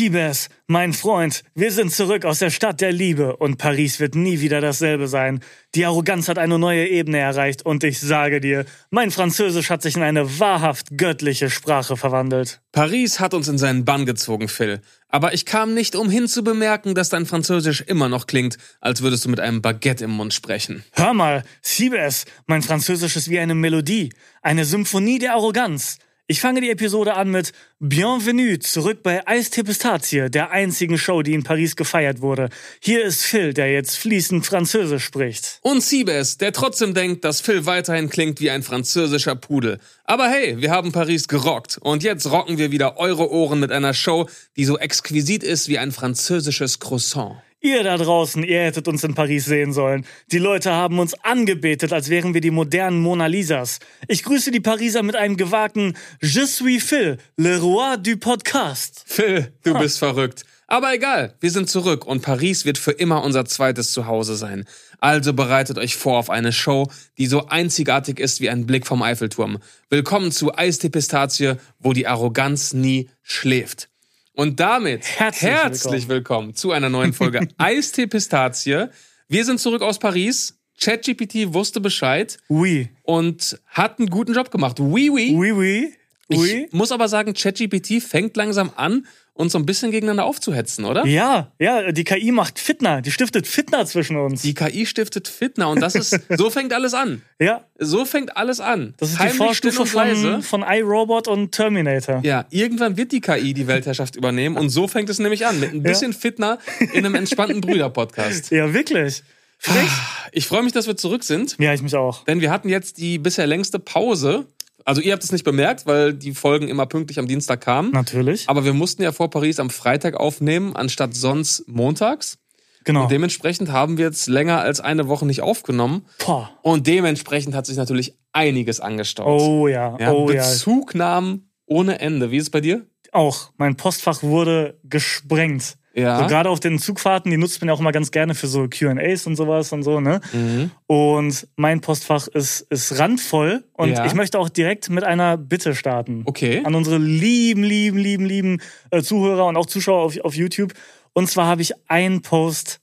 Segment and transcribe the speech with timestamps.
[0.00, 4.40] Siebes, mein Freund, wir sind zurück aus der Stadt der Liebe und Paris wird nie
[4.40, 5.40] wieder dasselbe sein.
[5.74, 9.96] Die Arroganz hat eine neue Ebene erreicht und ich sage dir, mein Französisch hat sich
[9.96, 12.62] in eine wahrhaft göttliche Sprache verwandelt.
[12.72, 14.80] Paris hat uns in seinen Bann gezogen, Phil.
[15.08, 19.26] Aber ich kam nicht umhin zu bemerken, dass dein Französisch immer noch klingt, als würdest
[19.26, 20.82] du mit einem Baguette im Mund sprechen.
[20.92, 25.98] Hör mal, Siebes, mein Französisch ist wie eine Melodie, eine Symphonie der Arroganz.
[26.30, 31.34] Ich fange die Episode an mit Bienvenue zurück bei Eistee Pistazie, der einzigen Show, die
[31.34, 32.50] in Paris gefeiert wurde.
[32.78, 35.58] Hier ist Phil, der jetzt fließend Französisch spricht.
[35.62, 39.80] Und Siebes, der trotzdem denkt, dass Phil weiterhin klingt wie ein französischer Pudel.
[40.04, 41.78] Aber hey, wir haben Paris gerockt.
[41.78, 45.78] Und jetzt rocken wir wieder eure Ohren mit einer Show, die so exquisit ist wie
[45.78, 47.38] ein französisches Croissant.
[47.62, 50.06] Ihr da draußen, ihr hättet uns in Paris sehen sollen.
[50.32, 53.80] Die Leute haben uns angebetet, als wären wir die modernen Mona Lisas.
[54.08, 59.04] Ich grüße die Pariser mit einem gewagten Je suis Phil, le roi du podcast.
[59.06, 60.46] Phil, du bist verrückt.
[60.68, 64.64] Aber egal, wir sind zurück und Paris wird für immer unser zweites Zuhause sein.
[64.98, 69.02] Also bereitet euch vor auf eine Show, die so einzigartig ist wie ein Blick vom
[69.02, 69.58] Eiffelturm.
[69.90, 73.89] Willkommen zu Eistee Pistazie, wo die Arroganz nie schläft.
[74.34, 76.54] Und damit Herzlich herzlich willkommen.
[76.54, 78.86] zu einer neuen Folge Eistee Pistazie.
[79.28, 80.56] Wir sind zurück aus Paris.
[80.80, 82.88] ChatGPT wusste Bescheid Oui.
[83.02, 84.80] und hat einen guten Job gemacht.
[84.80, 85.32] Oui, oui.
[85.34, 85.94] Oui, oui.
[86.32, 86.66] Oui.
[86.68, 89.06] Ich muss aber sagen, ChatGPT fängt langsam an,
[89.40, 91.04] uns so ein bisschen gegeneinander aufzuhetzen, oder?
[91.06, 93.02] Ja, ja, die KI macht Fitner.
[93.02, 94.42] Die stiftet Fitner zwischen uns.
[94.42, 97.22] Die KI stiftet Fitner und das ist, so fängt alles an.
[97.40, 98.94] ja, So fängt alles an.
[98.98, 102.20] das ist Heimlich, die Vorstufe von, von iRobot und Terminator.
[102.22, 105.58] Ja, irgendwann wird die KI die Weltherrschaft übernehmen und so fängt es nämlich an.
[105.58, 106.58] Mit ein bisschen Fitner
[106.92, 108.50] in einem entspannten Brüder-Podcast.
[108.60, 109.22] Ja, wirklich.
[109.58, 109.90] Frech.
[110.32, 112.24] Ich freue mich, dass wir zurück sind, Ja, ich mich auch.
[112.24, 114.46] denn wir hatten jetzt die bisher längste Pause.
[114.90, 117.92] Also ihr habt es nicht bemerkt, weil die Folgen immer pünktlich am Dienstag kamen.
[117.92, 118.48] Natürlich.
[118.48, 122.38] Aber wir mussten ja vor Paris am Freitag aufnehmen, anstatt sonst montags.
[122.82, 123.04] Genau.
[123.04, 126.06] Und dementsprechend haben wir jetzt länger als eine Woche nicht aufgenommen.
[126.26, 126.50] Boah.
[126.62, 129.40] Und dementsprechend hat sich natürlich einiges angestaut.
[129.40, 130.42] Oh ja, ja, oh ja.
[130.42, 132.32] Bezugnahmen ohne Ende.
[132.32, 132.84] Wie ist es bei dir?
[133.12, 133.52] Auch.
[133.58, 135.76] Mein Postfach wurde gesprengt.
[135.94, 136.18] Ja.
[136.20, 138.68] So, gerade auf den Zugfahrten, die nutzt man ja auch immer ganz gerne für so
[138.68, 140.20] QAs und sowas und so, ne?
[140.32, 140.70] Mhm.
[140.86, 144.04] Und mein Postfach ist, ist randvoll und Ja.
[144.06, 146.22] ich möchte auch direkt mit einer Bitte starten.
[146.26, 146.62] Okay.
[146.64, 150.72] An unsere lieben, lieben, lieben, lieben äh, Zuhörer und auch Zuschauer auf, auf YouTube.
[151.12, 152.79] Und zwar habe ich einen Post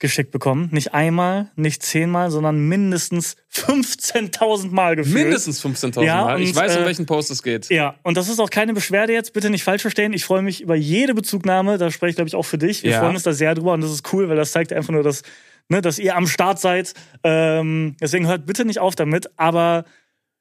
[0.00, 0.68] geschickt bekommen.
[0.72, 5.24] Nicht einmal, nicht zehnmal, sondern mindestens 15.000 Mal gefühlt.
[5.24, 6.40] Mindestens 15.000 Ja, Mal.
[6.40, 7.68] Ich und, weiß, um äh, welchen Post es geht.
[7.70, 10.12] Ja, und das ist auch keine Beschwerde jetzt, bitte nicht falsch verstehen.
[10.12, 12.82] Ich freue mich über jede Bezugnahme, da spreche ich, glaube ich, auch für dich.
[12.82, 13.00] Wir Ja.
[13.00, 15.22] freuen uns da sehr drüber und das ist cool, weil das zeigt einfach nur, dass,
[15.68, 16.94] ne, dass ihr am Start seid.
[17.24, 19.84] Ähm, deswegen hört bitte nicht auf damit, aber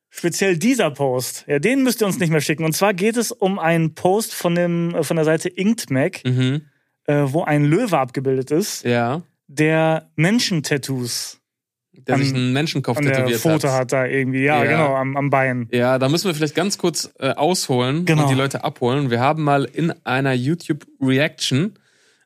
[0.09, 2.63] speziell dieser Post, ja, den müsst ihr uns nicht mehr schicken.
[2.63, 6.61] Und zwar geht es um einen Post von, dem, äh, von der Seite InkedMac, Mhm.
[7.05, 9.21] äh, wo ein Löwe abgebildet ist, Ja.
[9.47, 11.39] Der Menschentattoos
[11.93, 13.79] Der An- sich einen Menschenkopf an der tätowiert Foto hat.
[13.79, 14.43] hat da irgendwie.
[14.43, 14.69] Ja, Ja.
[14.71, 15.67] genau, am, am Bein.
[15.71, 18.23] Ja, da müssen wir vielleicht ganz kurz äh, ausholen Genau.
[18.23, 19.09] und die Leute abholen.
[19.09, 21.73] Wir haben mal in einer YouTube-Reaction,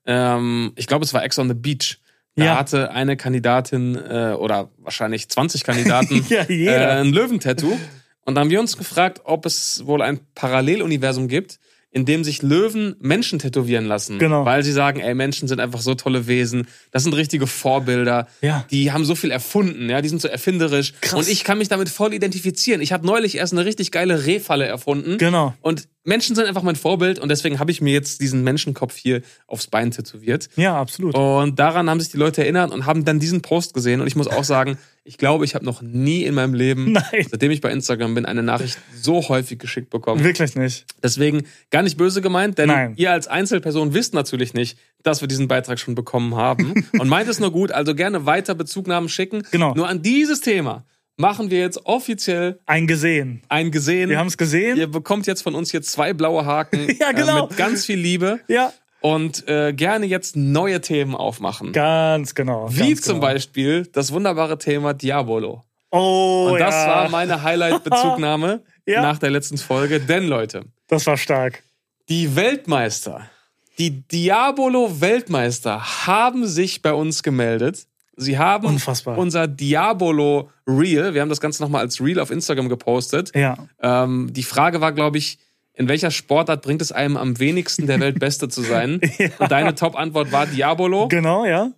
[0.06, 2.00] ähm, ich glaube, es war Ex on the Beach,
[2.36, 2.58] da Ja.
[2.58, 7.78] hatte eine Kandidatin äh, oder wahrscheinlich 20 Kandidaten Ja, äh, ein Löwentattoo.
[8.24, 11.60] Und dann haben wir uns gefragt, ob es wohl ein Paralleluniversum gibt,
[11.92, 14.18] in dem sich Löwen Menschen tätowieren lassen.
[14.18, 14.46] Genau.
[14.46, 16.68] Weil sie sagen, ey, Menschen sind einfach so tolle Wesen.
[16.92, 18.28] Das sind richtige Vorbilder.
[18.42, 18.66] Ja.
[18.72, 20.94] Die haben so viel erfunden, ja, die sind so erfinderisch.
[21.02, 21.20] Krass.
[21.20, 22.82] Und ich kann mich damit voll identifizieren.
[22.82, 25.18] Ich habe neulich erst eine richtig geile Rehfalle erfunden.
[25.18, 25.54] Genau.
[25.62, 29.22] Und Menschen sind einfach mein Vorbild und deswegen habe ich mir jetzt diesen Menschenkopf hier
[29.46, 30.50] aufs Bein tätowiert.
[30.56, 31.14] Ja, absolut.
[31.14, 34.02] Und daran haben sich die Leute erinnert und haben dann diesen Post gesehen.
[34.02, 37.26] Und ich muss auch sagen, ich glaube, ich habe noch nie in meinem Leben, Nein.
[37.30, 40.24] seitdem ich bei Instagram bin, eine Nachricht so häufig geschickt bekommen.
[40.24, 40.86] Wirklich nicht.
[41.02, 42.94] Deswegen gar nicht böse gemeint, denn Nein.
[42.98, 46.88] ihr als Einzelperson wisst natürlich nicht, dass wir diesen Beitrag schon bekommen haben.
[47.00, 49.42] und meint es nur gut, also gerne weiter Bezugnahmen schicken.
[49.52, 49.74] Genau.
[49.74, 50.86] Nur an dieses Thema
[51.18, 53.42] machen wir jetzt offiziell Ein gesehen.
[53.50, 54.10] ein Gesehen.
[54.10, 54.78] Wir haben es gesehen.
[54.78, 57.46] Ihr bekommt jetzt von uns hier zwei blaue Haken Ja, genau.
[57.46, 58.72] äh, mit ganz viel Liebe Ja.
[59.02, 61.74] Und äh, gerne jetzt neue Themen aufmachen.
[61.74, 62.68] Ganz genau.
[62.70, 63.28] Wie ganz zum genau.
[63.28, 65.64] Beispiel das wunderbare Thema Diabolo.
[65.92, 66.88] Oh, Und das ja.
[66.88, 69.02] war meine Highlight-Bezugnahme Ja.
[69.04, 70.00] nach der letzten Folge.
[70.00, 71.62] Denn Leute, Das war stark.
[72.10, 73.30] die Weltmeister,
[73.78, 77.86] die Diabolo-Weltmeister haben sich bei uns gemeldet.
[78.18, 79.18] Sie haben Unfassbar.
[79.18, 83.32] unser Diabolo Reel, wir haben das Ganze nochmal als Reel auf Instagram gepostet.
[83.36, 83.58] Ja.
[83.82, 85.40] Ähm, die Frage war, glaube ich,
[85.74, 89.00] in welcher Sportart bringt es einem am wenigsten der Welt Beste zu sein?
[89.40, 91.08] Und deine Top-Antwort war Diabolo.
[91.08, 91.72] Genau, ja.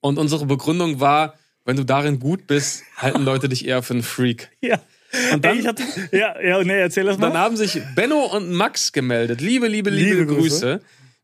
[0.00, 1.34] Und unsere Begründung war,
[1.64, 4.50] wenn du darin gut bist, halten Leute dich eher für einen Freak.
[4.60, 4.78] Ja.
[5.32, 5.82] Und dann, Ey, ich hatte,
[6.12, 7.28] ja, ja, nee, erzähl das mal.
[7.28, 9.40] dann haben sich Benno und Max gemeldet.
[9.40, 10.66] Liebe, liebe, liebe, Liebe Grüße.
[10.66, 10.80] Grüße.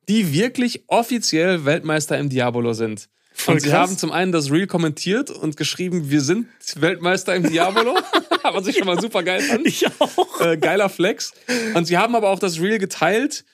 [0.09, 3.09] die wirklich offiziell Weltmeister im Diabolo sind.
[3.35, 3.79] Voll und sie krass.
[3.91, 6.47] haben zum einen das Reel kommentiert und geschrieben, wir sind
[6.77, 7.97] Weltmeister im Diabolo,
[8.55, 9.67] was ich schon mal super geil fand.
[9.67, 10.41] Ich auch.
[10.41, 11.33] Äh, geiler Flex.
[11.75, 13.45] Und sie haben aber auch das Reel geteilt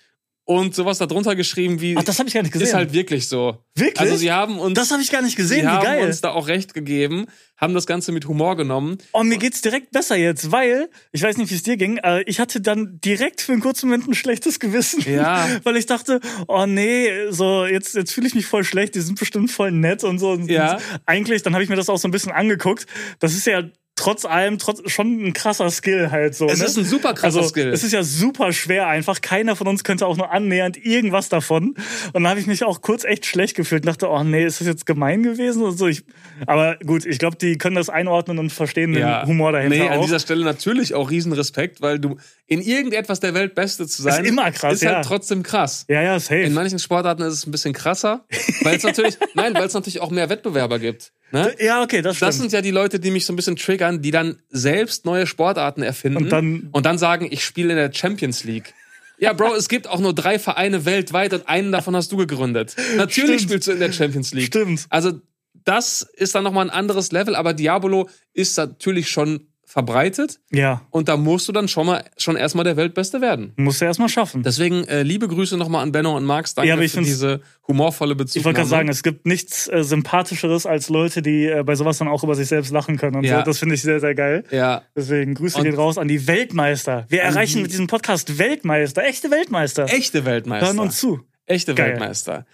[0.45, 2.69] und sowas darunter geschrieben wie, Ach, das habe ich gar nicht gesehen.
[2.69, 3.59] ist halt wirklich so.
[3.75, 4.01] Wirklich?
[4.01, 5.59] Also sie haben uns, das habe ich gar nicht gesehen.
[5.61, 6.07] sie Wie haben geil.
[6.07, 7.27] uns da auch recht gegeben,
[7.59, 8.97] haben das Ganze mit Humor genommen.
[9.13, 12.27] Oh, mir geht's direkt besser jetzt, weil, ich weiß nicht, wie es dir ging, aber
[12.27, 15.03] ich hatte dann direkt für einen kurzen Moment ein schlechtes Gewissen.
[15.07, 15.47] Ja.
[15.65, 19.19] Weil ich dachte, oh nee, so, jetzt, jetzt fühle ich mich voll schlecht, die sind
[19.19, 20.31] bestimmt voll nett und so.
[20.31, 20.79] Und Ja.
[21.05, 22.87] Eigentlich, dann habe ich mir das auch so ein bisschen angeguckt.
[23.19, 23.65] Das ist ja
[24.09, 26.49] trotz allem trotz, schon ein krasser Skill halt so.
[26.49, 26.65] Es ne?
[26.65, 27.69] ist ein super krasser also, Skill.
[27.69, 29.21] Es ist ja super schwer einfach.
[29.21, 31.75] Keiner von uns könnte auch nur annähernd irgendwas davon.
[32.15, 33.83] Und da habe ich mich auch kurz echt schlecht gefühlt.
[33.83, 35.89] Und dachte, oh nee, ist das jetzt gemein gewesen und so.
[35.89, 36.05] Ich,
[36.47, 39.99] aber gut, ich glaube, die können das einordnen und verstehen den Humor dahinter Nee, an
[39.99, 40.05] auch.
[40.05, 42.17] dieser Stelle natürlich auch Riesenrespekt, weil du
[42.47, 45.03] in irgendetwas der Welt Beste zu sein, immer krass, ist halt ja.
[45.03, 45.85] trotzdem krass.
[45.89, 46.41] ja, ja, safe.
[46.41, 48.25] In manchen Sportarten ist es ein bisschen krasser,
[48.63, 51.13] weil es natürlich, nein, weil es natürlich auch mehr Wettbewerber gibt.
[51.31, 51.55] Ne?
[51.61, 52.29] ja, okay, das stimmt.
[52.29, 55.27] Das sind ja die Leute, die mich so ein bisschen triggern, die dann selbst neue
[55.27, 58.73] Sportarten erfinden Und dann- und dann sagen, ich spiele in der Champions League.
[59.19, 62.77] Ja, Bro, es gibt auch nur drei Vereine weltweit und einen davon hast du gegründet.
[62.97, 63.51] Natürlich Stimmt.
[63.51, 64.47] spielst du in der Champions League.
[64.47, 64.87] Stimmt.
[64.91, 65.21] Also,
[65.65, 71.09] das ist dann nochmal ein anderes Level, aber Diabolo ist natürlich schon verbreitet ja, und
[71.11, 73.53] da musst du dann schon mal schon erstmal der Weltbeste werden.
[73.57, 74.43] musst du erstmal schaffen.
[74.43, 76.55] Deswegen äh, liebe Grüße nochmal an Benno und Max.
[76.55, 80.89] Danke Ja, für diese humorvolle Ich wollte gerade sagen, es gibt nichts äh, sympathischeres als
[80.89, 83.41] Leute, die äh, bei sowas dann auch über sich selbst lachen können und Ja.
[83.41, 83.45] so.
[83.45, 84.45] Das finde ich sehr, sehr geil.
[84.51, 87.05] ja, Deswegen Grüße Und- gehen raus an die Weltmeister.
[87.11, 89.85] Wir erreichen die- mit diesem Podcast Weltmeister, echte Weltmeister.
[89.93, 90.67] echte Weltmeister.
[90.67, 91.21] Hören uns zu.
[91.45, 91.91] Echte Geil.
[91.91, 92.47] Weltmeister.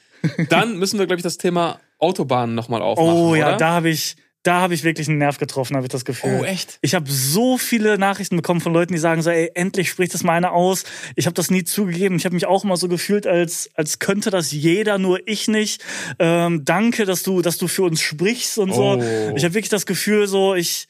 [0.49, 3.11] Dann müssen wir, glaube ich, das Thema Autobahnen nochmal aufmachen.
[3.12, 3.56] Oh ja, oder?
[3.56, 6.38] da habe ich, da habe ich wirklich einen Nerv getroffen, habe ich das Gefühl.
[6.43, 6.79] Oh, echt?
[6.82, 10.23] Ich habe so viele Nachrichten bekommen von Leuten, die sagen so, ey, endlich spricht das
[10.23, 10.85] mal einer aus.
[11.17, 12.17] Ich habe das nie zugegeben.
[12.17, 15.82] Ich habe mich auch immer so gefühlt, als als könnte das jeder, nur ich nicht.
[16.19, 18.99] Ähm, danke, dass du, dass du für uns sprichst und so.
[18.99, 19.32] Oh.
[19.35, 20.88] Ich habe wirklich das Gefühl, so ich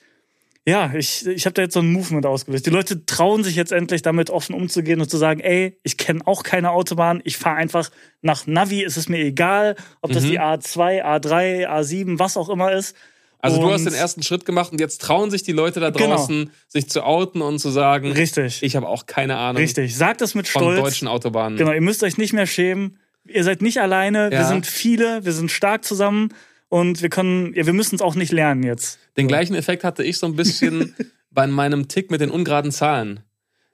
[0.67, 2.65] ja, ich, ich habe da jetzt so ein Movement ausgelöst.
[2.65, 6.27] Die Leute trauen sich jetzt endlich damit offen umzugehen und zu sagen, ey, ich kenne
[6.27, 7.91] auch keine Autobahn, ich fahre einfach
[8.23, 10.31] nach Navi, ist es mir egal, ob das Mhm.
[10.31, 12.97] die A2, A3, A7, was auch immer ist.
[13.45, 15.91] Also du Und- hast den ersten Schritt gemacht und jetzt trauen sich die Leute da
[15.91, 16.17] Genau.
[16.17, 18.63] draußen, sich zu outen und zu sagen, Richtig.
[18.63, 19.97] ich habe auch keine Ahnung Richtig.
[19.97, 20.81] Sagt das mit von Stolz.
[20.81, 21.59] deutschen Autobahnen.
[21.59, 22.99] Genau, ihr müsst euch nicht mehr schämen.
[23.27, 24.31] Ihr seid nicht alleine.
[24.31, 24.49] Wir Ja.
[24.49, 26.31] sind viele, wir sind stark zusammen
[26.69, 28.99] und wir können, ja, wir müssen es auch nicht lernen jetzt.
[29.17, 30.95] Den gleichen Effekt hatte ich so ein bisschen
[31.31, 33.21] bei meinem Tick mit den ungeraden Zahlen.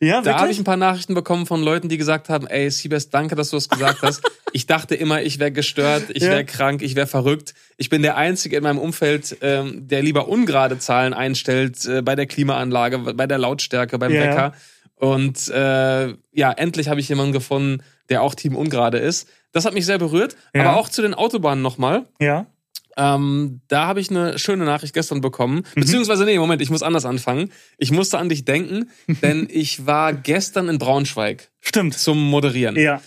[0.02, 3.10] Ja, Da habe ich ein paar Nachrichten bekommen von Leuten, die gesagt haben, ey, Siebes,
[3.10, 4.22] danke, dass du das gesagt hast.
[4.52, 6.30] Ich dachte immer, ich wäre gestört, ich Ja.
[6.30, 7.52] wäre krank, ich wäre verrückt.
[7.76, 12.16] Ich bin der Einzige in meinem Umfeld, ähm, der lieber ungerade Zahlen einstellt äh, bei
[12.16, 14.22] der Klimaanlage, bei der Lautstärke, beim Ja.
[14.22, 14.52] Wecker.
[14.96, 19.28] Und äh, ja, endlich habe ich jemanden gefunden, der auch Team ungerade ist.
[19.52, 20.34] Das hat mich sehr berührt.
[20.54, 20.62] Ja.
[20.62, 22.06] Aber auch zu den Autobahnen nochmal.
[22.20, 22.46] Ja.
[22.96, 25.64] Ähm, da habe ich eine schöne Nachricht gestern bekommen.
[25.74, 25.80] Mhm.
[25.80, 27.50] Beziehungsweise, nee, Moment, ich muss anders anfangen.
[27.78, 28.90] Ich musste an dich denken,
[29.22, 31.94] denn ich war gestern in Braunschweig Stimmt.
[31.98, 32.76] zum Moderieren.
[32.76, 33.00] Ja.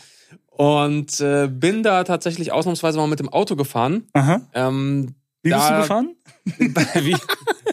[0.50, 4.06] Und äh, bin da tatsächlich ausnahmsweise mal mit dem Auto gefahren.
[4.14, 4.42] Aha.
[4.54, 6.16] Ähm, Wie bist da- du gefahren?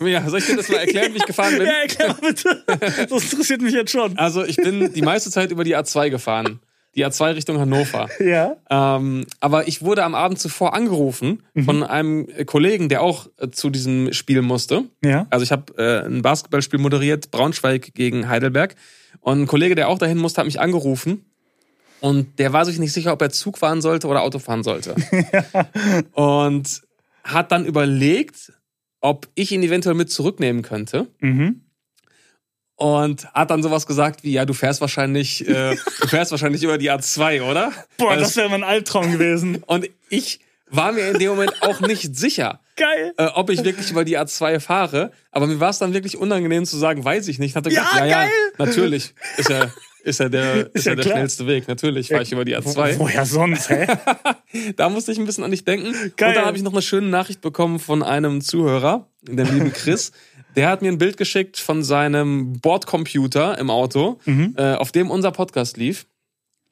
[0.01, 1.67] wie, ja, soll ich dir das mal erklären, wie ich gefahren bin?
[1.67, 2.65] Ja, erklär mal bitte.
[3.11, 4.17] Das interessiert mich jetzt schon.
[4.17, 6.61] Also ich bin die meiste Zeit über die A2 gefahren.
[6.97, 8.09] Die A2 Richtung Hannover.
[8.21, 8.57] Ja.
[8.69, 11.65] Ähm, aber ich wurde am Abend zuvor angerufen Mhm.
[11.65, 14.85] von einem Kollegen, der auch äh, zu diesem Spiel musste.
[15.05, 15.27] Ja.
[15.31, 18.75] Also ich habe äh, ein Basketballspiel moderiert, Braunschweig gegen Heidelberg.
[19.21, 21.25] Und ein Kollege, der auch dahin musste, hat mich angerufen.
[22.01, 24.95] Und der war sich nicht sicher, ob er Zug fahren sollte oder Auto fahren sollte.
[26.13, 26.83] Und
[27.25, 28.53] hat dann überlegt,
[29.01, 31.09] ob ich ihn eventuell mit zurücknehmen könnte.
[31.21, 31.63] Mhm.
[32.81, 36.79] Und hat dann sowas gesagt wie, ja, du fährst wahrscheinlich, äh, du fährst wahrscheinlich über
[36.79, 37.73] die A2, oder?
[37.99, 39.63] Boah, Weil das wäre mein Albtraum gewesen.
[39.67, 43.13] und ich war mir in dem Moment auch nicht sicher, Geil.
[43.19, 45.13] äh, ob ich wirklich über die A2 fahre.
[45.31, 47.55] Aber mir war es dann wirklich unangenehm zu sagen, weiß ich nicht.
[47.55, 48.31] Hatte Ja, gedacht, ja, ja, geil.
[48.57, 49.13] natürlich.
[49.37, 49.71] Ist ja,
[50.03, 51.17] ist ja der, ist ja ja der klar.
[51.17, 51.69] schnellste Weg.
[51.69, 52.99] Natürlich fahre ich über die Wo- A2.
[52.99, 53.89] Woher sonst, hä?
[54.77, 55.93] Da musste ich ein bisschen an dich denken.
[56.17, 56.31] Geil.
[56.31, 60.13] Und dann habe ich noch eine schöne Nachricht bekommen von einem Zuhörer, dem lieben Chris.
[60.57, 64.55] Der hat mir ein Bild geschickt von seinem Bordcomputer im Auto, Mhm.
[64.57, 66.07] äh, auf dem unser Podcast lief.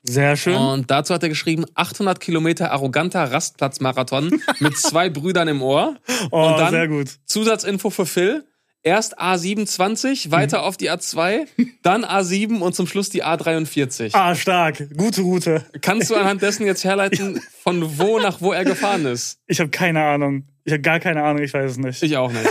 [0.03, 0.55] Sehr schön.
[0.57, 5.97] Und dazu hat er geschrieben, 800 Kilometer arroganter Rastplatzmarathon mit zwei Brüdern im Ohr.
[6.31, 7.09] oh, und dann sehr gut.
[7.27, 8.45] Zusatzinfo für Phil.
[8.85, 11.47] Erst A27, weiter auf die A2,
[11.83, 14.11] dann A7 und zum Schluss die A43.
[14.13, 14.89] Ah, stark.
[14.97, 15.67] Gute Route.
[15.81, 19.41] Kannst du anhand dessen jetzt herleiten, von wo nach wo er gefahren ist?
[19.47, 20.45] Ich habe keine Ahnung.
[20.65, 22.03] Ich habe gar keine Ahnung, ich weiß es nicht.
[22.03, 22.47] Ich auch nicht.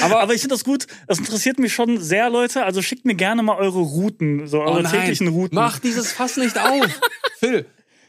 [0.00, 0.86] Aber, Aber ich finde das gut.
[1.08, 2.64] Das interessiert mich schon sehr, Leute.
[2.64, 5.56] Also schickt mir gerne mal eure Routen, so eure oh täglichen Routen.
[5.56, 7.00] mach dieses Fass nicht auf.
[7.38, 7.66] Phil,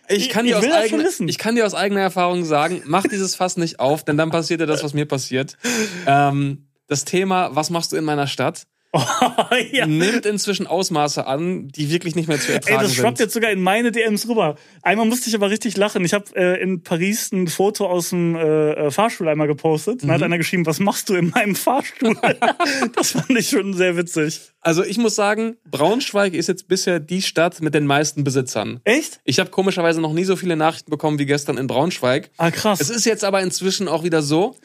[0.09, 3.57] Ich kann, Ich schon eigener, ich kann dir aus eigener Erfahrung sagen, mach dieses Fass
[3.57, 5.57] nicht auf, denn dann passiert dir das, was mir passiert.
[6.05, 9.01] Ähm, das Thema, was machst du in meiner Stadt, Oh,
[9.71, 9.85] ja.
[9.85, 13.25] nimmt inzwischen Ausmaße an, die wirklich nicht mehr zu Ey, ertragen das schwappt sind.
[13.25, 14.55] jetzt sogar in meine DMs rüber.
[14.81, 16.05] Einmal musste ich aber richtig lachen.
[16.05, 19.95] Ich habe äh, in Paris ein Foto aus dem äh, äh, Fahrstuhl einmal gepostet.
[20.03, 20.07] Mhm.
[20.07, 22.15] Dann hat einer geschrieben, was machst du in meinem Fahrstuhl?
[22.95, 24.39] das fand ich schon sehr witzig.
[24.61, 28.79] Also ich muss sagen, Braunschweig ist jetzt bisher die Stadt mit den meisten Besitzern.
[28.85, 29.19] Echt?
[29.25, 32.29] Ich habe komischerweise noch nie so viele Nachrichten bekommen wie gestern in Braunschweig.
[32.37, 32.79] Ah, krass.
[32.79, 34.55] Es ist jetzt aber inzwischen auch wieder so,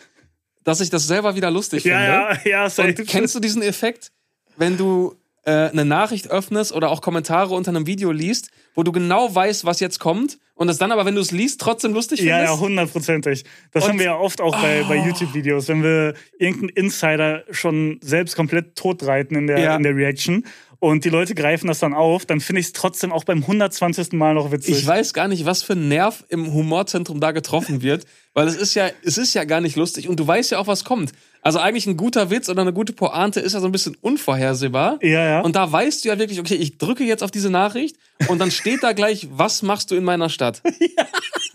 [0.64, 1.98] dass ich das selber wieder lustig ja,
[2.36, 2.50] finde.
[2.50, 2.88] ja, ja, safe.
[2.88, 4.12] Und kennst du diesen Effekt,
[4.56, 8.92] wenn du äh, eine Nachricht öffnest oder auch Kommentare unter einem Video liest, wo du
[8.92, 12.20] genau weißt, was jetzt kommt und es dann aber, wenn du es liest, trotzdem lustig
[12.20, 12.54] Ja, findest?
[12.54, 13.44] ja, hundertprozentig.
[13.72, 15.04] Das Und- haben wir ja oft auch bei, bei Oh.
[15.06, 19.76] YouTube-Videos, wenn wir irgendeinen Insider schon selbst komplett totreiten in der, Ja.
[19.76, 20.44] in der Reaction
[20.82, 24.14] und die Leute greifen das dann auf, dann finde ich es trotzdem auch beim 120.
[24.14, 24.78] Mal noch witzig.
[24.78, 28.56] Ich weiß gar nicht, was für ein Nerv im Humorzentrum da getroffen wird, weil es
[28.56, 31.12] ist ja, es ist ja gar nicht lustig und du weißt ja auch, was kommt.
[31.40, 34.98] Also eigentlich ein guter Witz oder eine gute Pointe ist ja so ein bisschen unvorhersehbar.
[35.02, 35.40] Ja, ja.
[35.42, 37.94] Und da weißt du ja wirklich, okay, ich drücke jetzt auf diese Nachricht
[38.26, 40.62] und dann steht da gleich, was machst du in meiner Stadt?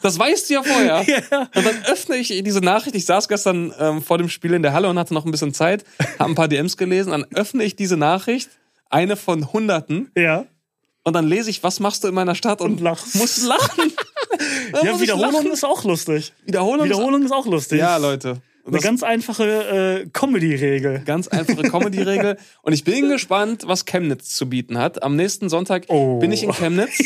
[0.03, 1.03] Das weißt du ja vorher.
[1.07, 1.49] Ja.
[1.53, 2.95] Und dann öffne ich diese Nachricht.
[2.95, 5.53] Ich saß gestern ähm, vor dem Spiel in der Halle und hatte noch ein bisschen
[5.53, 5.83] Zeit,
[6.19, 7.09] habe ein paar DMs gelesen.
[7.11, 8.49] Dann öffne ich diese Nachricht,
[8.89, 10.45] eine von Hunderten, ja.
[11.03, 13.15] und dann lese ich, was machst du in meiner Stadt und, Und lachst.
[13.15, 13.91] muss lachen.
[14.83, 16.33] Ja, Wiederholung ist auch lustig.
[16.45, 17.79] Wiederholung, Wiederholung ist auch lustig.
[17.79, 18.41] Ja, Leute.
[18.65, 21.03] Eine ganz einfache äh, Comedy-Regel.
[21.05, 22.37] ganz einfache Comedy-Regel.
[22.61, 25.03] Und ich bin gespannt, was Chemnitz zu bieten hat.
[25.03, 26.19] Am nächsten Sonntag Oh.
[26.19, 26.99] bin ich in Chemnitz.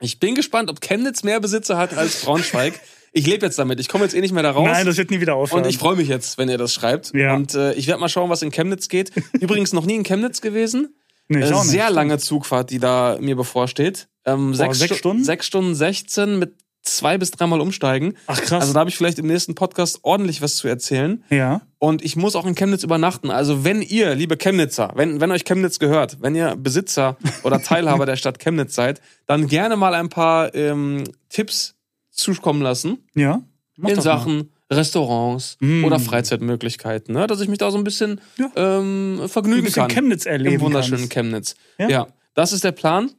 [0.00, 2.74] Ich bin gespannt, ob Chemnitz mehr Besitzer hat als Braunschweig.
[3.12, 3.80] Ich lebe jetzt damit.
[3.80, 4.68] Ich komme jetzt eh nicht mehr da raus.
[4.70, 5.64] Nein, das wird nie wieder aufhören.
[5.64, 7.12] und ich freue mich jetzt, wenn ihr das schreibt.
[7.14, 7.34] Ja.
[7.34, 9.12] Und äh, ich werde mal schauen, was in Chemnitz geht.
[9.40, 10.94] Übrigens noch nie in Chemnitz gewesen.
[11.28, 11.70] nee, ich Äh, auch nicht.
[11.72, 14.08] sehr lange Zugfahrt, die da mir bevorsteht.
[14.26, 15.24] Ähm, sechs, sechs Stu- Stunden?
[15.24, 18.14] Sechs Stunden 16 mit zwei bis dreimal umsteigen.
[18.26, 18.62] Ach krass.
[18.62, 21.22] Also da habe ich vielleicht im nächsten Podcast ordentlich was zu erzählen.
[21.30, 21.60] ja.
[21.80, 23.30] Und ich muss auch in Chemnitz übernachten.
[23.30, 28.04] Also wenn ihr, liebe Chemnitzer, wenn, wenn euch Chemnitz gehört, wenn ihr Besitzer oder Teilhaber
[28.04, 31.76] der Stadt Chemnitz seid, dann gerne mal ein paar ähm, Tipps
[32.18, 33.42] zukommen lassen Ja.
[33.76, 34.02] In doch mal.
[34.02, 35.84] Sachen Restaurants Mm.
[35.84, 37.26] oder Freizeitmöglichkeiten, ne?
[37.26, 38.50] dass ich mich da so ein bisschen Ja.
[38.56, 39.90] ähm, vergnügen Ein bisschen kann.
[39.90, 41.12] Chemnitz erleben Im wunderschönen kannst.
[41.14, 41.54] Chemnitz.
[41.78, 41.88] Ja.
[41.88, 42.06] Ja.
[42.34, 43.10] das ist der Plan.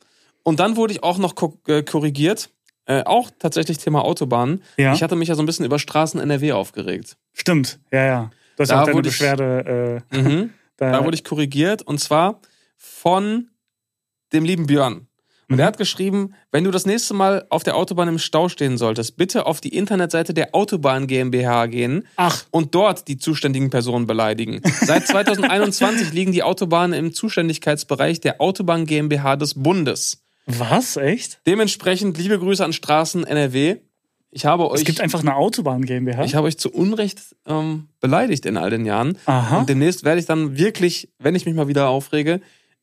[0.44, 1.34] Und dann wurde ich auch noch
[1.68, 2.50] äh, korrigiert.
[2.86, 4.64] Äh, auch tatsächlich Thema Autobahnen.
[4.78, 4.94] Ja.
[4.94, 7.18] Ich hatte mich ja so ein bisschen über Straßen NRW aufgeregt.
[7.34, 7.80] Stimmt.
[7.92, 8.32] Ja, ja.
[8.56, 10.04] Du hast Da ja auch deine wurde ich- Beschwerde.
[10.12, 10.50] Äh, Mhm.
[10.78, 12.40] da, Da wurde ich korrigiert und zwar
[12.78, 13.50] von
[14.34, 15.08] dem lieben Björn.
[15.50, 18.78] Und er hat geschrieben, wenn du das nächste Mal auf der Autobahn im Stau stehen
[18.78, 24.06] solltest, bitte auf die Internetseite der Autobahn GmbH gehen Ach, und dort die zuständigen Personen
[24.06, 24.62] beleidigen.
[24.82, 30.24] Seit 2021 liegen die Autobahnen im Zuständigkeitsbereich der Autobahn GmbH des Bundes.
[30.46, 30.98] was?
[30.98, 31.40] Echt?
[31.48, 33.78] Dementsprechend liebe Grüße an Straßen NRW.
[34.32, 36.24] Ich habe euch, Es gibt einfach eine Autobahn GmbH.
[36.24, 39.18] ich habe euch zu Unrecht ähm, beleidigt in all den Jahren.
[39.26, 39.60] Aha.
[39.60, 42.40] Und demnächst werde ich dann wirklich, wenn ich mich mal wieder aufrege,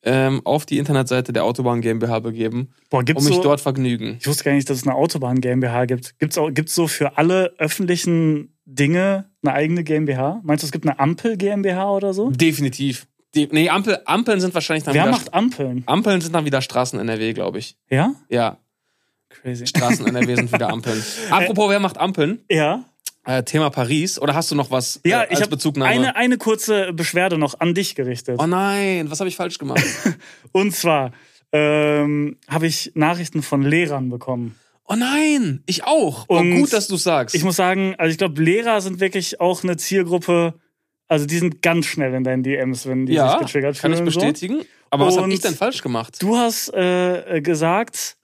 [0.07, 4.17] ähm, auf die Internetseite der Autobahn GmbH begeben Boah, und mich so, dort vergnügen.
[4.21, 6.17] Ich wusste gar nicht, dass es eine Autobahn GmbH gibt.
[6.17, 10.39] Gibt's auch gibt's so für alle öffentlichen Dinge eine eigene GmbH?
[10.43, 12.31] Meinst du, es gibt eine Ampel GmbH oder so?
[12.31, 13.07] Definitiv.
[13.35, 15.11] Die, nee, Ampel, Ampeln sind wahrscheinlich dann Wer wieder.
[15.11, 15.83] macht Ampeln?
[15.85, 17.75] Ampeln sind dann wieder Straßen NRW, glaube ich.
[17.89, 18.15] Ja?
[18.29, 18.57] Ja,
[19.29, 19.67] Crazy.
[19.67, 21.03] Straßen NRW sind wieder Ampeln.
[21.29, 22.39] Apropos, wer macht Ampeln?
[22.49, 22.85] Ja.
[23.27, 24.17] Äh, Thema Paris.
[24.19, 25.91] Oder hast du noch was Ja, äh, ich als habe Bezugnahme?
[25.91, 28.39] eine, eine kurze Beschwerde noch an dich gerichtet.
[28.41, 29.83] oh nein, was habe ich falsch gemacht?
[30.53, 31.11] Und zwar
[31.51, 34.55] ähm, habe ich Nachrichten von Lehrern bekommen.
[34.85, 36.25] oh nein, ich auch.
[36.29, 37.35] Oh, Und gut, dass du sagst.
[37.35, 40.53] Ich muss sagen, also ich glaube, Lehrer sind wirklich auch eine Zielgruppe,
[41.09, 43.97] also die sind ganz schnell in deinen DMs, wenn die ja, sich getriggert kann ich
[43.99, 44.11] fühlen.
[44.11, 44.19] So.
[44.19, 44.61] bestätigen.
[44.89, 46.17] Aber was habe Und- ich denn falsch gemacht?
[46.21, 48.16] Du hast äh, gesagt,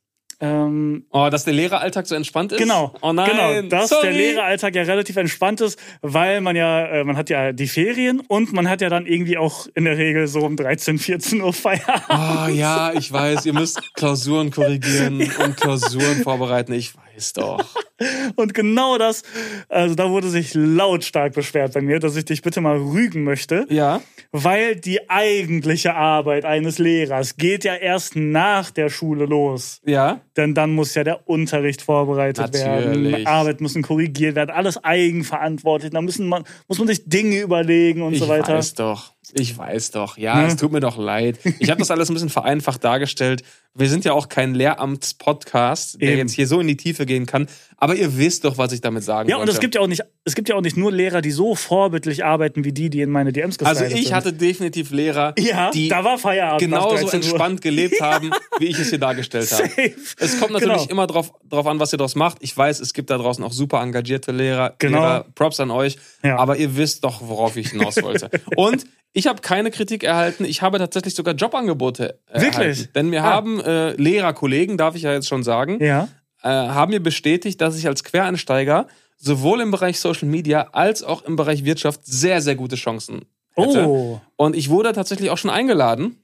[0.43, 2.57] ähm, Oh, dass der Lehreralltag so entspannt ist?
[2.59, 3.29] Genau, Oh nein.
[3.29, 4.07] genau, dass sorry.
[4.07, 8.19] der Lehreralltag ja relativ entspannt ist, weil man ja, äh, man hat ja die Ferien
[8.27, 11.53] und man hat ja dann irgendwie auch in der Regel so um 13, 14 Uhr
[11.53, 12.03] Feierabend.
[12.09, 16.73] Oh ja, ich weiß, ihr müsst Klausuren korrigieren und Klausuren vorbereiten.
[16.73, 17.03] Ich weiß
[17.34, 17.63] doch.
[18.36, 19.24] Und genau das,
[19.70, 23.65] also da wurde sich lautstark beschwert bei mir, dass ich dich bitte mal rügen möchte,
[23.70, 24.01] Ja.
[24.32, 29.79] weil die eigentliche Arbeit eines Lehrers geht ja erst nach der Schule los.
[29.86, 30.22] Ja.
[30.36, 33.27] Denn dann muss ja der Unterricht vorbereitet werden, Natürlich.
[33.27, 35.91] Arbeit müssen korrigiert werden, alles eigenverantwortlich.
[35.91, 38.55] Da müssen man, muss man sich Dinge überlegen und Ich so weiter.
[38.55, 39.12] weiß doch.
[39.31, 40.47] Ich weiß doch, ja, Ne?
[40.47, 41.39] es tut mir doch leid.
[41.59, 43.43] Ich habe das alles ein bisschen vereinfacht dargestellt.
[43.73, 46.17] Wir sind ja auch kein Lehramtspodcast, der Eben.
[46.19, 47.47] jetzt hier so in die Tiefe gehen kann.
[47.83, 49.51] Aber ihr wisst doch, was ich damit sagen Ja, und wollte.
[49.51, 52.23] es gibt ja auch nicht, es gibt ja auch nicht nur Lehrer, die so vorbildlich
[52.23, 54.15] arbeiten wie die, die in meine DMs also geslidet ich sind.
[54.15, 56.61] hatte definitiv Lehrer, ja, die da war Feierabend.
[56.61, 57.13] genauso 13 Uhr.
[57.15, 59.69] entspannt gelebt haben, wie ich es hier dargestellt habe.
[60.17, 60.91] Es kommt natürlich Genau.
[60.91, 62.37] immer drauf, drauf an, was ihr daraus macht.
[62.41, 64.75] Ich weiß, es gibt da draußen auch super engagierte Lehrer.
[64.79, 64.99] Genau.
[64.99, 65.97] Lehrer Props an euch.
[66.23, 66.37] Ja.
[66.37, 68.29] Aber ihr wisst doch, worauf ich hinaus wollte.
[68.55, 70.45] Und ich habe keine Kritik erhalten.
[70.45, 72.55] Ich habe tatsächlich sogar Jobangebote äh, Wirklich?
[72.57, 72.89] erhalten.
[72.95, 73.27] Denn mir Ah.
[73.33, 76.07] haben äh, Lehrerkollegen, darf ich ja jetzt schon sagen, Ja.
[76.43, 81.23] Äh, haben mir bestätigt, dass ich als Quereinsteiger sowohl im Bereich Social Media als auch
[81.23, 83.88] im Bereich Wirtschaft sehr, sehr gute Chancen hätte.
[83.88, 84.19] Oh.
[84.35, 86.17] Und ich wurde tatsächlich auch schon eingeladen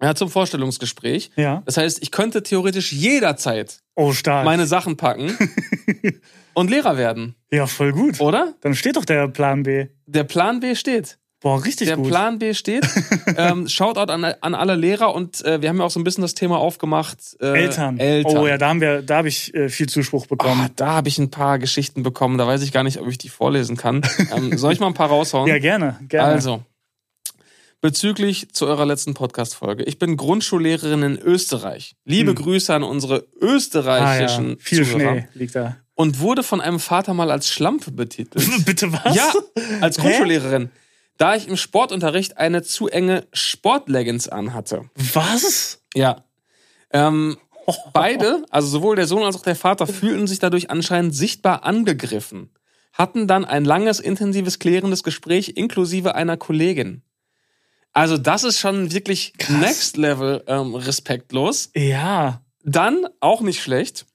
[0.00, 1.30] ja, zum Vorstellungsgespräch.
[1.36, 1.62] Ja.
[1.64, 4.44] Das heißt, ich könnte theoretisch jederzeit Oh, stark.
[4.44, 5.36] meine Sachen packen
[6.54, 8.20] und Lehrer werden, ja, voll gut.
[8.20, 8.54] oder?
[8.60, 9.86] Dann steht doch der Plan B.
[10.06, 11.18] Der Plan B steht.
[11.40, 12.08] Boah, richtig Der gut.
[12.08, 12.84] Plan B steht.
[13.36, 16.22] ähm, Shoutout an, an alle Lehrer und äh, wir haben ja auch so ein bisschen
[16.22, 17.18] das Thema aufgemacht.
[17.40, 17.98] Äh, Eltern.
[17.98, 18.36] Eltern.
[18.36, 20.62] Oh ja, da haben wir, da habe ich äh, viel Zuspruch bekommen.
[20.64, 22.38] Ah, da habe ich ein paar Geschichten bekommen.
[22.38, 24.02] Da weiß ich gar nicht, ob ich die vorlesen kann.
[24.34, 25.46] Ähm, soll ich mal ein paar raushauen?
[25.48, 26.32] ja, gerne, gerne.
[26.32, 26.62] Also,
[27.80, 29.84] bezüglich zu eurer letzten Podcast-Folge.
[29.84, 31.94] Ich bin Grundschullehrerin in Österreich.
[32.04, 32.36] Liebe Hm.
[32.36, 34.56] Grüße an unsere ah, österreichischen ja.
[34.58, 35.12] Viel Zuhörer.
[35.12, 35.76] Schnee liegt da.
[35.94, 38.44] Und wurde von einem Vater mal als Schlampe betitelt.
[38.64, 39.14] Bitte was?
[39.14, 39.32] ja,
[39.80, 40.68] als Hä?
[41.18, 44.88] Da ich im Sportunterricht eine zu enge Sportleggings anhatte.
[44.94, 45.82] Was?
[45.94, 46.24] Ja.
[46.90, 47.36] Ähm,
[47.92, 52.50] beide, also sowohl der Sohn als auch der Vater, fühlten sich dadurch anscheinend sichtbar angegriffen.
[52.92, 57.02] Hatten dann ein langes, intensives, klärendes Gespräch inklusive einer Kollegin.
[57.92, 59.56] Also das ist schon wirklich Krass.
[59.60, 61.70] Next Level ähm, respektlos.
[61.74, 62.42] Ja.
[62.62, 64.06] Dann, auch nicht schlecht,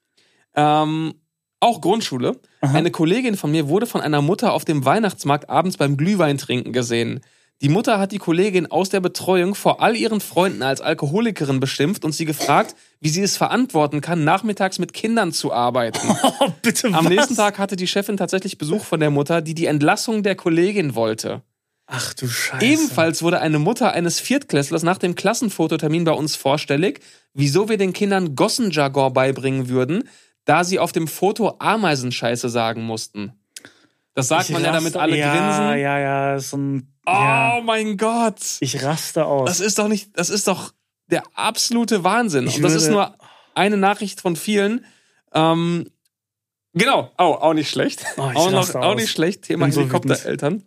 [0.55, 1.15] ähm,
[1.63, 2.39] auch Grundschule.
[2.61, 2.77] Aha.
[2.77, 6.73] Eine Kollegin von mir wurde von einer Mutter auf dem Weihnachtsmarkt abends beim Glühwein trinken
[6.73, 7.21] gesehen.
[7.61, 12.03] Die Mutter hat die Kollegin aus der Betreuung vor all ihren Freunden als Alkoholikerin beschimpft
[12.03, 15.99] und sie gefragt, wie sie es verantworten kann, nachmittags mit Kindern zu arbeiten.
[16.39, 17.09] Oh, bitte Am was?
[17.09, 20.95] nächsten Tag hatte die Chefin tatsächlich Besuch von der Mutter, die die Entlassung der Kollegin
[20.95, 21.41] wollte.
[21.85, 22.65] Ach du Scheiße.
[22.65, 27.01] Ebenfalls wurde eine Mutter eines Viertklässlers nach dem Klassenfototermin bei uns vorstellig,
[27.33, 30.09] wieso wir den Kindern Gossenjargon beibringen würden,
[30.45, 33.33] da sie auf dem Foto Ameisenscheiße sagen mussten.
[34.15, 35.79] Das sagt Ich man ja, damit raste- alle ja, grinsen.
[35.81, 36.93] Ja, ja, so ein.
[37.05, 37.61] Oh ja.
[37.63, 38.39] mein Gott.
[38.59, 39.47] Ich raste aus.
[39.49, 40.73] Das ist doch nicht, das ist doch
[41.07, 42.47] der absolute Wahnsinn.
[42.47, 43.15] Ich Und das ist nur
[43.55, 44.85] eine Nachricht von vielen.
[45.33, 45.89] Ähm,
[46.73, 48.05] genau, oh, auch nicht schlecht.
[48.17, 49.43] Oh, auch, noch, raste auch nicht schlecht.
[49.43, 50.63] Thema Bin so Helikoptereltern.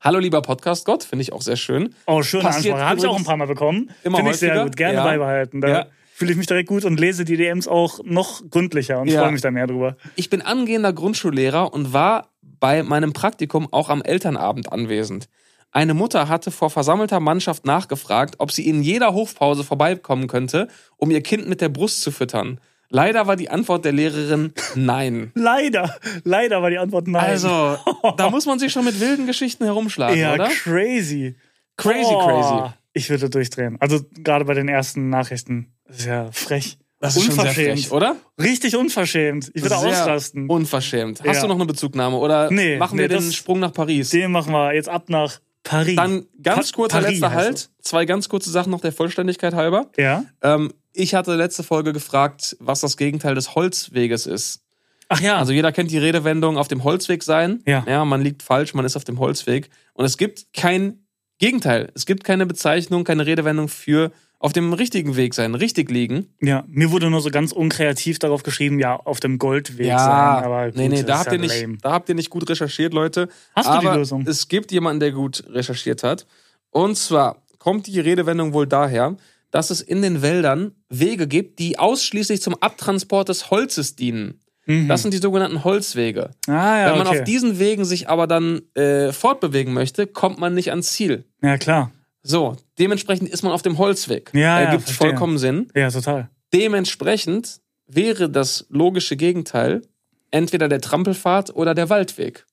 [0.00, 1.94] Hallo lieber Podcast Gott, finde ich auch sehr schön.
[2.06, 2.88] oh, schöne Passiert Ansprache.
[2.90, 3.90] Habe ich auch ein paar Mal bekommen.
[4.04, 4.76] immer Finde ich sehr gut.
[4.76, 5.04] Gerne Ja.
[5.04, 5.60] beibehalten.
[5.60, 5.86] Da Ja.
[6.18, 9.22] Fühle ich mich direkt gut und lese die DMs auch noch gründlicher und Ja.
[9.22, 9.96] freue mich da mehr drüber.
[10.16, 15.28] Ich bin angehender Grundschullehrer und war bei meinem Praktikum auch am Elternabend anwesend.
[15.70, 21.10] Eine Mutter hatte vor versammelter Mannschaft nachgefragt, ob sie in jeder Hofpause vorbeikommen könnte, um
[21.12, 22.58] ihr Kind mit der Brust zu füttern.
[22.90, 25.30] Leider war die Antwort der Lehrerin nein.
[25.36, 27.22] Leider, leider war die Antwort nein.
[27.22, 27.76] Also,
[28.16, 30.48] da muss man sich schon mit wilden Geschichten herumschlagen, ja, oder?
[30.48, 31.36] crazy.
[31.76, 32.72] Crazy, Oh, crazy.
[32.94, 33.76] Ich würde durchdrehen.
[33.78, 35.74] Also gerade bei den ersten Nachrichten.
[35.88, 36.78] Das ist ja frech.
[37.00, 37.80] Das ist schon sehr Unverschämt.
[37.80, 38.16] frech, oder?
[38.40, 39.50] Richtig unverschämt.
[39.54, 40.48] Ich würde Sehr ausrasten.
[40.48, 41.20] Unverschämt.
[41.24, 41.42] Hast Ja.
[41.42, 44.10] du noch eine Bezugnahme oder Nee, machen nee, wir den das- Sprung nach Paris?
[44.10, 45.94] Den machen wir jetzt ab nach Paris.
[45.96, 47.70] Dann ganz Pa- kurzer letzter Halt.
[47.82, 49.90] Zwei ganz kurze Sachen noch der Vollständigkeit halber.
[49.96, 50.24] Ja?
[50.42, 54.62] Ähm, ich hatte letzte Folge gefragt, was das Gegenteil des Holzweges ist.
[55.08, 55.38] Ach ja.
[55.38, 57.62] Also jeder kennt die Redewendung auf dem Holzweg sein.
[57.66, 57.84] Ja.
[57.86, 58.04] ja.
[58.04, 59.70] Man liegt falsch, man ist auf dem Holzweg.
[59.94, 61.04] Und es gibt kein
[61.38, 61.90] Gegenteil.
[61.94, 66.28] Es gibt keine Bezeichnung, keine Redewendung für auf dem richtigen Weg sein, richtig liegen.
[66.40, 69.98] ja, mir wurde nur so ganz unkreativ darauf geschrieben, ja, auf dem Goldweg sein.
[69.98, 71.78] Aber gut, nee, nee, da habt, ja ihr nicht, lame.
[71.82, 73.28] da habt ihr nicht gut recherchiert, Leute.
[73.54, 74.24] Hast du die Aber Lösung?
[74.26, 76.26] Es gibt jemanden, der gut recherchiert hat.
[76.70, 79.16] Und zwar kommt die Redewendung wohl daher,
[79.50, 84.40] dass es in den Wäldern Wege gibt, die ausschließlich zum Abtransport des Holzes dienen.
[84.66, 84.86] Mhm.
[84.86, 86.30] Das sind die sogenannten Holzwege.
[86.46, 87.20] ah, ja, Wenn man okay.
[87.20, 91.24] auf diesen Wegen sich aber dann äh, fortbewegen möchte, kommt man nicht ans Ziel.
[91.42, 91.90] Ja, klar.
[92.28, 94.30] So, dementsprechend ist man auf dem Holzweg.
[94.34, 95.08] Ja, ja, Ergibt verstehe.
[95.08, 95.68] vollkommen Sinn.
[95.74, 96.28] Ja, total.
[96.52, 99.82] Dementsprechend wäre das logische Gegenteil
[100.30, 102.44] entweder der Trampelpfad oder der Waldweg.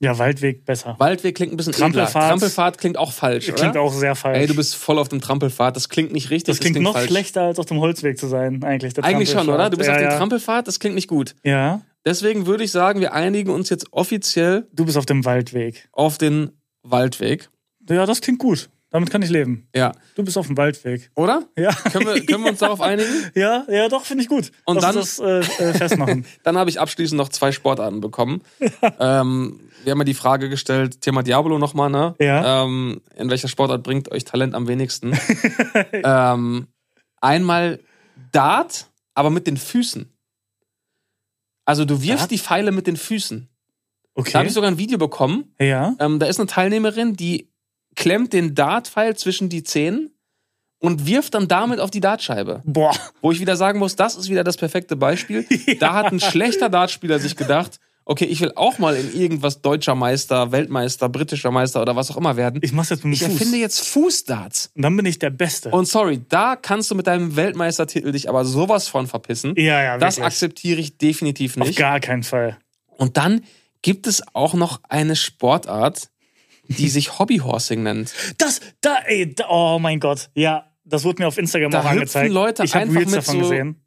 [0.00, 0.96] Ja, Waldweg besser.
[0.98, 2.06] Waldweg klingt ein bisschen edler.
[2.06, 3.56] Trampelpfad klingt auch falsch, oder?
[3.56, 4.38] Klingt auch sehr falsch.
[4.38, 5.76] Ey, du bist voll auf dem Trampelpfad.
[5.76, 6.52] Das klingt nicht richtig.
[6.52, 7.08] das klingt klingt noch falsch.
[7.08, 8.98] schlechter, als auf dem Holzweg zu sein, eigentlich.
[9.02, 9.70] Eigentlich schon, oder?
[9.70, 10.16] Du bist ja, auf dem ja.
[10.16, 10.66] Trampelpfad.
[10.66, 11.34] Das klingt nicht gut.
[11.44, 15.88] Ja, Deswegen würde ich sagen, wir einigen uns jetzt offiziell du bist auf dem Waldweg.
[15.92, 16.50] auf den
[16.82, 17.48] Waldweg.
[17.88, 18.68] Ja, das klingt gut.
[18.94, 19.66] Damit kann ich leben.
[19.74, 19.92] Ja.
[20.14, 21.10] Du bist auf dem Waldweg.
[21.16, 21.42] Oder?
[21.58, 21.72] Ja.
[21.74, 23.10] Können wir, können wir uns darauf einigen?
[23.34, 24.52] Ja, ja, doch, finde ich gut.
[24.64, 26.24] Und dann- das äh, äh, festmachen.
[26.44, 28.42] Dann habe ich abschließend noch zwei Sportarten bekommen.
[29.00, 32.14] ähm, wir haben ja die Frage gestellt, Thema Diabolo nochmal, ne?
[32.20, 32.62] Ja.
[32.64, 35.18] Ähm, in welcher Sportart bringt euch Talent am wenigsten?
[35.92, 36.68] ähm,
[37.20, 37.80] einmal
[38.30, 40.08] Dart, aber mit den Füßen.
[41.66, 42.30] Also du wirfst Dart?
[42.30, 43.48] die Pfeile mit den Füßen.
[44.16, 44.46] Da habe Okay.
[44.46, 45.52] ich sogar ein Video bekommen.
[45.58, 45.96] Ja.
[45.98, 47.50] Ähm, da ist eine Teilnehmerin, die
[47.94, 50.10] klemmt den Dartpfeil zwischen die Zehen
[50.78, 52.60] und wirft dann damit auf die Dartscheibe.
[52.64, 52.94] Boah.
[53.22, 55.46] Wo ich wieder sagen muss, das ist wieder das perfekte Beispiel.
[55.80, 59.94] Da hat ein schlechter Dartspieler sich gedacht, okay, ich will auch mal in irgendwas deutscher
[59.94, 62.60] Meister, Weltmeister, britischer Meister oder was auch immer werden.
[62.62, 63.40] Ich mach's jetzt mit Ich dem Fuß.
[63.40, 64.72] erfinde jetzt Fußdarts.
[64.76, 65.70] Und dann bin ich der Beste.
[65.70, 69.54] Und sorry, da kannst du mit deinem Weltmeistertitel dich aber sowas von verpissen.
[69.56, 70.26] ja, ja, Das wirklich.
[70.26, 71.78] akzeptiere ich definitiv Auf nicht.
[71.78, 72.58] gar keinen Fall.
[72.98, 73.40] Und dann
[73.80, 76.10] gibt es auch noch eine Sportart,
[76.68, 78.12] die sich Hobbyhorsing nennt.
[78.38, 80.30] Das, da, ey, da, oh mein Gott.
[80.34, 82.32] Ja, das wurde mir auf Instagram Da auch angezeigt.
[82.32, 83.80] Leute ich habe Reels davon so- gesehen.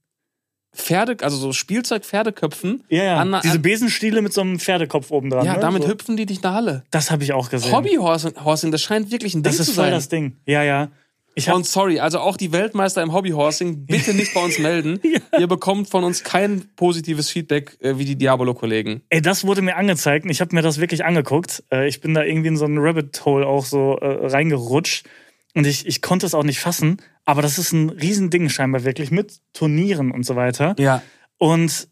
[0.75, 2.83] Pferde, also so Spielzeug-Pferdeköpfen.
[2.89, 3.17] Ja, ja.
[3.17, 5.43] An, Diese an, Besenstiele mit so einem Pferdekopf oben dran.
[5.45, 5.59] ja, ne?
[5.59, 5.89] damit so.
[5.89, 6.83] hüpfen die durch eine Halle.
[6.91, 7.71] Das habe ich auch gesehen.
[7.71, 9.91] Hobbyhorsing, Horsing, das scheint wirklich ein Ding Das zu ist voll sein.
[9.91, 10.37] das Ding.
[10.45, 10.89] Ja, ja.
[11.37, 14.99] Ich Und sorry, also auch die Weltmeister im Hobbyhorsing, bitte nicht bei uns melden.
[15.37, 19.03] Ihr bekommt von uns kein positives Feedback äh, wie die Diabolo-Kollegen.
[19.09, 21.63] ey, das wurde mir angezeigt und ich habe mir das wirklich angeguckt.
[21.71, 25.05] Äh, ich bin da irgendwie in so einen Rabbit Hole auch so äh, reingerutscht
[25.53, 26.97] und ich, ich konnte es auch nicht fassen.
[27.23, 30.75] Aber das ist ein Riesending scheinbar wirklich mit Turnieren und so weiter.
[30.79, 31.03] Ja.
[31.37, 31.87] Und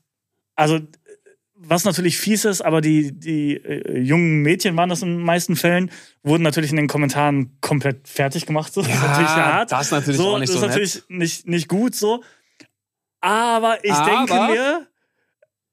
[0.55, 0.79] also,
[1.67, 5.56] was natürlich fies ist, aber die, die äh, jungen Mädchen waren das in den meisten
[5.56, 5.91] Fällen,
[6.23, 8.71] wurden natürlich in den Kommentaren komplett fertig gemacht.
[8.73, 8.82] So.
[8.82, 9.71] das ist natürlich hart.
[9.71, 10.78] das ist natürlich so, auch nicht das so ist nett.
[10.78, 12.23] natürlich nicht, nicht gut so.
[13.21, 14.88] Aber ich Aber- denke mir,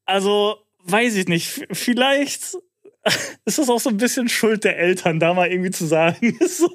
[0.07, 2.57] also weiß ich nicht, vielleicht
[3.45, 6.39] ist das auch so ein bisschen Schuld der Eltern, da mal irgendwie zu sagen.
[6.49, 6.71] so.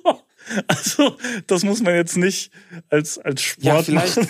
[0.68, 2.52] Also, das muss man jetzt nicht
[2.90, 4.30] als, als Ja, Sport vielleicht- machen.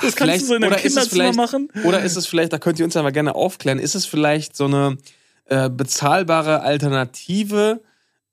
[0.00, 1.68] Das kannst du so in einem Kinderzimmer machen.
[1.84, 4.56] Oder ist es vielleicht, da könnt ihr uns ja mal gerne aufklären, ist es vielleicht
[4.56, 4.98] so eine
[5.46, 7.80] äh, bezahlbare Alternative?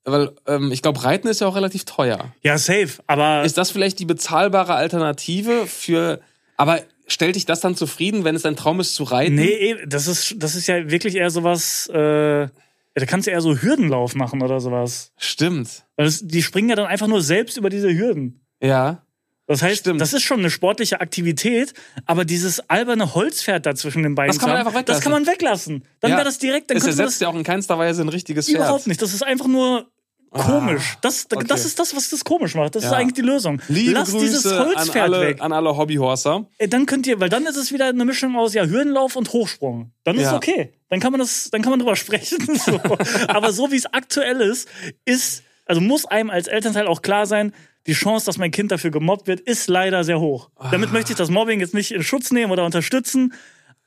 [0.04, 2.32] Weil ähm, ich glaube, Reiten ist ja auch relativ teuer.
[2.42, 2.90] Ja, safe.
[3.06, 6.20] Aber Ist das vielleicht die bezahlbare Alternative für.
[6.56, 9.34] Aber stellt dich das dann zufrieden, wenn es dein Traum ist zu reiten?
[9.34, 12.48] nee, eh, das ist, das ist ja wirklich eher sowas, äh, ja,
[12.94, 15.12] da kannst du eher so Hürdenlauf machen oder sowas.
[15.16, 15.84] Stimmt.
[15.96, 18.44] Weil das, die springen ja dann einfach nur selbst über diese Hürden.
[18.62, 19.04] Ja.
[19.50, 20.00] Das heißt, Stimmt.
[20.00, 21.74] das ist schon eine sportliche Aktivität,
[22.06, 25.12] aber dieses alberne Holzpferd da zwischen den beiden Das kann man einfach Das kann weglassen.
[25.12, 25.84] man weglassen.
[26.00, 26.16] Dann Ja.
[26.18, 28.58] wäre das direkt, dann Es ersetzt das ja auch in keinster Weise ein richtiges Pferd.
[28.58, 29.02] überhaupt nicht.
[29.02, 29.88] Das ist einfach nur
[30.30, 30.96] komisch.
[31.00, 31.44] Das, okay.
[31.48, 32.76] das ist das, was das komisch macht.
[32.76, 32.96] Das ist Ja.
[32.98, 33.60] eigentlich die Lösung.
[33.66, 35.40] Liebe Lass dieses Grüße an Holzpferd alle, weg.
[35.40, 36.46] an alle Hobbyhorser.
[36.58, 39.32] Ey, dann könnt ihr, weil dann ist es wieder eine Mischung aus ja Hürdenlauf und
[39.32, 39.90] Hochsprung.
[40.04, 40.36] Dann ist Ja.
[40.36, 40.72] okay.
[40.88, 42.38] Dann kann man das, dann kann man drüber sprechen.
[42.54, 42.80] So.
[43.26, 44.68] Aber so wie es aktuell ist,
[45.04, 47.52] ist, also muss einem als Elternteil auch klar sein,
[47.86, 50.50] die Chance, dass mein Kind dafür gemobbt wird, ist leider sehr hoch.
[50.56, 50.70] Ah.
[50.70, 53.32] Damit möchte ich das Mobbing jetzt nicht in Schutz nehmen oder unterstützen,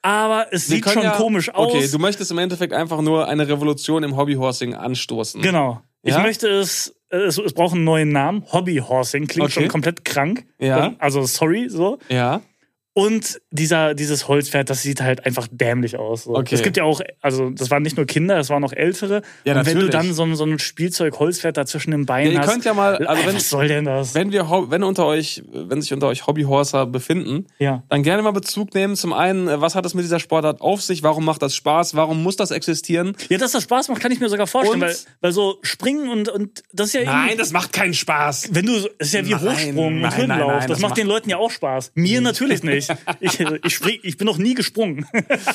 [0.02, 1.74] aber es Wir sieht schon ja- komisch aus.
[1.74, 5.42] Okay, du möchtest im Endeffekt einfach nur eine Revolution im Hobbyhorsing anstoßen.
[5.42, 5.82] genau.
[6.06, 6.22] Ich Ja?
[6.22, 8.44] möchte es, es, es braucht einen neuen Namen.
[8.52, 9.54] Hobbyhorsing klingt Okay.
[9.62, 10.46] schon komplett krank.
[10.60, 10.96] Ja.
[11.00, 11.98] Also sorry, so.
[12.10, 12.42] Ja.
[12.96, 16.26] Und dieser, dieses Holzpferd, das sieht halt einfach dämlich aus.
[16.26, 16.36] So.
[16.36, 16.54] Okay.
[16.54, 19.24] Es gibt ja auch, also das waren nicht nur Kinder, das waren auch Ältere.
[19.46, 22.34] Ja, und wenn du dann so ein, so ein Spielzeug-Holzpferd da zwischen den Beinen Ja,
[22.34, 22.52] ihr hast.
[22.52, 24.14] könnt ja mal, also Ey, wenn, was soll denn das?
[24.14, 27.82] wenn wir, wenn unter euch, wenn sich unter euch Hobbyhorser befinden, ja.
[27.90, 28.96] dann gerne mal Bezug nehmen.
[28.96, 31.02] Zum einen, äh, was hat es mit dieser Sportart auf sich?
[31.02, 31.96] Warum macht das Spaß?
[31.96, 33.16] Warum muss das existieren?
[33.30, 36.10] ja, dass das Spaß macht, kann ich mir sogar vorstellen, Und- weil, weil so springen
[36.10, 37.38] und, und das ist ja irgendwie.
[37.38, 38.50] das macht keinen Spaß.
[38.52, 40.28] Wenn du, das ist ja wie Nein, Hochsprung nein, und Hürdenlauf.
[40.28, 41.92] nein, nein, das, das macht macht- den Leuten ja auch Spaß.
[41.96, 42.83] Mir natürlich nicht.
[43.20, 45.06] Ich, ich, spring, ich bin noch nie gesprungen.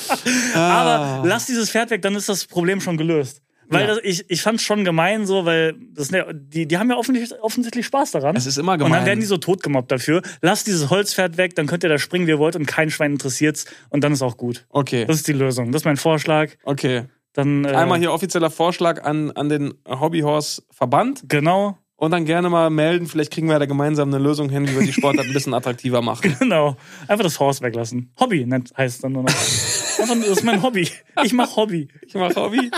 [0.55, 3.43] Aber lass dieses Pferd weg, dann ist das Problem schon gelöst.
[3.71, 3.87] Weil Ah.
[3.89, 3.95] Ja.
[3.97, 7.39] das, ich, ich fand es schon gemein so, weil das, die, die haben ja offensichtlich,
[7.43, 8.35] offensichtlich Spaß daran.
[8.35, 9.05] Es ist immer Und dann gemein.
[9.07, 10.23] werden die so totgemobbt dafür.
[10.41, 13.13] Lasst dieses Holzpferd weg, dann könnt ihr da springen, wie ihr wollt und kein Schwein
[13.13, 14.65] interessiert's und dann ist auch gut.
[14.71, 15.71] Okay, Das ist die Lösung.
[15.73, 16.51] Das ist mein Vorschlag.
[16.65, 17.05] okay.
[17.35, 22.71] Dann äh, Einmal hier offizieller Vorschlag an, an den Hobbyhorse-Verband Genau, und dann gerne mal
[22.71, 23.07] melden.
[23.07, 25.53] Vielleicht kriegen wir ja da gemeinsam eine Lösung hin, wie wir die Sportart ein bisschen
[25.53, 26.35] attraktiver machen.
[26.41, 26.77] genau.
[27.09, 28.11] Einfach das Horse weglassen.
[28.19, 29.33] Hobby nennt, heißt es dann nur noch.
[29.33, 30.89] Das ist mein Hobby.
[31.25, 31.89] Ich mach Hobby.
[32.07, 32.71] Ich mache Hobby.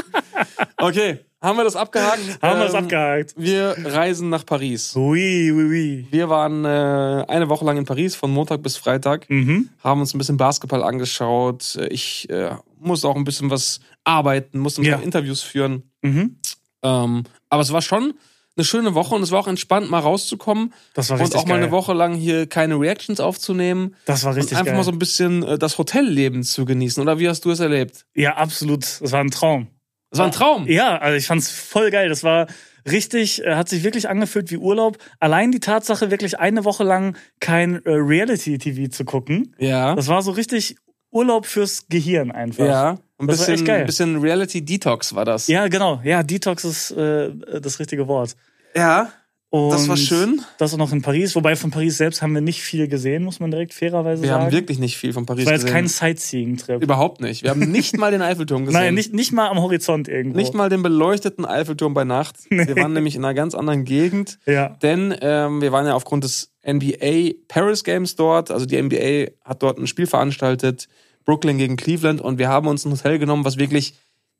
[0.79, 2.19] Okay, haben wir das abgehakt?
[2.41, 3.35] Haben wir das Ähm, abgehakt.
[3.37, 4.97] Wir reisen nach Paris.
[4.97, 6.07] Ui, ui, ui.
[6.11, 9.69] Wir waren äh, eine Woche lang in Paris, von Montag bis Freitag, Mhm.
[9.85, 11.77] haben uns ein bisschen Basketball angeschaut.
[11.91, 14.97] Ich äh, musste auch ein bisschen was arbeiten, musste ein Ja.
[14.97, 15.83] paar Interviews führen.
[16.01, 16.37] Mhm.
[16.83, 18.15] Ähm, aber es war schon
[18.61, 21.47] eine schöne Woche und es war auch entspannt, mal rauszukommen Das war und richtig auch
[21.47, 21.63] mal geil.
[21.65, 24.77] eine Woche lang hier keine Reactions aufzunehmen Das war und richtig einfach geil.
[24.77, 27.03] mal so ein bisschen äh, das Hotelleben zu genießen.
[27.03, 28.05] Oder wie hast du es erlebt?
[28.15, 28.85] ja, absolut.
[29.01, 29.69] Das war ein Traum.
[30.11, 30.67] Das war ein Traum.
[30.69, 32.09] Ja, also ich fand's voll geil.
[32.09, 32.47] Das war
[32.91, 34.99] richtig, äh, hat sich wirklich angefühlt wie Urlaub.
[35.21, 39.95] Allein die Tatsache, wirklich eine Woche lang kein äh, Reality-TV zu gucken, Ja.
[39.95, 40.77] das war so richtig
[41.13, 42.65] Urlaub fürs Gehirn einfach.
[42.67, 42.99] ja.
[43.19, 45.47] Ein Das bisschen, ein bisschen Reality Detox war das.
[45.47, 46.01] Ja, genau.
[46.05, 48.35] Ja, Detox ist äh, das richtige Wort.
[48.75, 49.13] Ja.
[49.53, 50.41] Und Das war schön.
[50.59, 51.35] Das auch noch in Paris.
[51.35, 54.45] Wobei von Paris selbst haben wir nicht viel gesehen, muss man direkt fairerweise Wir sagen.
[54.45, 55.75] haben wirklich nicht viel von Paris das war jetzt gesehen.
[55.75, 56.81] kein Sightseeing-Trip.
[56.81, 57.43] Überhaupt nicht.
[57.43, 58.81] Wir haben nicht mal den Eiffelturm gesehen.
[58.81, 60.37] Nein, nicht, nicht mal am Horizont irgendwo.
[60.37, 62.37] Nicht mal den beleuchteten Eiffelturm bei Nacht.
[62.49, 64.39] Wir waren nämlich in einer ganz anderen Gegend.
[64.47, 64.69] Ja.
[64.83, 68.53] Denn ähm, wir waren ja aufgrund des NBA Paris Games dort.
[68.53, 70.87] Also die NBA hat dort ein Spiel veranstaltet.
[71.25, 72.21] Brooklyn gegen Cleveland.
[72.21, 73.95] Und wir haben uns ein Hotel genommen, was wirklich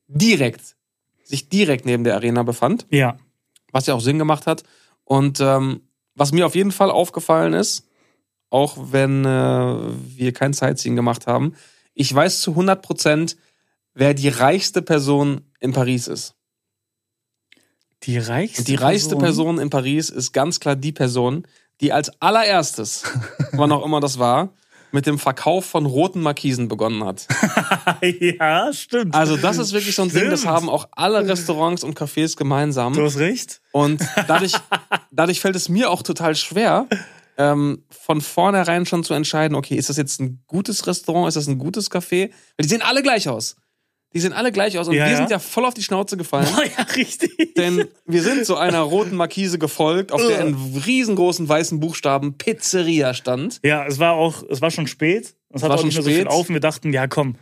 [0.07, 0.77] direkt,
[1.25, 2.87] sich direkt neben der Arena befand.
[2.91, 3.17] Ja.
[3.73, 4.63] Was ja auch Sinn gemacht hat.
[5.05, 5.83] Und ähm,
[6.15, 7.87] was mir auf jeden Fall aufgefallen ist,
[8.51, 11.55] auch wenn äh, wir kein Sightseeing gemacht haben,
[11.95, 13.37] ich weiß zu 100 Prozent,
[13.95, 16.35] wer die reichste Person in Paris ist.
[18.05, 21.47] Die reichste die reichste Person in Paris ist ganz klar die Person,
[21.81, 23.05] die als allererstes,
[23.53, 24.55] wann auch immer das war,
[24.93, 27.27] mit dem Verkauf von roten Markisen begonnen hat.
[28.03, 29.15] ja, stimmt.
[29.15, 30.55] Also das ist wirklich so ein Ding, das Stimmt.
[30.55, 32.93] haben auch alle Restaurants und Cafés gemeinsam.
[32.93, 33.61] Du hast recht.
[33.73, 34.53] Und dadurch,
[35.11, 36.87] dadurch fällt es mir auch total schwer,
[37.39, 41.47] ähm, von vornherein schon zu entscheiden, okay, ist das jetzt ein gutes Restaurant, ist das
[41.47, 42.31] ein gutes Café?
[42.31, 43.57] Weil die sehen alle gleich aus.
[44.13, 45.17] Die sehen alle gleich aus und Ja, wir ja.
[45.19, 46.49] sind ja voll auf die Schnauze gefallen.
[46.57, 47.55] Oh ja, richtig.
[47.57, 53.15] Denn wir sind so einer roten Markise gefolgt, auf der in riesengroßen weißen Buchstaben Pizzeria
[53.15, 53.61] stand.
[53.63, 55.35] ja, es war auch, es war schon spät.
[55.53, 57.37] Es hat war auch schon nicht mehr so viel auf und wir dachten, ja komm,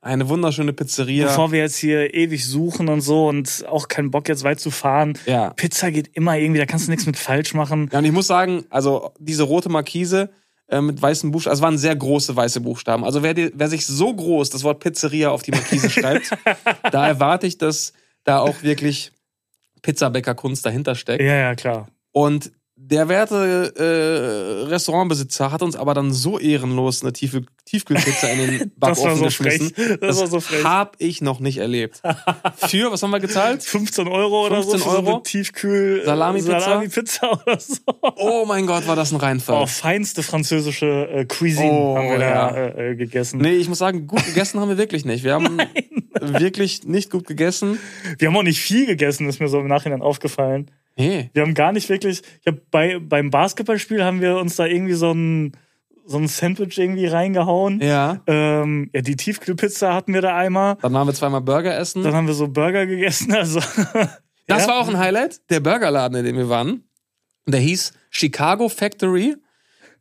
[0.00, 1.26] Eine wunderschöne Pizzeria.
[1.26, 4.70] bevor wir jetzt hier ewig suchen und so und auch keinen Bock jetzt weit zu
[4.70, 5.18] fahren.
[5.26, 5.50] Ja.
[5.50, 7.88] Pizza geht immer irgendwie, da kannst du nichts mit falsch machen.
[7.92, 10.30] Ja, und ich muss sagen, also diese rote Markise
[10.68, 13.04] äh, mit weißen Buchstaben, also es waren sehr große weiße Buchstaben.
[13.04, 16.30] Also wer, die, wer sich so groß das Wort Pizzeria auf die Markise schreibt,
[16.90, 17.92] da erwarte ich, dass
[18.24, 19.12] da auch wirklich
[19.82, 21.22] Pizzabäckerkunst dahinter steckt.
[21.22, 21.88] Ja, ja, klar.
[22.12, 22.50] Und
[22.90, 28.72] der werte äh, Restaurantbesitzer hat uns aber dann so ehrenlos eine Tiefe, Tiefkühlpizza in den
[28.78, 29.70] Das war Backofen so geschmissen.
[29.74, 29.98] frech.
[30.00, 30.64] Das war so frech.
[30.64, 32.02] hab ich noch nicht erlebt.
[32.56, 33.62] Für, was haben wir gezahlt?
[33.64, 34.84] 15 Euro oder 15 so.
[34.84, 35.12] für so Euro?
[35.14, 36.60] eine Tiefkühl äh, Salami-Pizza?
[36.60, 37.76] Salami-Pizza oder so.
[38.16, 39.62] Oh mein Gott, war das ein Reinfall.
[39.62, 42.48] Oh, feinste französische äh, Cuisine Oh, haben wir da ja.
[42.50, 43.40] äh, äh, gegessen.
[43.40, 45.24] Nee, ich muss sagen, gut gegessen haben wir wirklich nicht.
[45.24, 45.58] Wir haben
[46.20, 47.78] wirklich nicht gut gegessen.
[48.18, 50.70] Wir haben auch nicht viel gegessen, ist mir so im Nachhinein aufgefallen.
[50.96, 51.30] Nee.
[51.32, 52.22] Wir haben gar nicht wirklich.
[52.40, 55.52] Ich hab bei, beim Basketballspiel haben wir uns da irgendwie so ein,
[56.06, 57.80] so ein Sandwich irgendwie reingehauen.
[57.80, 58.20] Ja.
[58.26, 60.76] Ähm, ja, die Tiefkühlpizza hatten wir da einmal.
[60.82, 62.02] Dann waren wir zweimal Burger essen.
[62.02, 63.32] Dann haben wir so Burger gegessen.
[63.34, 63.60] Also,
[64.46, 64.68] Das ja.
[64.68, 65.40] war auch ein Highlight.
[65.50, 66.84] Der Burgerladen, in dem wir waren.
[67.46, 69.36] Der hieß Chicago Factory.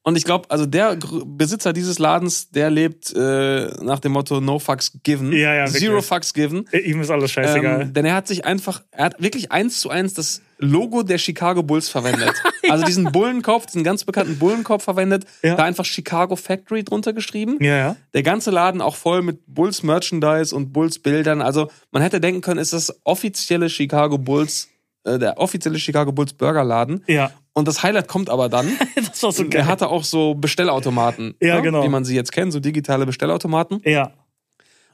[0.05, 4.59] Und ich glaube, also der Besitzer dieses Ladens, der lebt äh, nach dem Motto No
[4.59, 5.31] Fucks Given.
[5.31, 6.05] Ja, ja, Zero wirklich.
[6.05, 6.65] Fucks Given.
[6.73, 7.83] Ihm ist alles scheißegal.
[7.83, 11.17] Ähm, denn er hat sich einfach, er hat wirklich eins zu eins das Logo der
[11.17, 12.33] Chicago Bulls verwendet.
[12.69, 15.55] Also diesen Bullenkopf, diesen ganz bekannten Bullenkopf verwendet, Ja.
[15.55, 17.57] da einfach Chicago Factory drunter geschrieben.
[17.59, 17.95] ja, ja.
[18.13, 21.41] Der ganze Laden auch voll mit Bulls Merchandise und Bulls Bildern.
[21.41, 24.69] Also man hätte denken können, ist das offizielle Chicago Bulls,
[25.03, 27.03] äh, der offizielle Chicago Bulls Burgerladen.
[27.05, 28.65] Ja, Und das Highlight kommt aber dann.
[28.95, 29.65] das war so er geil.
[29.67, 31.35] hatte auch so Bestellautomaten.
[31.41, 31.61] Ja, ne?
[31.63, 31.83] genau.
[31.83, 33.81] Wie man sie jetzt kennt, so digitale Bestellautomaten.
[33.83, 34.13] Ja.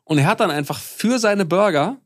[0.06, 1.98] Und er hat dann einfach für seine Burger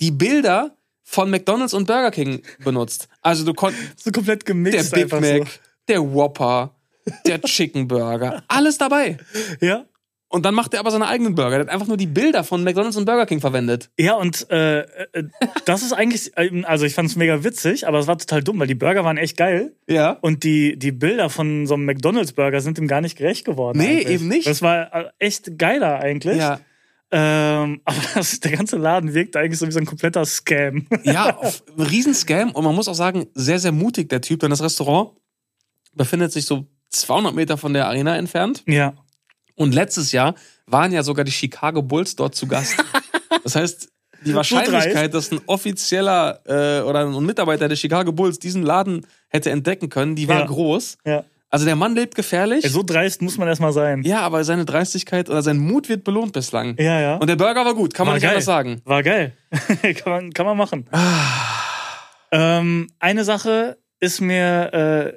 [0.00, 0.75] die Bilder
[1.08, 3.08] von McDonald's und Burger King benutzt.
[3.22, 5.46] Also du konntest So komplett der gemixt Big einfach Mac,
[5.88, 6.74] der Whopper,
[7.26, 9.16] der Chicken Burger, alles dabei.
[9.32, 9.66] so.
[9.66, 9.86] Ja.
[10.28, 11.50] Und dann macht er aber seine eigenen Burger.
[11.50, 13.90] Der hat einfach nur die Bilder von McDonald's und Burger King verwendet.
[13.96, 14.84] Ja, und äh, äh,
[15.64, 18.58] das ist eigentlich, ähm, also ich fand es mega witzig, aber es war total dumm,
[18.58, 19.76] weil die Burger waren echt geil.
[19.86, 20.18] Ja.
[20.22, 23.78] Und die, die Bilder von so einem McDonalds-Burger sind ihm gar nicht gerecht geworden.
[23.78, 24.08] Nee, eigentlich.
[24.08, 24.48] eben nicht.
[24.48, 26.38] Das war äh, echt geiler eigentlich.
[26.38, 26.58] Ja.
[27.10, 30.86] Ähm, aber das, der ganze Laden wirkt eigentlich so wie so ein kompletter Scam.
[31.04, 31.38] Ja,
[31.76, 32.50] ein Riesenscam.
[32.52, 34.40] Und man muss auch sagen, sehr, sehr mutig, der Typ.
[34.40, 35.10] Denn das Restaurant
[35.94, 38.62] befindet sich so 200 Meter von der Arena entfernt.
[38.66, 38.94] ja.
[39.58, 40.34] Und letztes Jahr
[40.66, 42.76] waren ja sogar die Chicago Bulls dort zu Gast.
[43.42, 43.88] Das heißt,
[44.24, 49.50] die Wahrscheinlichkeit, dass ein offizieller äh, oder ein Mitarbeiter der Chicago Bulls diesen Laden hätte
[49.50, 50.46] entdecken können, die war Ja.
[50.46, 50.98] groß.
[51.06, 51.24] Ja.
[51.56, 52.64] Also der Mann lebt gefährlich.
[52.64, 54.02] Ey, so dreist muss man erstmal sein.
[54.02, 56.76] ja, aber seine Dreistigkeit oder sein Mut wird belohnt bislang.
[56.78, 57.16] Ja, ja.
[57.16, 58.32] Und der Burger war gut, kann man War nicht geil.
[58.32, 58.82] anders sagen.
[58.84, 59.32] War geil.
[59.96, 60.86] kann, man, kann man machen.
[62.30, 64.70] ähm, eine Sache ist mir,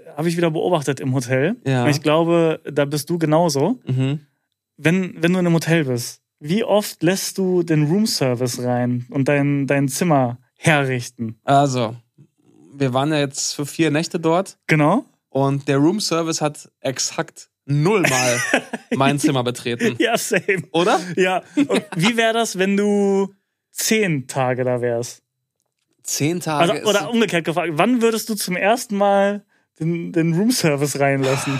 [0.07, 1.57] äh, habe ich wieder beobachtet im Hotel.
[1.67, 1.83] Ja.
[1.83, 3.81] Und ich glaube, da bist du genauso.
[3.85, 4.21] Mhm.
[4.77, 9.27] Wenn, wenn du in einem Hotel bist, wie oft lässt du den Roomservice rein und
[9.27, 11.37] dein, dein Zimmer herrichten?
[11.43, 11.97] Also,
[12.73, 15.03] wir waren ja jetzt für vier Nächte dort Genau.
[15.29, 18.39] Und der Roomservice hat exakt nullmal
[18.95, 19.95] mein Zimmer betreten.
[19.99, 20.63] Ja, same.
[20.71, 20.99] Oder?
[21.15, 21.43] Ja.
[21.55, 23.33] Und wie wäre das, wenn du
[23.71, 25.21] zehn Tage da wärst?
[26.03, 26.73] Zehn Tage.
[26.73, 29.45] Also, oder umgekehrt gefragt, wann würdest du zum ersten Mal
[29.79, 31.59] den, den Roomservice reinlassen?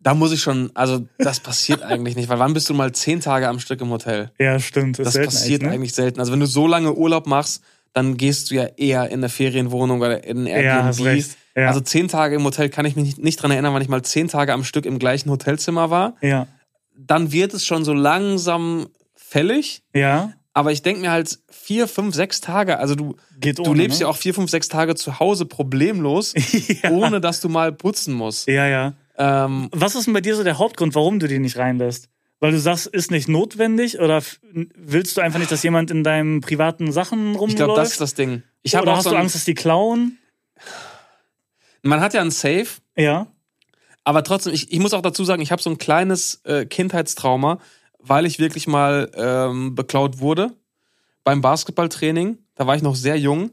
[0.00, 3.20] Da muss ich schon, also das passiert eigentlich nicht, weil wann bist du mal zehn
[3.20, 4.30] Tage am Stück im Hotel?
[4.38, 4.98] Ja, stimmt.
[4.98, 5.70] Das passiert ne?
[5.70, 6.20] eigentlich selten.
[6.20, 10.00] Also wenn du so lange Urlaub machst, dann gehst du ja eher in eine Ferienwohnung
[10.00, 11.16] oder in ein Ja, hast Airbnb.
[11.16, 11.36] recht.
[11.58, 11.68] Ja.
[11.68, 14.02] Also zehn Tage im Hotel kann ich mich nicht, nicht dran erinnern, wann ich mal
[14.02, 16.14] zehn Tage am Stück im gleichen Hotelzimmer war.
[16.20, 16.46] ja,
[16.96, 19.82] Dann wird es schon so langsam fällig.
[19.94, 22.78] ja, Aber ich denke mir halt vier, fünf, sechs Tage.
[22.78, 24.04] Also du, geht du ohne, lebst ne?
[24.04, 26.34] ja auch vier, fünf, sechs Tage zu Hause problemlos,
[26.82, 26.90] ja.
[26.90, 28.46] ohne dass du mal putzen musst.
[28.48, 28.94] ja, ja.
[29.20, 32.08] Ähm, Was ist denn bei dir so der Hauptgrund, warum du die nicht reinlässt?
[32.38, 34.22] Weil du sagst, ist nicht notwendig oder
[34.76, 37.50] willst du einfach nicht, dass jemand in deinen privaten Sachen rumläuft?
[37.50, 38.44] ich glaube, das ist das Ding.
[38.62, 40.18] Ich oder auch hast so du Angst, dass die klauen?
[41.82, 43.26] Man hat ja ein Safe, Ja.
[44.04, 47.58] aber trotzdem, ich, ich muss auch dazu sagen, ich habe so ein kleines äh, Kindheitstrauma,
[47.98, 50.52] weil ich wirklich mal ähm, beklaut wurde
[51.24, 52.38] beim Basketballtraining.
[52.54, 53.50] Da war ich noch sehr jung.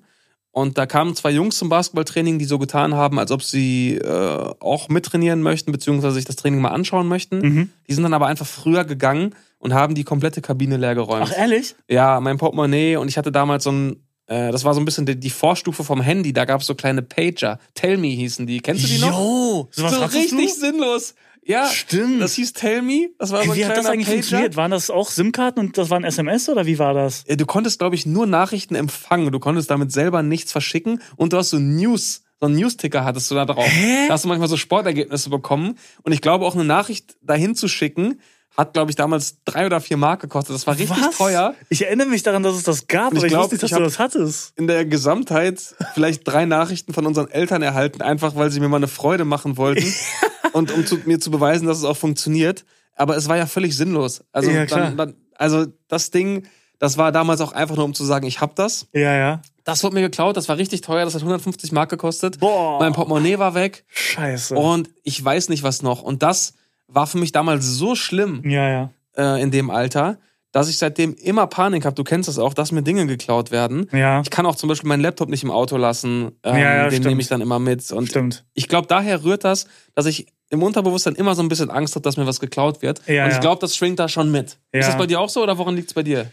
[0.51, 4.53] Und da kamen zwei Jungs zum Basketballtraining, die so getan haben, als ob sie äh,
[4.61, 7.39] auch mittrainieren möchten, beziehungsweise sich das Training mal anschauen möchten.
[7.39, 7.69] Mhm.
[7.89, 11.27] Die sind dann aber einfach früher gegangen und haben die komplette Kabine leer geräumt.
[11.29, 11.75] Ach, ehrlich?
[11.89, 15.19] Ja, mein Portemonnaie und ich hatte damals so ein, das war so ein bisschen die,
[15.19, 17.59] die Vorstufe vom Handy, da gab es so kleine Pager.
[17.75, 18.59] Tell Me hießen die.
[18.59, 19.17] Kennst du die noch?
[19.19, 20.47] Jo, so richtig du?
[20.59, 21.15] sinnlos.
[21.47, 22.21] Ja, Stimmt.
[22.23, 23.09] das hieß Tell Me.
[23.19, 24.17] Das war so ein wie hat das eigentlich Pager.
[24.17, 24.55] funktioniert?
[24.55, 27.23] Waren das auch SIM-Karten und das waren SMS oder wie war das?
[27.27, 29.31] Äh, Du konntest, glaube ich, nur Nachrichten empfangen.
[29.31, 33.29] Du konntest damit selber nichts verschicken und du hast so News, so einen News-Ticker hattest
[33.29, 33.63] du da drauf.
[33.67, 34.07] Hä?
[34.07, 35.77] Da hast du manchmal so Sportergebnisse bekommen.
[36.01, 38.19] Und ich glaube, auch eine Nachricht dahin zu schicken,
[38.57, 40.55] hat, glaube ich, damals drei oder vier Mark gekostet.
[40.55, 41.17] Das war richtig Was?
[41.17, 41.55] teuer.
[41.69, 43.63] Ich erinnere mich daran, dass es das gab, Und ich aber ich glaub, wusste nicht,
[43.63, 44.53] dass du das hattest.
[44.57, 48.77] in der Gesamtheit vielleicht drei Nachrichten von unseren Eltern erhalten, einfach weil sie mir mal
[48.77, 49.85] eine Freude machen wollten
[50.53, 52.65] und um zu, mir zu beweisen, dass es auch funktioniert.
[52.95, 54.23] Aber es war ja völlig sinnlos.
[54.31, 54.79] Also, Ja, klar.
[54.91, 56.47] dann, dann, also das Ding,
[56.79, 58.87] das war damals auch einfach nur, um zu sagen, ich hab das.
[58.93, 59.41] Ja, ja.
[59.65, 62.39] Das wurde mir geklaut, das war richtig teuer, das hat 150 Mark gekostet.
[62.39, 62.79] Boah.
[62.79, 64.55] Mein Portemonnaie war weg Scheiße.
[64.55, 66.01] und ich weiß nicht was noch.
[66.03, 66.53] Und das
[66.87, 68.89] war für mich damals so schlimm ja, ja.
[69.17, 70.19] äh, in dem Alter,
[70.51, 71.95] dass ich seitdem immer Panik habe.
[71.95, 73.89] Du kennst das auch, dass mir Dinge geklaut werden.
[73.91, 76.31] Ja, Ich kann auch zum Beispiel meinen Laptop nicht im Auto lassen.
[76.43, 77.05] Ähm, Ja, ja, den stimmt.
[77.07, 77.91] nehme ich dann immer mit.
[77.91, 78.45] Und stimmt.
[78.53, 82.03] ich glaube, daher rührt das, dass ich im Unterbewusstsein immer so ein bisschen Angst habe,
[82.03, 83.01] dass mir was geklaut wird.
[83.07, 84.59] Ja, und ich glaube, das schwingt da schon mit.
[84.73, 84.79] Ja.
[84.79, 86.31] Ist das bei dir auch so oder woran liegt es bei dir?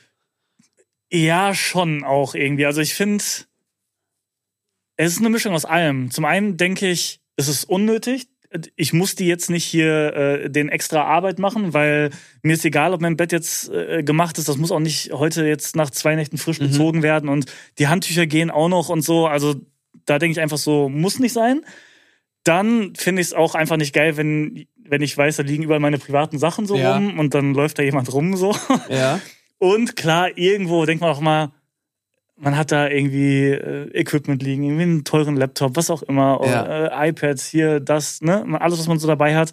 [1.11, 2.65] Ja, schon auch irgendwie.
[2.67, 3.25] Also ich finde,
[4.97, 6.11] es ist eine Mischung aus allem.
[6.11, 8.29] Zum einen denke ich, es ist unnötig.
[8.77, 12.11] Ich muss die jetzt nicht hier äh, den extra Arbeit machen, weil
[12.43, 14.49] mir ist egal, ob mein Bett jetzt äh, gemacht ist.
[14.49, 16.65] Das muss auch nicht heute jetzt nach zwei Nächten frisch Mhm.
[16.71, 17.47] bezogen werden und
[17.79, 19.27] die Handtücher gehen auch noch und so.
[19.27, 19.55] Also
[20.07, 21.63] da denke ich einfach so, muss nicht sein.
[22.45, 25.81] Dann finde ich es auch einfach nicht geil, wenn, wenn ich weiß, da liegen überall
[25.81, 26.95] meine privaten Sachen so Ja.
[26.95, 28.55] rum und dann läuft da jemand rum so.
[28.89, 29.21] Ja.
[29.59, 31.53] Und klar, irgendwo denkt man auch mal,
[32.37, 37.05] man hat da irgendwie äh, Equipment liegen, irgendwie einen teuren Laptop, was auch immer, Ja.
[37.05, 38.45] äh, iPads, hier, das, ne?
[38.61, 39.53] Alles, was man so dabei hat.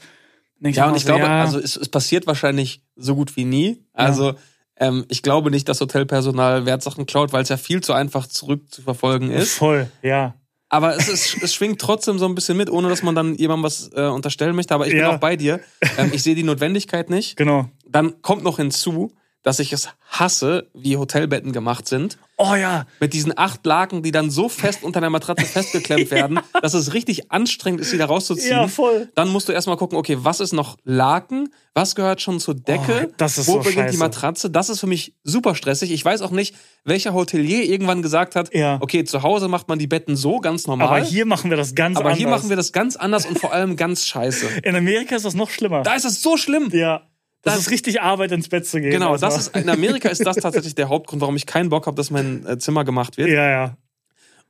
[0.60, 3.46] Denk Ja, und ich so, glaube, ja, also es, es passiert wahrscheinlich so gut wie
[3.46, 3.84] nie.
[3.94, 4.34] Also
[4.78, 9.32] ähm, ich glaube nicht, dass Hotelpersonal Wertsachen klaut, weil es ja viel zu einfach zurückzuverfolgen
[9.32, 9.54] ist.
[9.54, 10.36] voll, ja.
[10.72, 13.64] Aber es, ist, es schwingt trotzdem so ein bisschen mit, ohne dass man dann jemandem
[13.64, 14.76] was äh, unterstellen möchte.
[14.76, 15.16] Aber ich bin Ja.
[15.16, 15.60] auch bei dir.
[15.98, 17.38] Ähm, ich sehe die Notwendigkeit nicht.
[17.38, 17.70] Genau.
[17.88, 19.12] Dann kommt noch hinzu,
[19.44, 22.18] dass ich es hasse, wie Hotelbetten gemacht sind.
[22.38, 26.40] Oh ja, Mit diesen acht Laken, die dann so fest unter der Matratze festgeklemmt werden,
[26.62, 28.50] dass es richtig anstrengend ist, sie da rauszuziehen.
[28.52, 29.10] ja, voll.
[29.16, 31.50] Dann musst du erstmal gucken, okay, was ist noch Laken?
[31.74, 33.08] Was gehört schon zur Decke?
[33.10, 33.98] Oh, das ist Wo so beginnt die scheiße.
[33.98, 34.50] Matratze?
[34.50, 35.92] Das ist für mich super stressig.
[35.92, 38.78] Ich weiß auch nicht, welcher Hotelier irgendwann gesagt hat, Ja.
[38.82, 40.88] okay, zu Hause macht man die Betten so ganz normal.
[40.88, 42.20] Aber hier machen wir das ganz aber anders.
[42.20, 44.48] hier machen wir das ganz anders und vor allem ganz scheiße.
[44.64, 45.84] In Amerika ist das noch schlimmer.
[45.84, 46.70] Da ist es so schlimm.
[46.74, 47.02] ja.
[47.42, 48.92] Das, Das- ist richtig Arbeit, ins Bett zu gehen.
[48.92, 49.26] Genau, Also.
[49.26, 52.12] das ist in Amerika ist das tatsächlich der Hauptgrund, warum ich keinen Bock habe, dass
[52.12, 53.30] mein äh, Zimmer gemacht wird.
[53.30, 53.78] Ja, ja.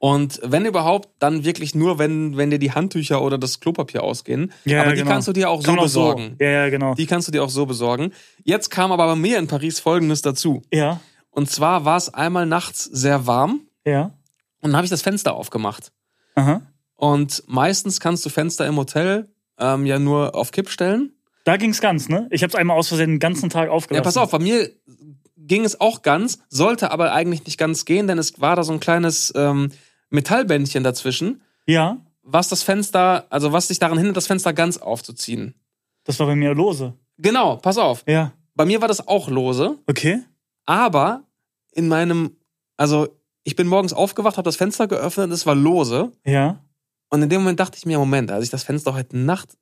[0.02, 4.54] Und wenn überhaupt, dann wirklich nur, wenn, wenn dir die Handtücher oder das Klopapier ausgehen.
[4.64, 5.12] ja aber die genau.
[5.12, 6.36] kannst du dir auch Kann so man besorgen.
[6.40, 6.94] Ja, ja, genau.
[6.96, 8.14] Die kannst du dir auch so besorgen.
[8.44, 10.62] Jetzt kam aber bei mir in Paris Folgendes dazu.
[10.74, 14.04] ja, Und zwar war es einmal nachts sehr warm ja.
[14.62, 15.92] und dann habe ich das Fenster aufgemacht.
[16.36, 16.62] Aha.
[16.96, 21.12] Und meistens kannst du Fenster im Hotel ähm, ja nur auf Kipp stellen.
[21.46, 22.28] Da ging's ganz, ne?
[22.32, 24.04] Ich habe es einmal aus Versehen den ganzen Tag aufgelassen.
[24.04, 24.70] Ja, pass auf, bei mir
[25.38, 28.72] ging es auch ganz, sollte aber eigentlich nicht ganz gehen, denn es war da so
[28.74, 29.72] ein kleines ähm,
[30.10, 35.56] Metallbändchen dazwischen, Ja, was das Fenster, also was dich daran hindert, das Fenster ganz aufzuziehen.
[36.04, 36.94] das war bei mir lose.
[37.18, 38.04] Genau, pass auf.
[38.08, 38.34] Ja.
[38.54, 40.20] Bei mir war das auch lose, Okay.
[40.66, 41.24] aber
[41.72, 42.36] in meinem,
[42.78, 43.08] also
[43.44, 46.12] ich bin morgens aufgewacht, habe das Fenster geöffnet, es war lose.
[46.26, 46.60] Ja.
[47.10, 49.58] Und in dem Moment dachte ich mir, Moment, als ich das Fenster heute Nacht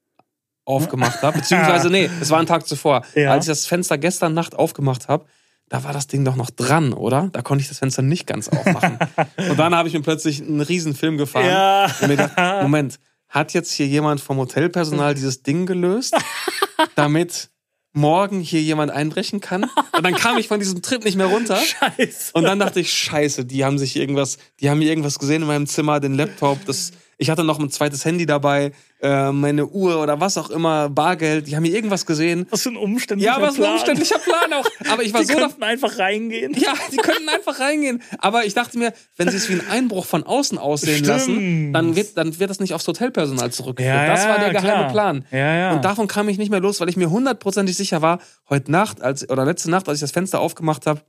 [0.68, 3.32] aufgemacht habe, beziehungsweise, nee, es war ein Tag zuvor, Ja.
[3.32, 5.26] als ich das Fenster gestern Nacht aufgemacht habe,
[5.70, 7.30] da war das Ding doch noch dran, oder?
[7.34, 9.00] Da konnte ich das Fenster nicht ganz aufmachen.
[9.50, 11.46] und dann habe ich mir plötzlich einen riesen Film gefahren.
[11.46, 11.86] Ja.
[12.02, 13.00] Und mir gedacht, Moment,
[13.30, 16.16] hat jetzt hier jemand vom Hotelpersonal dieses Ding gelöst,
[16.96, 17.50] damit
[17.92, 19.64] morgen hier jemand einbrechen kann?
[19.92, 21.58] Und dann kam ich von diesem Trip nicht mehr runter.
[21.58, 22.32] Scheiße.
[22.34, 25.48] Und dann dachte ich, scheiße, die haben sich irgendwas, die haben mir irgendwas gesehen in
[25.48, 30.02] meinem Zimmer, den Laptop, das, ich hatte noch ein zweites Handy dabei, äh, meine Uhr
[30.02, 32.46] oder was auch immer, Bargeld, die haben mir irgendwas gesehen.
[32.50, 33.74] was für ein umständlicher Ja, was ein Plan.
[33.74, 34.66] umständlicher Plan auch.
[34.92, 36.54] Aber ich war Die so könnten einfach reingehen.
[36.54, 38.02] ja, die könnten einfach reingehen.
[38.20, 41.08] Aber ich dachte mir, wenn sie es wie ein Einbruch von außen aussehen Stimmt.
[41.08, 43.96] lassen, dann wird, dann wird das nicht aufs Hotelpersonal zurückgeführt.
[43.96, 44.92] Ja, das war der geheime klar.
[44.92, 45.26] Plan.
[45.32, 45.72] Ja, ja.
[45.74, 49.02] Und davon kam ich nicht mehr los, weil ich mir hundertprozentig sicher war, heute Nacht,
[49.02, 51.02] als, oder letzte Nacht, als ich das Fenster aufgemacht habe,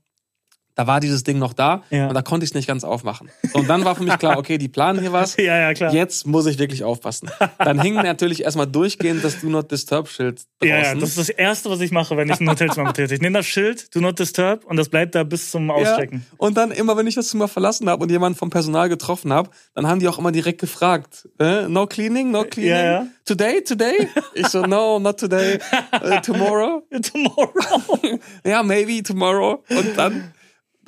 [0.78, 2.06] da war dieses Ding noch da Ja.
[2.06, 3.28] und da konnte ich es nicht ganz aufmachen.
[3.52, 5.36] Und dann war für mich klar, okay, die planen hier was.
[5.48, 5.92] Ja, ja, klar.
[5.92, 7.30] Jetzt muss ich wirklich aufpassen.
[7.58, 10.68] Dann hing natürlich erstmal durchgehend das Do Not Disturb Schild draußen.
[10.68, 13.12] Ja, ja, das ist das Erste, was ich mache, wenn ich ein Hotelzimmer betrete.
[13.14, 16.24] Ich nehme das Schild, do not disturb, und das bleibt da bis zum Auschecken.
[16.30, 16.34] Ja.
[16.36, 19.50] Und dann immer, wenn ich das Zimmer verlassen habe und jemanden vom Personal getroffen habe,
[19.74, 23.06] dann haben die auch immer direkt gefragt, äh, no cleaning, no cleaning, Ja, ja.
[23.24, 24.08] today, today?
[24.34, 25.58] Ich so, no, not today,
[26.02, 26.82] äh, tomorrow.
[27.12, 28.18] Tomorrow.
[28.44, 29.64] Ja, maybe tomorrow.
[29.70, 30.32] Und dann,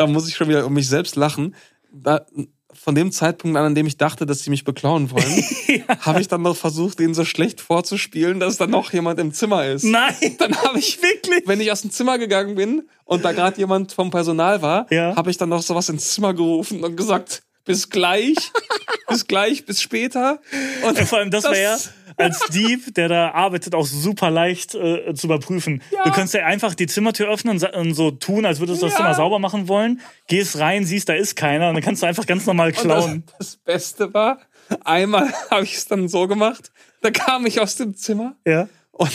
[0.00, 1.54] da muss ich schon wieder um mich selbst lachen.
[1.92, 2.24] Da,
[2.72, 5.44] von dem Zeitpunkt an, an dem ich dachte, dass sie mich beklauen wollen,
[6.00, 9.66] habe ich dann noch versucht, denen so schlecht vorzuspielen, dass da noch jemand im Zimmer
[9.66, 9.84] ist.
[9.84, 10.14] Nein.
[10.38, 11.42] Dann habe ich Wirklich?
[11.46, 15.14] wenn ich aus dem Zimmer gegangen bin und da gerade jemand vom Personal war, Ja.
[15.16, 18.36] habe ich dann noch sowas ins Zimmer gerufen und gesagt, bis gleich,
[19.08, 20.40] bis gleich, bis später.
[20.86, 21.76] Und Ja, vor allem, das, wäre ja
[22.20, 25.82] als Dieb, der da arbeitet, auch super leicht äh, zu überprüfen.
[25.90, 26.04] Ja.
[26.04, 28.92] Du könntest ja einfach die Zimmertür öffnen und, und so tun, als würdest du das
[28.94, 28.98] Ja.
[28.98, 30.00] Zimmer sauber machen wollen.
[30.28, 32.82] Gehst rein, siehst, da ist keiner und dann kannst du einfach ganz normal Und das,
[32.84, 33.24] klauen.
[33.38, 34.38] das Beste war,
[34.84, 36.70] einmal habe ich es dann so gemacht,
[37.02, 39.10] da kam ich aus dem Zimmer Ja, und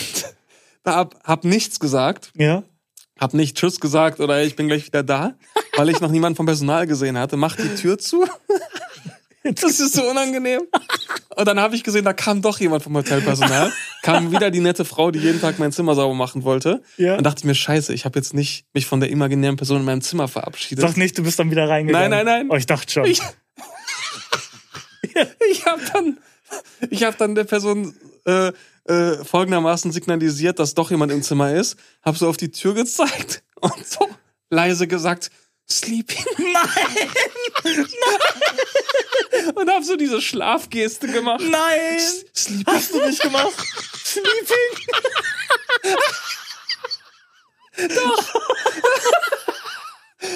[0.84, 2.64] da hab, hab nichts gesagt, ja.
[3.20, 5.36] hab nicht Tschüss gesagt oder ich bin gleich wieder da,
[5.78, 8.26] weil ich noch niemanden vom Personal gesehen hatte, mach die Tür zu.
[9.54, 10.62] Das ist so unangenehm.
[11.36, 13.72] Und dann habe ich gesehen, da kam doch jemand vom Hotelpersonal.
[14.02, 16.82] Kam wieder die nette Frau, die jeden Tag mein Zimmer sauber machen wollte.
[16.98, 17.16] Ja.
[17.18, 19.86] Und dachte ich mir, scheiße, ich habe jetzt nicht mich von der imaginären Person in
[19.86, 20.82] meinem Zimmer verabschiedet.
[20.82, 22.10] Sag nicht, du bist dann wieder reingegangen.
[22.10, 22.50] Nein, nein, nein.
[22.52, 23.06] Oh, ich dachte schon.
[23.06, 23.22] Ich,
[25.52, 26.18] ich habe dann,
[26.90, 28.52] ich hab dann der Person äh,
[28.88, 31.78] äh, folgendermaßen signalisiert, dass doch jemand im Zimmer ist.
[32.02, 34.10] Hab so auf die Tür gezeigt und so
[34.50, 35.32] leise gesagt,
[35.70, 36.24] Sleeping.
[36.38, 37.10] Nein!
[39.56, 41.44] Und hab so diese Schlafgeste gemacht.
[41.44, 42.00] Nein!
[42.36, 42.74] Sleeping.
[42.74, 43.54] Hast du nicht gemacht?
[44.04, 44.46] Sleeping?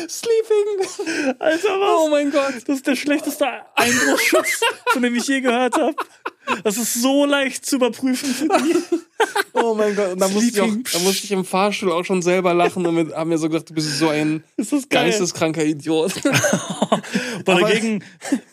[0.08, 1.36] Sleeping.
[1.40, 2.00] Alter, was?
[2.00, 2.56] Oh mein Gott.
[2.66, 5.96] Das ist der schlechteste Einbruchschutz, von dem ich je gehört habe.
[6.64, 8.76] Das ist so leicht zu überprüfen für die.
[9.54, 10.14] Oh mein Gott.
[10.14, 10.84] Und da musste, ich auch, Sleeping.
[10.94, 13.70] da musste ich im Fahrstuhl auch schon selber lachen und mit, haben mir so gedacht,
[13.70, 14.44] du bist so ein
[14.90, 16.14] geisteskranker Idiot.
[17.46, 18.04] Aber dagegen,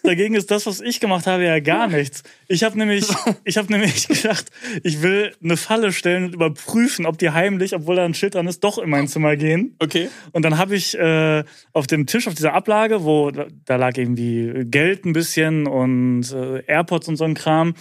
[0.03, 2.23] dagegen ist das, was ich gemacht habe, ja gar nichts.
[2.49, 3.07] Ich habe nämlich,
[3.45, 4.47] ich habe nämlich gedacht,
[4.83, 8.47] ich will eine Falle stellen und überprüfen, ob die heimlich, obwohl da ein Schild dran
[8.47, 9.77] ist, doch in mein Zimmer gehen.
[9.79, 10.09] Okay.
[10.33, 13.97] Und dann habe ich äh, auf dem Tisch, auf dieser Ablage, wo da- da lag
[13.97, 17.75] irgendwie Geld ein bisschen und äh, AirPods und so ein Kram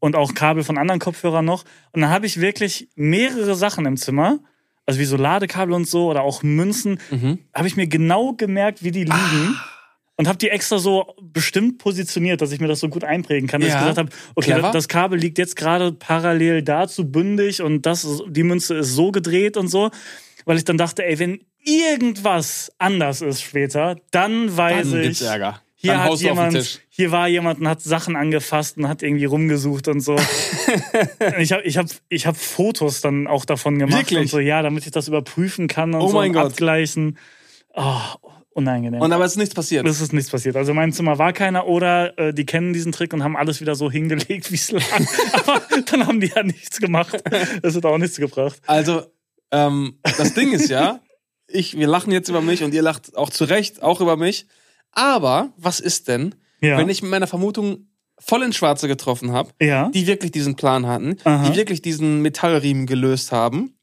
[0.00, 1.64] und auch Kabel von anderen Kopfhörern noch.
[1.92, 4.38] Und dann habe ich wirklich mehrere Sachen im Zimmer,
[4.86, 6.98] also wie so Ladekabel und so oder auch Münzen,
[7.54, 9.56] habe ich mir genau gemerkt, wie die liegen.
[10.16, 13.62] Und habe die extra so bestimmt positioniert, dass ich mir das so gut einprägen kann,
[13.62, 13.76] dass Ja.
[13.76, 14.70] ich gesagt habe, okay, Clever.
[14.70, 19.56] das Kabel liegt jetzt gerade parallel dazu bündig und das, die Münze ist so gedreht
[19.56, 19.90] und so.
[20.44, 25.06] Weil ich dann dachte, ey, wenn irgendwas anders ist später, dann weiß Dann ich.
[25.06, 25.60] gibt's Ärger.
[25.82, 29.88] Hier hat den jemand, hier war jemand und hat Sachen angefasst und hat irgendwie rumgesucht
[29.88, 30.14] und so.
[31.38, 34.18] ich habe ich hab, ich hab Fotos dann auch davon gemacht Wirklich?
[34.18, 36.52] und so, ja, damit ich das überprüfen kann und Oh so mein und Gott.
[36.52, 37.16] abgleichen.
[37.72, 37.96] Oh,
[38.50, 39.00] unangenehm.
[39.00, 39.86] Und aber es ist nichts passiert.
[39.86, 40.54] Es ist nichts passiert.
[40.56, 43.62] Also in meinem Zimmer war keiner oder äh, die kennen diesen Trick und haben alles
[43.62, 44.82] wieder so hingelegt, wie es lag.
[45.32, 47.22] Aber dann haben die ja nichts gemacht.
[47.62, 48.60] Das hat auch nichts gebracht.
[48.66, 49.04] Also,
[49.50, 51.00] ähm, das Ding ist ja,
[51.48, 54.46] ich, wir lachen jetzt über mich und ihr lacht auch zu Recht auch über mich.
[54.92, 56.76] Aber was ist denn, Ja.
[56.78, 57.86] wenn ich mit meiner Vermutung
[58.18, 59.88] voll ins Schwarze getroffen habe, Ja.
[59.88, 61.48] die wirklich diesen Plan hatten, Aha.
[61.48, 63.74] die wirklich diesen Metallriemen gelöst haben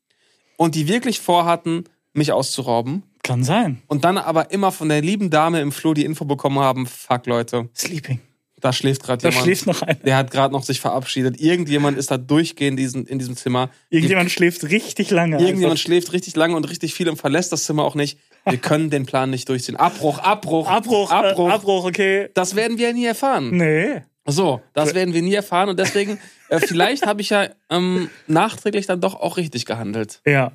[0.57, 3.81] und die wirklich vorhatten, mich auszurauben Kann sein.
[3.87, 7.25] und dann aber immer von der lieben Dame im Flur die Info bekommen haben, fuck
[7.25, 8.19] Leute, Sleeping.
[8.59, 9.43] da schläft gerade Da jemand.
[9.45, 9.95] schläft noch einer.
[9.95, 11.39] der hat gerade noch sich verabschiedet.
[11.39, 13.69] Irgendjemand ist da durchgehend diesen, in diesem Zimmer.
[13.89, 15.37] Irgendjemand schläft richtig lange.
[15.37, 15.77] Irgendjemand einfach.
[15.83, 18.19] schläft richtig lange und richtig viel und verlässt das Zimmer auch nicht.
[18.49, 19.75] Wir können den Plan nicht durchziehen.
[19.75, 21.49] Abbruch, Abbruch, Abbruch, Abbruch.
[21.49, 22.29] Äh, Abbruch, okay.
[22.33, 23.49] Das werden wir nie erfahren.
[23.55, 24.03] Nee.
[24.25, 26.19] So, das werden wir nie erfahren und deswegen,
[26.49, 30.19] äh, vielleicht habe ich ja ähm, nachträglich dann doch auch richtig gehandelt.
[30.25, 30.51] Ja.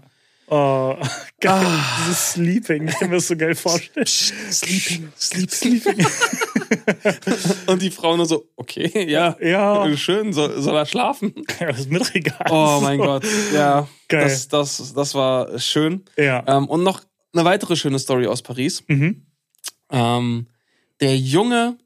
[0.49, 0.97] Oh,
[1.41, 1.65] geil.
[2.01, 4.07] Dieses Sleeping, ich kann mir das so geil vorstellen.
[4.07, 6.07] Sleeping, sleep, sleeping.
[7.67, 9.97] und die Frau nur so, okay, ja, Ja.
[9.97, 11.33] schön, soll, soll er schlafen?
[11.59, 12.47] Ja, ist mir doch egal.
[12.51, 13.05] Oh mein So.
[13.05, 13.25] Gott,
[13.55, 14.25] ja, Geil.
[14.25, 16.05] Das, das, das war schön.
[16.19, 16.45] Ja.
[16.47, 17.01] Ähm, und noch
[17.35, 18.85] eine weitere schöne Story aus Paris.
[18.89, 19.27] Mhm.
[19.91, 20.47] Ähm,
[21.01, 21.77] der Junge,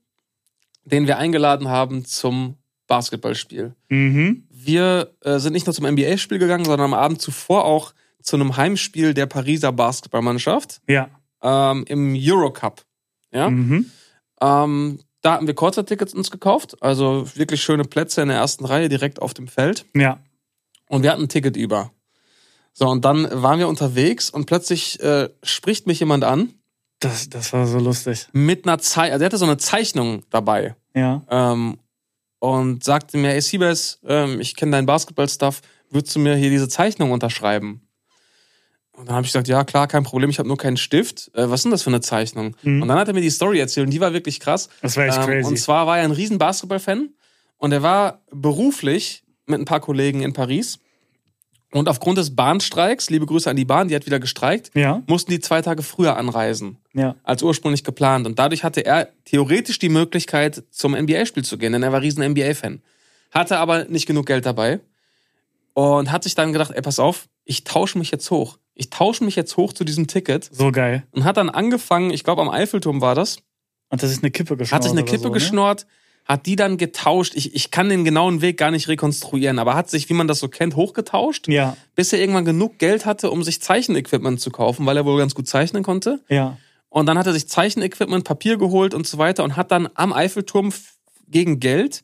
[0.85, 3.75] den wir eingeladen haben zum Basketballspiel.
[3.89, 4.47] Mhm.
[4.51, 7.93] Wir äh, sind nicht nur zum NBA-Spiel gegangen, sondern am Abend zuvor auch
[8.23, 11.09] zu einem Heimspiel der Pariser Basketballmannschaft Ja.
[11.43, 12.85] ähm, im Eurocup.
[13.33, 13.51] Ja?
[13.51, 13.91] Mhm.
[14.41, 18.89] Ähm, da hatten wir Kurzertickets uns gekauft, also wirklich schöne Plätze in der ersten Reihe
[18.89, 19.85] direkt auf dem Feld.
[19.95, 20.21] Ja.
[20.89, 21.91] Und wir hatten ein Ticket über.
[22.79, 26.53] So, und dann waren wir unterwegs und plötzlich äh, spricht mich jemand an
[27.01, 28.29] Das, das war so lustig.
[28.33, 31.23] mit einer Zeichnung, also er hatte so eine Zeichnung dabei Ja.
[31.31, 31.79] ähm,
[32.39, 36.69] und sagte mir, ey Siebes, ähm, ich kenne deinen Basketball-Stuff, würdest du mir hier diese
[36.69, 37.81] Zeichnung unterschreiben?
[38.93, 41.31] Und dann habe ich gesagt, ja klar, kein Problem, ich habe nur keinen Stift.
[41.35, 42.57] Äh, was ist denn das für eine Zeichnung?
[42.63, 42.83] Mhm.
[42.83, 44.69] Und dann hat er mir die Story erzählt und die war wirklich krass.
[44.83, 45.49] Das war echt Ähm, crazy.
[45.49, 47.09] und zwar war er ein riesen Basketball-Fan
[47.57, 50.79] und er war beruflich mit ein paar Kollegen in Paris.
[51.77, 55.03] Und aufgrund des Bahnstreiks, liebe Grüße an die Bahn, die hat wieder gestreikt, ja.
[55.07, 57.17] mussten die zwei Tage früher anreisen Ja.
[57.23, 58.27] als ursprünglich geplant.
[58.27, 62.23] Und dadurch hatte er theoretisch die Möglichkeit, zum NBA-Spiel zu gehen, denn er war riesen
[62.25, 62.81] NBA-Fan.
[63.31, 64.81] Hatte aber nicht genug Geld dabei
[65.75, 68.59] und hat sich dann gedacht, ey, pass auf, ich tausche mich jetzt hoch.
[68.75, 71.03] Ich tausche mich jetzt hoch zu diesem Ticket So geil.
[71.11, 73.39] und hat dann angefangen, ich glaube am Eiffelturm war das,
[73.91, 74.75] Hat er sich eine Kippe geschnurrt?
[74.75, 75.35] hat sich eine Kippe so, ne?
[76.27, 77.35] Hat die dann getauscht.
[77.37, 80.41] Ich, ich kann den genauen Weg gar nicht rekonstruieren, aber hat sich, wie man das
[80.41, 81.77] so kennt, hochgetauscht, Ja.
[81.95, 85.35] bis er irgendwann genug Geld hatte, um sich Zeichenequipment zu kaufen, weil er wohl ganz
[85.35, 86.21] gut zeichnen konnte.
[86.29, 86.57] Ja.
[86.89, 90.13] Und dann hat er sich Zeichenequipment, Papier geholt und so weiter und hat dann am
[90.13, 90.73] Eiffelturm
[91.29, 92.03] gegen Geld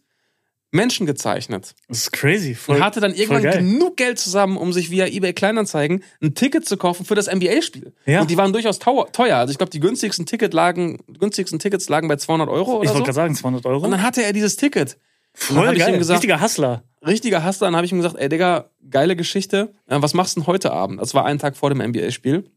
[0.72, 1.74] Menschen gezeichnet.
[1.88, 2.54] Das ist crazy.
[2.54, 6.66] Voll, Und hatte dann irgendwann genug Geld zusammen, um sich via eBay Kleinanzeigen ein Ticket
[6.66, 7.92] zu kaufen für das NBA-Spiel.
[8.06, 8.22] Ja.
[8.22, 9.36] Und die waren durchaus teuer.
[9.36, 12.88] Also ich glaube, die günstigsten, Ticket lagen, günstigsten Tickets lagen bei 200 Euro Ich oder
[12.88, 13.02] wollte so.
[13.04, 13.84] gerade sagen, 200 Euro.
[13.84, 14.96] Und dann hatte er dieses Ticket.
[15.34, 15.96] Voll ich geil.
[15.98, 16.82] gesagt, Richtiger Hustler.
[17.06, 17.66] richtiger Hassler.
[17.68, 19.72] Dann habe ich ihm gesagt, ey Digga, geile Geschichte.
[19.88, 21.00] Äh, Was machst du denn heute Abend?
[21.00, 22.50] Das war ein Tag vor dem NBA-Spiel.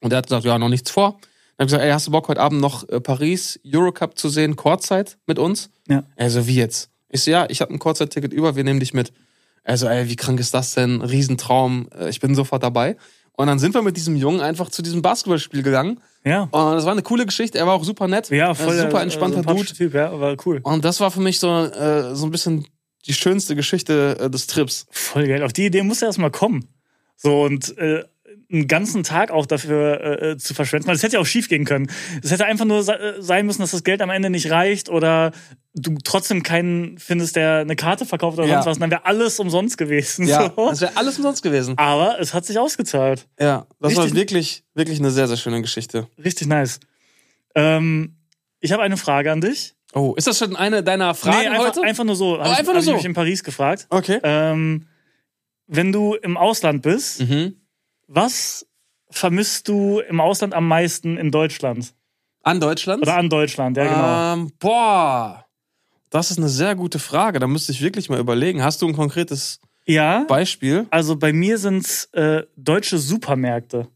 [0.00, 1.12] Und er hat gesagt, ja, noch nichts vor.
[1.12, 4.28] Dann habe ich gesagt, ey, hast du Bock heute Abend noch äh, Paris Eurocup zu
[4.28, 5.70] sehen, Kurzzeit mit uns?
[5.88, 6.04] Ja.
[6.16, 6.90] Also wie jetzt?
[7.08, 9.12] Ich so, ja, ich habe ein Kurzzeit-Ticket über, wir nehmen dich mit.
[9.62, 11.00] Also, ey, wie krank ist das denn?
[11.00, 11.88] Riesentraum.
[11.98, 12.96] Äh, Ich bin sofort dabei.
[13.36, 16.00] Und dann sind wir mit diesem Jungen einfach zu diesem Basketballspiel gegangen.
[16.24, 16.42] Ja.
[16.42, 17.58] Und das war eine coole Geschichte.
[17.58, 18.30] Er war auch super nett.
[18.30, 18.76] Ja, voll.
[18.78, 19.48] super äh, entspannter Dude.
[19.48, 20.60] sympathischer Typ, ja, aber cool.
[20.62, 22.66] Und das war für mich so, äh, so ein bisschen
[23.06, 24.86] die schönste Geschichte äh, des Trips.
[24.90, 25.42] Voll geil.
[25.42, 26.68] Auf die Idee muss er erst mal kommen.
[27.16, 28.04] So und äh,
[28.54, 30.86] einen ganzen Tag auch dafür äh, zu verschwenden.
[30.86, 31.90] Weil es hätte ja auch schief gehen können.
[32.22, 35.32] Es hätte einfach nur äh, sein müssen, dass das Geld am Ende nicht reicht oder
[35.74, 38.54] du trotzdem keinen findest, der eine Karte verkauft oder Ja.
[38.62, 38.76] sonst was.
[38.76, 40.26] Und dann wäre alles umsonst gewesen.
[40.28, 40.70] Ja, So.
[40.70, 41.76] das wäre alles umsonst gewesen.
[41.78, 43.26] Aber es hat sich ausgezahlt.
[43.40, 46.06] Ja, das war Richtig- wirklich, wirklich eine sehr, sehr schöne Geschichte.
[46.24, 46.80] Richtig nice.
[47.54, 48.16] Ähm,
[48.60, 49.74] ich habe eine Frage an dich.
[49.92, 51.82] Oh, ist das schon eine deiner Fragen nee, einfach, heute?
[51.82, 52.38] einfach nur so.
[52.38, 52.94] Hab ich- einfach nur hab ich so.
[52.94, 53.86] mich in Paris gefragt.
[53.90, 54.18] Okay.
[54.22, 54.86] Ähm,
[55.66, 57.54] wenn du im Ausland bist, Mhm.
[58.06, 58.66] Was
[59.10, 61.94] vermisst du im Ausland am meisten in Deutschland?
[62.42, 63.02] An Deutschland?
[63.02, 64.42] Oder an Deutschland, ja genau.
[64.44, 65.46] Ähm, boah,
[66.10, 67.38] das ist eine sehr gute Frage.
[67.38, 68.62] Da müsste ich wirklich mal überlegen.
[68.62, 70.86] Hast du ein konkretes ja, Beispiel?
[70.90, 73.88] also bei mir sind es äh, deutsche Supermärkte.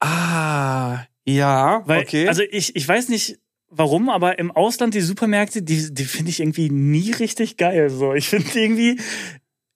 [0.00, 2.28] Ah, ja, Weil, okay.
[2.28, 6.40] Also ich, ich weiß nicht warum, aber im Ausland die Supermärkte, die, die finde ich
[6.40, 7.88] irgendwie nie richtig geil.
[7.90, 8.12] So.
[8.14, 9.00] Ich finde irgendwie,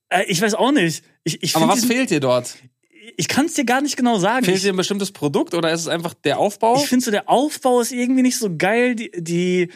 [0.08, 1.04] äh, ich weiß auch nicht.
[1.24, 2.56] Ich, ich Aber was diesen- fehlt dir dort?
[3.16, 4.44] Ich kann es dir gar nicht genau sagen.
[4.44, 6.76] Fehlt dir ein bestimmtes Produkt oder ist es einfach der Aufbau?
[6.76, 8.94] Ich finde so, der Aufbau ist irgendwie nicht so geil.
[8.96, 9.68] Die, die,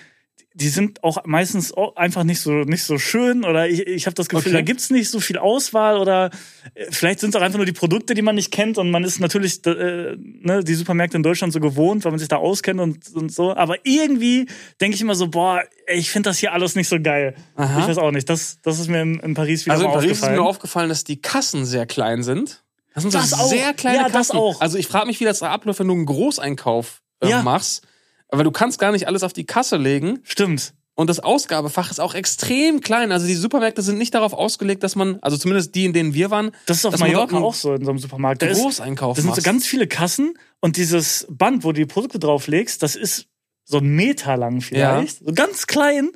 [0.54, 3.44] die sind auch meistens einfach nicht so, nicht so schön.
[3.44, 4.56] Oder ich, ich habe das Gefühl, Okay.
[4.58, 5.96] da gibt's nicht so viel Auswahl.
[5.98, 6.30] Oder
[6.74, 8.78] äh, vielleicht sind es auch einfach nur die Produkte, die man nicht kennt.
[8.78, 12.28] Und man ist natürlich äh, ne, die Supermärkte in Deutschland so gewohnt, weil man sich
[12.28, 13.54] da auskennt und, und so.
[13.54, 14.46] Aber irgendwie
[14.80, 17.36] denke ich immer so, boah, ich finde das hier alles nicht so geil.
[17.54, 17.80] Aha.
[17.80, 18.28] Ich weiß auch nicht.
[18.28, 20.40] Das, das ist mir in, in Paris wieder Also in mal Paris ist aufgefallen.
[20.42, 22.64] mir aufgefallen, dass die Kassen sehr klein sind.
[22.94, 23.48] Das sind Das so auch.
[23.48, 24.14] sehr kleine Ja, Kassen.
[24.14, 24.60] das auch.
[24.60, 27.42] Also ich frage mich, wie das abläuft, wenn du einen Großeinkauf äh, Ja.
[27.42, 27.86] machst.
[28.28, 30.20] Aber du kannst gar nicht alles auf die Kasse legen.
[30.24, 30.74] Stimmt.
[30.94, 33.10] Und das Ausgabefach ist auch extrem klein.
[33.10, 36.30] Also die Supermärkte sind nicht darauf ausgelegt, dass man, also zumindest die, in denen wir
[36.30, 38.42] waren, Das ist auf Mallorca einen auch so in so einem Supermarkt.
[38.42, 42.18] Da Großeinkauf Das sind so ganz viele Kassen und dieses Band, wo du die Produkte
[42.18, 43.26] drauflegst, das ist
[43.64, 45.24] so ein Meter lang vielleicht.
[45.24, 46.10] So ganz klein.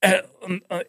[0.00, 0.22] Äh,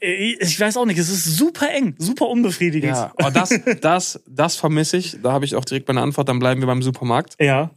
[0.02, 2.96] äh, ich weiß auch nicht, es ist super eng, super unbefriedigend.
[2.96, 3.50] Ja, aber das,
[3.82, 5.18] das, das vermisse ich.
[5.22, 6.30] Da habe ich auch direkt meine Antwort.
[6.30, 7.36] Dann bleiben wir beim Supermarkt.
[7.40, 7.72] Ja,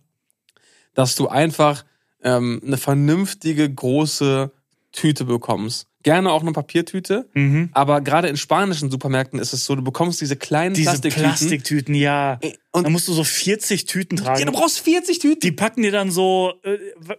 [0.94, 1.84] dass du einfach
[2.22, 4.50] ähm, eine vernünftige große
[4.92, 5.86] Tüte bekommst.
[6.02, 7.28] Gerne auch eine Papiertüte.
[7.34, 7.70] Mhm.
[7.72, 11.22] Aber gerade in spanischen Supermärkten ist es so, du bekommst diese kleinen Diese Plastiktüten.
[11.28, 12.38] Plastiktüten, ja.
[12.72, 14.46] Und- da musst du so 40 Tüten ja, tragen.
[14.46, 15.40] du brauchst 40 Tüten.
[15.40, 16.78] die packen dir dann so äh,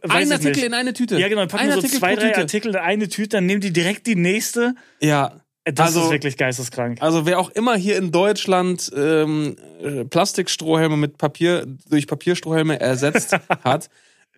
[0.10, 0.64] Ein Artikel nicht.
[0.64, 1.18] in eine Tüte.
[1.20, 2.40] Ja, genau, die packen Ein so Artikel zwei, drei Tüte.
[2.42, 4.76] Artikel in eine Tüte, dann nehmen die direkt die nächste.
[5.02, 5.42] Ja.
[5.64, 7.02] Äh, Das Also- ist wirklich geisteskrank.
[7.02, 13.34] Also wer auch immer hier in Deutschland ähm, äh, Plastikstrohhelme mit Papier durch Papierstrohhelme ersetzt
[13.64, 13.90] hat,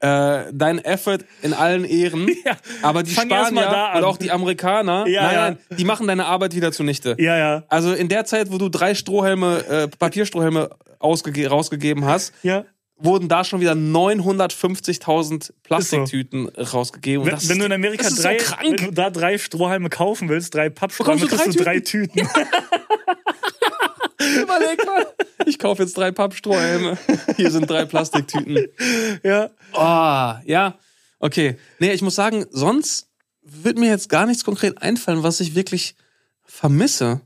[0.04, 2.28] äh, dein Effort in allen Ehren.
[2.46, 5.42] Ja, aber die fang Spanier und auch die Amerikaner, Ja, nein, ja.
[5.52, 7.16] nein, die machen deine Arbeit wieder zunichte.
[7.20, 7.64] Ja, ja.
[7.70, 12.66] Also in der Zeit, wo du drei Strohhelme, äh, Papierstrohhelme ausgege rausgegeben hast, Ja.
[12.98, 17.24] wurden da schon wieder 950.000 Plastiktüten rausgegeben.
[17.24, 20.54] Und Wenn, wenn du in Amerika drei, so wenn du da drei Strohhalme kaufen willst,
[20.54, 22.28] drei Pappstrohhalme, kriegst du drei drei Tüten.
[24.42, 25.06] Überleg mal.
[25.46, 26.98] Ich kaufe jetzt drei Pappstrohhelme.
[27.36, 28.68] Hier sind drei Plastiktüten.
[29.24, 29.50] ja.
[29.74, 30.78] Oh, ja.
[31.20, 31.58] Okay.
[31.80, 33.10] Nee, ich muss sagen, sonst
[33.42, 35.96] wird mir jetzt gar nichts konkret einfallen, was ich wirklich
[36.44, 37.22] vermisse.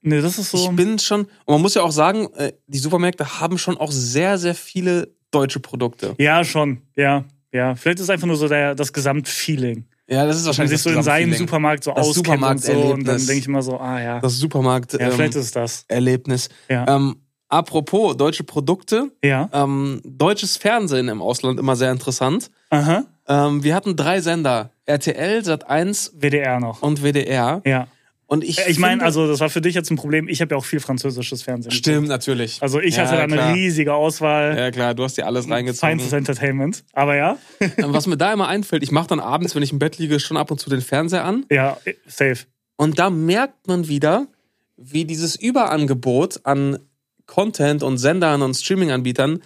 [0.00, 0.58] Nee, das ist so.
[0.58, 3.92] Ich bin schon, und man muss ja auch sagen, äh, die Supermärkte haben schon auch
[3.92, 6.14] sehr, sehr viele deutsche Produkte.
[6.18, 6.82] ja, schon.
[6.96, 7.24] Ja.
[7.52, 7.74] Ja.
[7.74, 9.86] Vielleicht ist es einfach nur so der, das Gesamtfeeling.
[10.12, 11.32] Ja, das ist wahrscheinlich sich so in seinem.
[11.32, 12.72] Supermarkt so Das auskennt und so.
[12.72, 14.20] Und dann denke ich immer so, ah ja.
[14.20, 15.84] Das Supermarkt ja, ähm, vielleicht ist es das.
[15.88, 16.48] Erlebnis.
[16.68, 16.86] Ja.
[16.96, 17.16] Ähm,
[17.48, 19.48] apropos deutsche Produkte, Ja.
[19.52, 22.50] ähm, deutsches Fernsehen im Ausland immer sehr interessant.
[22.70, 23.04] Aha.
[23.28, 26.82] Ähm, wir hatten drei Sender: RTL, Sat1 WDR noch.
[26.82, 27.62] und WDR.
[27.64, 27.86] Ja.
[28.32, 30.26] Und ich, Äh, Ich meine, also das war für dich jetzt ein Problem.
[30.26, 31.70] Ich habe ja auch viel französisches Fernsehen.
[31.70, 32.62] stimmt natürlich.
[32.62, 33.52] Also ich Ja, hatte da eine klar.
[33.54, 34.56] riesige Auswahl.
[34.56, 35.90] Ja klar, du hast dir alles reingezogen.
[35.90, 36.82] Feinstes Entertainment.
[36.94, 37.36] Aber ja.
[37.78, 40.38] Was mir da immer einfällt, ich mache dann abends, wenn ich im Bett liege, schon
[40.38, 41.44] ab und zu den Fernseher an.
[41.50, 41.76] Ja,
[42.06, 42.46] safe.
[42.76, 44.26] Und da merkt man wieder,
[44.78, 46.78] wie dieses Überangebot an
[47.26, 49.42] Content und Sendern und Streaming-Anbietern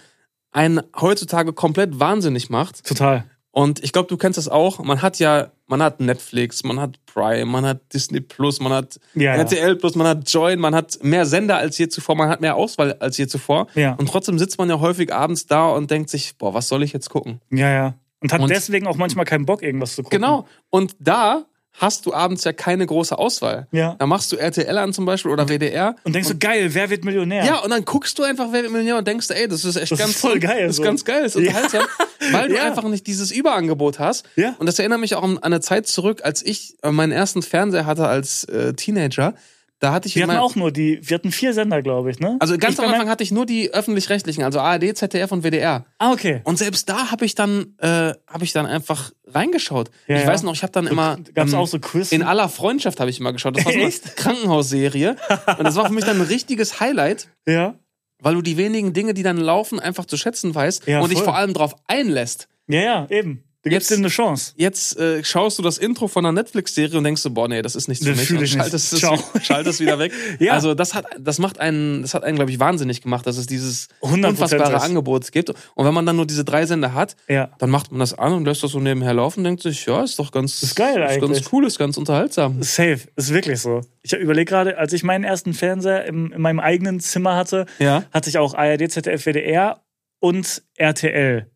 [0.51, 2.85] einen heutzutage komplett wahnsinnig macht.
[2.87, 3.25] Total.
[3.51, 4.79] Und ich glaube, du kennst das auch.
[4.79, 8.99] Man hat ja, man hat Netflix, man hat Prime, man hat Disney Plus, man hat
[9.15, 9.35] Ja.
[9.35, 12.55] RTL Plus, man hat Join, man hat mehr Sender als je zuvor, man hat mehr
[12.55, 13.67] Auswahl als je zuvor.
[13.75, 13.93] Ja.
[13.93, 16.93] Und trotzdem sitzt man ja häufig abends da und denkt sich, boah, was soll ich
[16.93, 17.41] jetzt gucken?
[17.51, 17.93] Ja, ja.
[18.21, 20.19] Und hat Und- deswegen auch manchmal keinen Bock, irgendwas zu gucken.
[20.21, 20.47] Genau.
[20.69, 23.67] Und da hast du abends ja keine große Auswahl.
[23.71, 23.95] Ja.
[23.99, 25.95] Da machst du RTL an zum Beispiel oder WDR.
[26.03, 27.45] Und denkst du, geil, wer wird Millionär?
[27.45, 29.91] Ja, und dann guckst du einfach Wer wird Millionär und denkst, ey, das ist echt
[29.91, 30.83] Das ist ganz voll geil, Das ist so.
[30.83, 31.83] ganz geil, das ist unterhaltsam,
[32.31, 32.63] weil du Ja.
[32.63, 34.25] einfach nicht dieses Überangebot hast.
[34.35, 34.55] Ja.
[34.57, 37.85] Und das erinnert mich auch an eine Zeit zurück, als ich äh, meinen ersten Fernseher
[37.85, 39.35] hatte als äh, Teenager.
[39.79, 42.37] Da hatte ich Wir hatten auch nur die, wir hatten vier Sender, glaube ich, ne?
[42.39, 45.85] also ganz Ich am Anfang hatte ich nur die öffentlich-rechtlichen, also ARD, ZDF und WDR.
[45.99, 46.41] Ah, okay.
[46.45, 49.91] Und selbst da habe ich dann, äh, habe ich dann einfach reingeschaut.
[50.07, 52.11] Ja, ich weiß noch, ich habe dann immer Gab's ähm, auch so Quiz?
[52.11, 53.55] in aller Freundschaft habe ich immer geschaut.
[53.55, 53.91] Das war so eine?
[54.15, 55.15] Krankenhausserie
[55.59, 57.75] und das war für mich dann ein richtiges Highlight, Ja.
[58.19, 61.17] weil du die wenigen Dinge, die dann laufen, einfach zu schätzen weißt Ja, und dich
[61.19, 61.25] voll.
[61.25, 62.47] vor allem darauf einlässt.
[62.67, 63.43] Ja, ja, eben.
[63.67, 64.53] Du gibst Jetzt- ihm eine Chance.
[64.55, 67.75] Jetzt äh, schaust du das Intro von einer Netflix-Serie und denkst du, boah, nee, das
[67.75, 68.61] ist nichts für Das mich fühl und ich nicht.
[68.61, 69.01] schaltest es,
[69.45, 70.11] schaltest wieder weg.
[70.39, 70.53] Ja.
[70.53, 73.47] Also das hat, das macht einen, das hat einen, glaube ich, wahnsinnig gemacht, dass es
[73.47, 74.83] dieses 100% unfassbare ist.
[74.83, 75.49] Angebot gibt.
[75.49, 77.49] Und wenn man dann nur diese drei Sender hat, Ja.
[77.59, 80.03] dann macht man das an und lässt das so nebenher laufen und denkt sich, ja,
[80.03, 82.61] ist doch ganz, Ist geil ist ganz cool, ist ganz unterhaltsam.
[82.63, 83.81] Safe, ist wirklich so.
[84.03, 88.03] Ich überlege gerade, als ich meinen ersten Fernseher im, in meinem eigenen Zimmer hatte, Ja.
[88.13, 89.81] hatte ich auch ARD, ZDF, WDR
[90.19, 91.47] und RTL.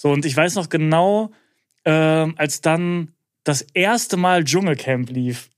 [0.00, 1.30] So, und ich weiß noch genau,
[1.84, 3.12] ähm, als dann
[3.44, 5.50] das erste Mal Dschungelcamp lief.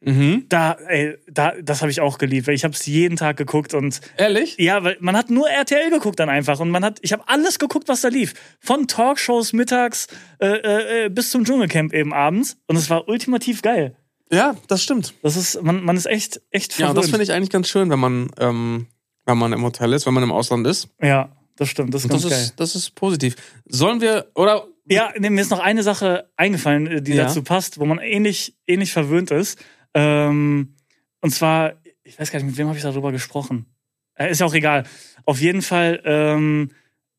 [0.00, 0.46] Mhm.
[0.48, 3.72] Da, ey, da, das habe ich auch geliebt, weil ich habe es jeden Tag geguckt
[3.72, 4.56] und Ehrlich?
[4.58, 7.60] ja, weil man hat nur RTL geguckt dann einfach und man hat, ich habe alles
[7.60, 10.08] geguckt, was da lief, von Talkshows mittags
[10.40, 13.94] äh, äh, äh, bis zum Dschungelcamp eben abends und es war ultimativ geil.
[14.32, 15.14] Ja, das stimmt.
[15.22, 16.98] Das ist, man, man ist echt, echt Ja, verwöhnt.
[17.04, 18.88] das finde ich eigentlich ganz schön, wenn man, ähm,
[19.24, 20.88] wenn man im Hotel ist, wenn man im Ausland ist.
[21.00, 23.36] Ja, das stimmt, das ist Das ist, das ist positiv.
[23.66, 27.24] Sollen wir, oder Ja, nee, mir ist noch eine Sache eingefallen, äh, die Ja.
[27.24, 29.58] dazu passt, wo man ähnlich, ähnlich verwöhnt ist.
[29.94, 30.74] Ähm,
[31.20, 33.66] und zwar, ich weiß gar nicht, mit wem habe ich darüber gesprochen.
[34.14, 34.84] Äh, ist ja auch egal.
[35.24, 36.70] Auf jeden Fall ähm,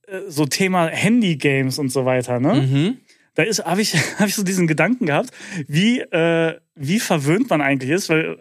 [0.07, 2.53] äh, so Thema Handy-Games und so weiter, ne?
[2.61, 2.97] Mhm.
[3.33, 5.31] Da ist, habe ich, hab ich so diesen Gedanken gehabt,
[5.67, 8.37] wie, äh, wie verwöhnt man eigentlich ist, weil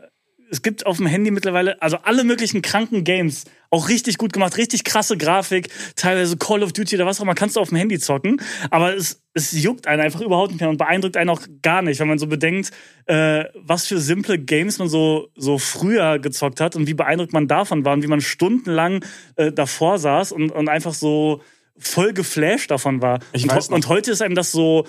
[0.55, 4.57] es gibt auf dem Handy mittlerweile, also alle möglichen kranken Games, auch richtig gut gemacht,
[4.57, 7.78] richtig krasse Grafik, teilweise Call of Duty oder was auch immer, kannst du auf dem
[7.78, 8.40] Handy zocken,
[8.70, 11.98] aber es, es juckt einen einfach überhaupt nicht mehr und beeindruckt einen auch gar nicht,
[11.98, 12.70] wenn man so bedenkt,
[13.07, 17.48] äh, was für simple Games man so, so früher gezockt hat und wie beeindruckt man
[17.48, 21.42] davon war und wie man stundenlang äh, davor saß und, und einfach so
[21.76, 23.18] voll geflasht davon war.
[23.32, 23.74] Ich und, weiß noch.
[23.74, 24.86] und heute ist einem das so,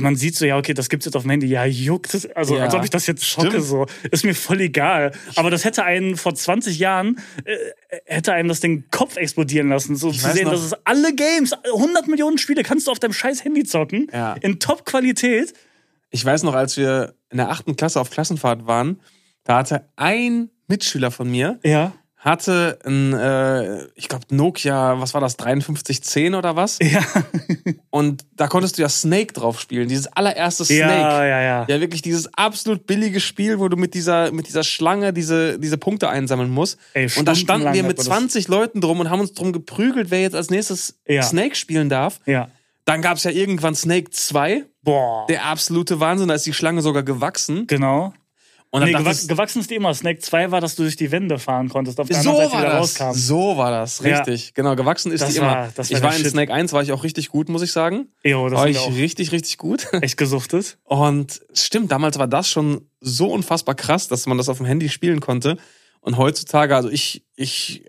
[0.00, 1.46] man sieht so, ja, okay, das gibt's jetzt auf dem Handy.
[1.46, 2.26] Ja, juckt es.
[2.32, 2.64] Also, Ja.
[2.64, 3.64] als ob ich das jetzt schocke, Stimmt.
[3.64, 3.86] so.
[4.10, 5.12] Ist mir voll egal.
[5.36, 7.56] Aber das hätte einen vor 20 Jahren, äh,
[8.06, 9.96] hätte einem das den Kopf explodieren lassen.
[9.96, 10.52] So zu weiß sehen, noch.
[10.52, 14.08] dass es alle Games, 100 Millionen Spiele kannst du auf deinem scheiß Handy zocken.
[14.12, 14.34] Ja.
[14.40, 15.52] In Top-Qualität.
[16.10, 19.00] Ich weiß noch, als wir in der achten Klasse auf Klassenfahrt waren,
[19.44, 21.92] da hatte ein Mitschüler von mir, Ja.
[22.18, 26.78] Hatte ein, äh, ich glaube, Nokia, was war das, 5310 oder was?
[26.82, 27.00] Ja.
[27.90, 30.80] Und da konntest du ja Snake drauf spielen, dieses allererste Snake.
[30.80, 31.66] Ja, ja, ja.
[31.68, 35.78] Ja, wirklich dieses absolut billige Spiel, wo du mit dieser, mit dieser Schlange diese, diese
[35.78, 36.78] Punkte einsammeln musst.
[36.94, 39.52] Ey, und da standen wir mit man das- 20 Leuten drum und haben uns drum
[39.52, 41.22] geprügelt, wer jetzt als nächstes Ja.
[41.22, 42.20] Snake spielen darf.
[42.26, 42.48] Ja.
[42.84, 45.26] Dann gab es ja irgendwann Snake 2, Boah.
[45.28, 47.66] der absolute Wahnsinn, da ist die Schlange sogar gewachsen.
[47.66, 48.12] genau.
[48.70, 49.94] Und dann Nee, dachte gewa ich, gewachsen ist die immer.
[49.94, 52.52] Snake 2 war, dass du durch die Wände fahren konntest, auf der so anderen Seite
[52.52, 53.00] war wieder das.
[53.00, 53.18] rauskam.
[53.18, 54.16] So war das, Ja.
[54.18, 54.52] richtig.
[54.52, 55.72] Genau, gewachsen ist Das die war- immer.
[55.74, 56.30] das war ich war in Shit.
[56.32, 58.08] Snake 1, war ich auch richtig gut, muss ich sagen.
[58.24, 59.86] Jo, das war ich auch richtig, richtig gut.
[60.02, 60.76] echt gesuchtet.
[60.84, 64.90] Und stimmt, damals war das schon so unfassbar krass, dass man das auf dem Handy
[64.90, 65.56] spielen konnte.
[66.00, 67.84] Und heutzutage, also ich, ich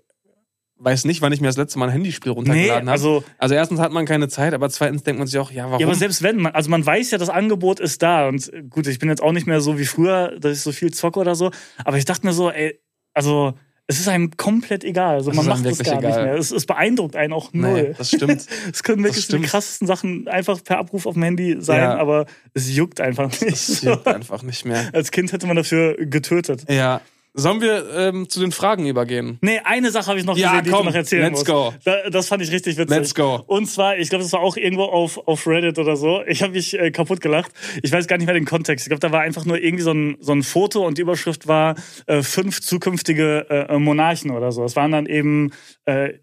[0.81, 2.91] weiß nicht, wann ich mir das letzte Mal ein Handyspiel Nee, runtergeladen habe.
[2.91, 5.79] also, Also erstens hat man keine Zeit, aber zweitens denkt man sich auch, ja, warum?
[5.79, 8.27] ja, aber selbst wenn, man, also man weiß ja, das Angebot ist da.
[8.27, 10.71] Und äh, gut, ich bin jetzt auch nicht mehr so wie früher, dass ich so
[10.71, 11.51] viel zocke oder so.
[11.83, 12.79] Aber ich dachte mir so, ey,
[13.13, 13.53] also,
[13.87, 15.15] es ist einem komplett egal.
[15.15, 16.25] Also Es man macht das gar nicht egal.
[16.25, 16.35] mehr.
[16.35, 17.95] Es, es beeindruckt einen auch nee, null.
[17.97, 18.45] das stimmt.
[18.71, 21.97] Es können wirklich die krassesten Sachen einfach per Abruf auf dem Handy sein, Ja.
[21.97, 23.51] aber es juckt einfach nicht.
[23.51, 24.89] Das juckt einfach nicht mehr.
[24.93, 26.65] Als Kind hätte man dafür getötet.
[26.69, 27.01] Ja.
[27.35, 29.37] Sollen wir ähm, zu den Fragen übergehen?
[29.41, 31.45] Nee, eine Sache habe ich noch Ja, gesehen, die komm, ich noch erzählen let's muss.
[31.45, 31.73] go.
[31.85, 32.97] Da, das fand ich richtig witzig.
[32.97, 33.43] Let's go.
[33.45, 36.21] Und zwar, ich glaube, das war auch irgendwo auf, auf Reddit oder so.
[36.27, 37.51] Ich habe mich äh, kaputt gelacht.
[37.83, 38.85] Ich weiß gar nicht mehr den Kontext.
[38.85, 41.47] Ich glaube, da war einfach nur irgendwie so ein, so ein Foto und die Überschrift
[41.47, 41.75] war
[42.07, 44.63] äh, fünf zukünftige äh, Monarchen oder so.
[44.63, 45.51] Es waren dann eben
[45.85, 46.13] äh,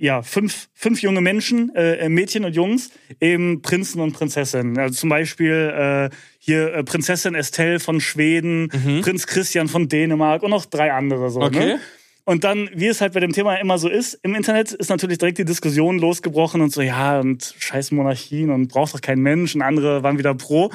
[0.00, 2.90] ja, fünf, fünf junge Menschen, äh, Mädchen und Jungs,
[3.20, 4.78] eben Prinzen und Prinzessinnen.
[4.78, 8.70] Also zum Beispiel äh, hier äh, Prinzessin Estelle von Schweden,
[9.02, 11.40] Prinz Christian von Dänemark und noch drei andere so.
[11.40, 11.46] Mhm.
[11.46, 11.66] Okay.
[11.66, 11.80] Ne?
[12.24, 15.18] Und dann, wie es halt bei dem Thema immer so ist, im Internet ist natürlich
[15.18, 19.54] direkt die Diskussion losgebrochen und so, ja, und scheiß Monarchien und braucht doch kein Mensch.
[19.54, 20.70] Und andere waren wieder pro.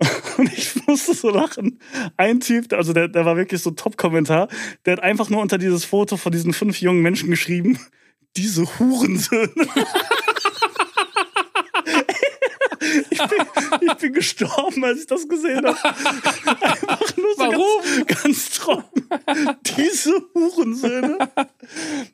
[0.36, 1.78] Und ich musste so lachen.
[2.16, 4.48] Ein Typ, also der, der war wirklich so Top-Kommentar,
[4.84, 7.78] der hat einfach nur unter dieses Foto von diesen fünf jungen Menschen geschrieben,
[8.36, 9.50] diese Hurensöhne.
[13.10, 13.38] Ich bin,
[13.80, 15.78] ich bin gestorben, als ich das gesehen habe.
[15.84, 18.06] Einfach nur so Warum?
[18.06, 19.08] Ganz, ganz trocken.
[19.76, 21.18] Diese Hurensöhne.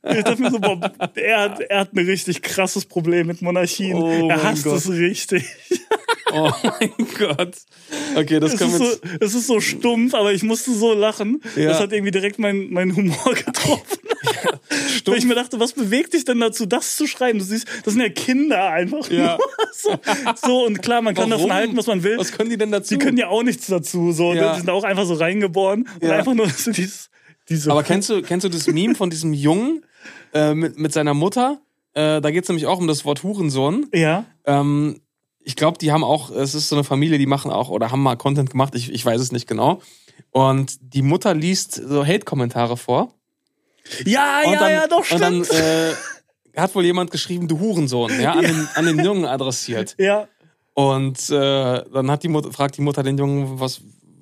[0.02, 3.96] Ich dachte mir so, boah, er hat, er hat ein richtig krasses Problem mit Monarchien.
[3.96, 4.76] Oh er hasst Gott.
[4.76, 5.44] es richtig.
[6.32, 7.56] Oh mein Gott.
[8.16, 11.40] Okay, das Es können wir so, es ist so stumpf, aber ich musste so lachen.
[11.56, 11.68] Ja.
[11.68, 13.98] Das hat irgendwie direkt meinen mein Humor getroffen.
[15.06, 17.38] Weil ich mir dachte, was bewegt dich denn dazu, das zu schreiben?
[17.38, 19.10] Du siehst, das sind ja Kinder einfach.
[19.10, 19.38] Ja.
[19.80, 19.96] So,
[20.44, 21.42] so, und klar, man kann Warum?
[21.46, 22.18] davon halten, was man will.
[22.18, 22.94] Was können die denn dazu?
[22.94, 24.10] Die können ja auch nichts dazu.
[24.10, 24.54] So, Ja.
[24.54, 26.16] Die sind auch einfach so reingeboren und Ja.
[26.16, 27.10] einfach nur so dieses,
[27.48, 27.70] diese.
[27.70, 29.84] Aber kennst du, kennst du das Meme von diesem Jungen
[30.34, 31.60] äh, mit, mit seiner Mutter?
[31.94, 33.86] Äh, da geht es nämlich auch um das Wort Hurensohn.
[33.94, 35.00] ja, Ähm,
[35.48, 38.02] ich glaube, die haben auch, es ist so eine Familie, die machen auch oder haben
[38.02, 39.80] mal Content gemacht, ich, ich weiß es nicht genau.
[40.30, 43.14] Und die Mutter liest so Hate-Kommentare vor.
[44.04, 45.22] ja, Und ja, dann, ja, doch, Und stimmt.
[45.50, 49.94] dann äh, hat wohl jemand geschrieben, du Hurensohn, ja, an, Den, an den Jungen adressiert.
[49.98, 50.28] ja,
[50.74, 53.80] Und äh, dann hat die Mutter, fragt die Mutter den Jungen, was,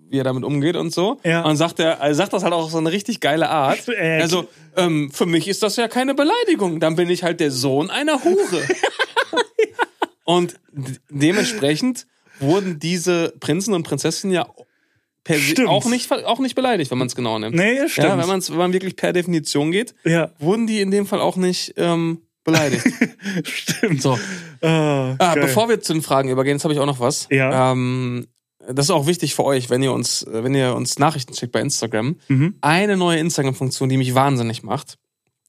[0.09, 1.19] wie er damit umgeht und so.
[1.25, 1.43] Ja.
[1.45, 3.89] Und sagt er, er sagt das halt auch auf so eine richtig geile Art.
[3.89, 4.47] Äh, Also,
[4.77, 6.79] ähm, für mich ist das ja keine Beleidigung.
[6.79, 8.63] Dann bin ich halt der Sohn einer Hure.
[10.27, 10.61] Und
[11.09, 12.07] dementsprechend
[12.41, 14.47] wurden diese Prinzen und Prinzessinnen ja
[15.25, 17.57] per se auch nicht, auch nicht beleidigt, wenn man es genau nimmt.
[17.57, 18.07] nee, stimmt.
[18.09, 21.21] Ja, wenn, man's, wenn man wirklich per Definition geht, ja, wurden die in dem Fall
[21.21, 22.87] auch nicht ähm, beleidigt.
[23.45, 24.03] stimmt.
[24.03, 24.19] so.
[24.61, 25.41] Ah, Ah, geil.
[25.47, 27.27] bevor wir zu den Fragen übergehen, jetzt habe ich auch noch was.
[27.31, 27.73] Ja.
[27.73, 28.27] Ähm,
[28.69, 31.61] das ist auch wichtig für euch, wenn ihr uns, wenn ihr uns Nachrichten schickt bei
[31.61, 32.17] Instagram.
[32.29, 32.57] Mhm.
[32.61, 34.99] Eine neue Instagram-Funktion, die mich wahnsinnig macht,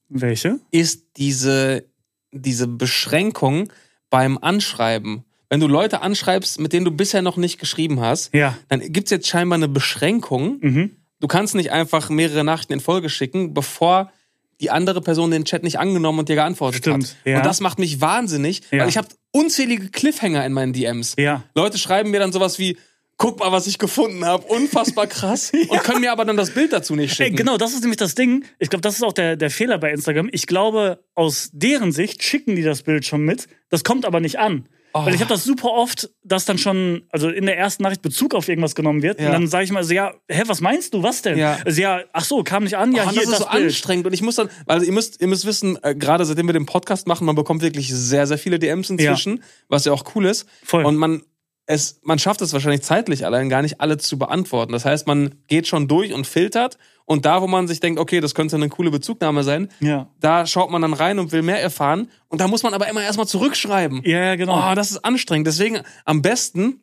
[0.08, 0.60] Welche?
[0.70, 1.84] ist diese,
[2.32, 3.72] diese Beschränkung
[4.10, 5.24] beim Anschreiben.
[5.50, 8.56] Wenn du Leute anschreibst, mit denen du bisher noch nicht geschrieben hast, Ja.
[8.68, 10.58] dann gibt's jetzt scheinbar eine Beschränkung.
[10.60, 10.96] Mhm.
[11.20, 14.12] Du kannst nicht einfach mehrere Nachrichten in Folge schicken, bevor
[14.60, 17.16] die andere Person den Chat nicht angenommen und dir geantwortet Stimmt, hat.
[17.24, 17.36] ja.
[17.38, 18.80] Und das macht mich wahnsinnig, Ja.
[18.80, 21.14] weil ich habe unzählige Cliffhanger in meinen DMs.
[21.18, 21.44] Ja.
[21.54, 22.76] Leute schreiben mir dann sowas wie,
[23.18, 26.72] guck mal, was ich gefunden habe, unfassbar krass, und können mir aber dann das Bild
[26.72, 27.36] dazu nicht Ey, schicken.
[27.36, 28.44] genau, das ist nämlich das Ding.
[28.58, 30.28] Ich glaube, das ist auch der, der Fehler bei Instagram.
[30.32, 33.46] Ich glaube, aus deren Sicht schicken die das Bild schon mit.
[33.68, 34.68] Das kommt aber nicht an.
[34.94, 35.04] Oh.
[35.04, 38.34] Weil ich habe das super oft, dass dann schon, also in der ersten Nachricht Bezug
[38.34, 39.20] auf irgendwas genommen wird.
[39.20, 39.26] Ja.
[39.26, 41.02] Und dann sage ich mal so, ja, hä, was meinst du?
[41.02, 41.36] Was denn?
[41.36, 41.58] Ja.
[41.64, 43.64] Also, ja, ach so, kam nicht an, ja, Oh, hier das ist so Bild.
[43.64, 46.54] anstrengend und ich muss dann, weil ihr müsst, ihr müsst wissen, äh, gerade seitdem wir
[46.54, 50.24] den Podcast machen, man bekommt wirklich sehr, sehr viele DMs inzwischen, was ja auch cool
[50.24, 50.46] ist.
[50.64, 50.86] Voll.
[50.86, 51.22] Und man,
[51.70, 54.72] es, man schafft es wahrscheinlich zeitlich allein gar nicht alle zu beantworten.
[54.72, 58.20] Das heißt, man geht schon durch und filtert und da, wo man sich denkt, okay,
[58.20, 60.08] das könnte eine coole Bezugnahme sein, Ja.
[60.18, 63.02] da schaut man dann rein und will mehr erfahren und da muss man aber immer
[63.02, 64.00] erstmal zurückschreiben.
[64.04, 64.58] Ja, ja, genau.
[64.58, 65.46] Oh, das ist anstrengend.
[65.46, 66.80] Deswegen am besten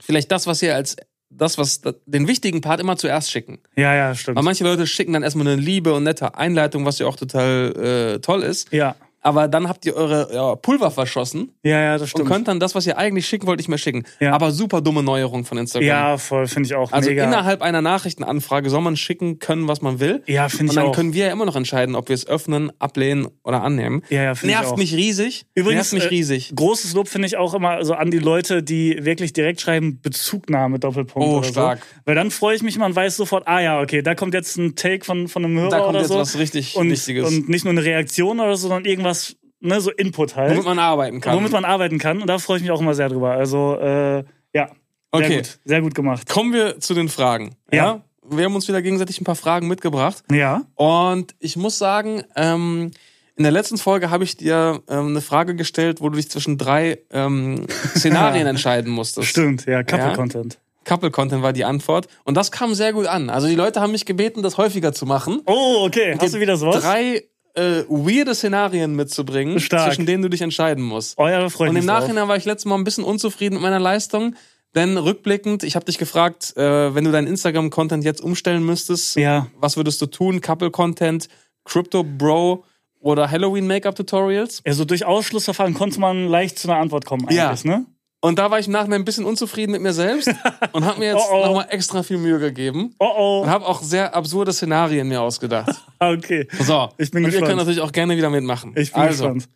[0.00, 0.96] vielleicht das, was ihr als
[1.28, 3.58] das, was den wichtigen Part immer zuerst schicken.
[3.76, 4.36] Ja, ja, stimmt.
[4.38, 8.14] Weil manche Leute schicken dann erstmal eine liebe und nette Einleitung, was ja auch total
[8.16, 8.72] äh, toll ist.
[8.72, 8.94] ja.
[9.26, 12.28] Aber dann habt ihr eure ja, Pulver verschossen Ja, ja, das und stimmt.
[12.28, 14.04] könnt dann das, was ihr eigentlich schicken wollt, nicht mehr schicken.
[14.20, 14.32] Ja.
[14.32, 15.86] Aber super dumme Neuerung von Instagram.
[15.88, 17.24] ja, voll, finde ich auch Also mega.
[17.24, 20.22] innerhalb einer Nachrichtenanfrage soll man schicken können, was man will.
[20.26, 20.92] ja, finde Und ich dann auch.
[20.94, 24.02] können wir ja immer noch entscheiden, ob wir es öffnen, ablehnen oder annehmen.
[24.10, 24.76] ja, ja, finde ich Nervt auch.
[24.76, 25.46] mich riesig.
[25.54, 26.52] Übrigens, Nervt mich äh, riesig.
[26.54, 30.78] Großes Lob finde ich auch immer so an die Leute, die wirklich direkt schreiben, Bezugnahme,
[30.78, 31.80] Doppelpunkt Oh, stark.
[31.80, 32.00] so.
[32.04, 34.56] Weil dann freue ich mich immer und weiß sofort, ah ja, okay, da kommt jetzt
[34.56, 36.18] ein Take von, von einem Hörer Da kommt oder jetzt so.
[36.18, 37.26] was richtig und, Wichtiges.
[37.28, 39.15] und nicht nur eine Reaktion oder so, sondern irgendwas,
[39.60, 40.52] ne, so Input halt.
[40.52, 41.36] womit man arbeiten kann.
[41.36, 42.20] womit man arbeiten kann.
[42.20, 43.32] Und da freue ich mich auch immer sehr drüber.
[43.32, 44.68] Also, äh, ja.
[44.68, 44.70] Sehr
[45.12, 45.36] Okay.
[45.38, 45.58] gut.
[45.64, 46.28] Sehr gut gemacht.
[46.28, 47.54] Kommen wir zu den Fragen.
[47.72, 48.02] Ja.
[48.28, 50.24] Wir haben uns wieder gegenseitig ein paar Fragen mitgebracht.
[50.30, 50.62] Ja.
[50.74, 52.90] Und ich muss sagen, ähm,
[53.36, 56.58] in der letzten Folge habe ich dir ähm, eine Frage gestellt, wo du dich zwischen
[56.58, 59.28] drei ähm, Szenarien entscheiden musstest.
[59.28, 59.82] Stimmt, ja, Ja?
[59.84, 60.58] Couple-Content.
[60.84, 62.08] Couple Content war die Antwort.
[62.24, 63.30] Und das kam sehr gut an.
[63.30, 65.40] Also die Leute haben mich gebeten, das häufiger zu machen.
[65.46, 66.16] Oh, okay.
[66.20, 66.82] Hast du wieder sowas?
[66.82, 67.24] Drei
[67.56, 69.88] äh, weirde Szenarien mitzubringen, Stark.
[69.88, 71.14] zwischen denen du dich entscheiden musst.
[71.16, 72.00] Freue ich Und im drauf.
[72.00, 74.34] Nachhinein war ich letztes Mal ein bisschen unzufrieden mit meiner Leistung.
[74.74, 79.46] Denn rückblickend, ich habe dich gefragt, äh, wenn du deinen Instagram-Content jetzt umstellen müsstest, Ja.
[79.58, 80.42] was würdest du tun?
[80.42, 81.28] Couple-Content,
[81.64, 82.64] Crypto-Bro
[83.00, 84.62] oder Halloween-Make-up-Tutorials?
[84.66, 87.54] Ja, so durch Ausschlussverfahren konnte man leicht zu einer Antwort kommen eigentlich, Ja.
[87.64, 87.86] ne?
[88.26, 90.28] Und da war ich im Nachhinein ein bisschen unzufrieden mit mir selbst
[90.72, 91.46] und habe mir jetzt Oh, oh.
[91.46, 93.42] nochmal extra viel Mühe gegeben Oh oh.
[93.42, 95.70] und habe auch sehr absurde Szenarien mir ausgedacht.
[96.00, 96.46] Okay.
[96.60, 97.46] So, Ich bin und ihr gespannt.
[97.46, 98.74] könnt natürlich auch gerne wieder mitmachen.
[98.76, 99.48] Ich bin also, gespannt.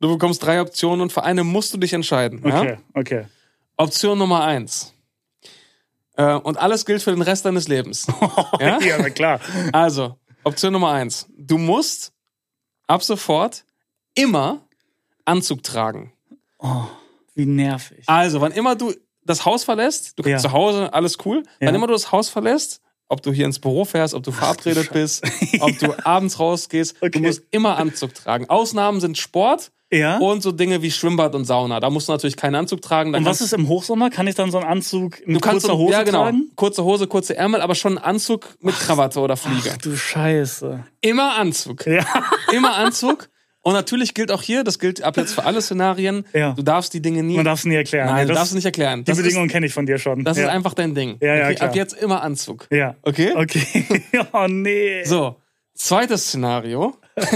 [0.00, 2.42] du bekommst drei Optionen und für eine musst du dich entscheiden.
[2.44, 2.60] Ja?
[2.60, 3.24] Okay, okay.
[3.76, 4.92] Option Nummer eins.
[6.16, 8.08] Äh, und alles gilt für den Rest deines Lebens.
[8.60, 8.80] ja?
[8.80, 9.40] Ja, na klar.
[9.72, 11.28] Also, Option Nummer eins.
[11.38, 12.12] Du musst
[12.88, 13.64] ab sofort
[14.14, 14.66] immer
[15.24, 16.12] Anzug tragen.
[16.58, 16.84] Oh,
[17.36, 18.02] wie nervig.
[18.06, 18.92] Also, wann immer du
[19.24, 20.50] das Haus verlässt, du kannst Ja.
[20.50, 21.42] zu Hause, alles cool.
[21.60, 24.92] Wann immer du das Haus verlässt, ob du hier ins Büro fährst, ob du verabredet
[24.92, 25.24] bist,
[25.60, 27.10] ob du abends rausgehst, Okay.
[27.10, 28.48] du musst immer Anzug tragen.
[28.48, 30.18] Ausnahmen sind Sport Ja.
[30.18, 31.78] und so Dinge wie Schwimmbad und Sauna.
[31.78, 33.12] Da musst du natürlich keinen Anzug tragen.
[33.12, 34.10] Da Und was ist im Hochsommer?
[34.10, 36.50] Kann ich dann so einen Anzug mit du kannst kurzer so, Hose ja, genau, tragen?
[36.56, 39.70] kurze Hose, kurze Ärmel, aber schon einen Anzug mit Krawatte oder Fliege.
[39.72, 40.84] Ach du Scheiße.
[41.00, 41.86] Immer Anzug.
[41.86, 42.04] Ja.
[42.52, 43.28] Immer Anzug.
[43.66, 46.52] Und natürlich gilt auch hier, das gilt ab jetzt für alle Szenarien, Ja.
[46.52, 47.34] du darfst die Dinge nie.
[47.34, 48.06] Man darf es nie erklären.
[48.06, 49.00] Nein, Ja, du das, darfst es nicht erklären.
[49.00, 50.22] Die Das, ist, Bedingungen kenne ich von dir schon.
[50.22, 50.44] das ja.
[50.44, 51.16] ist einfach dein Ding.
[51.20, 52.68] Ja, ja, okay, ab jetzt immer Anzug.
[52.70, 52.94] Ja.
[53.02, 53.32] Okay?
[53.34, 53.84] Okay.
[54.32, 55.02] oh nee.
[55.02, 55.40] So,
[55.74, 56.96] zweites Szenario.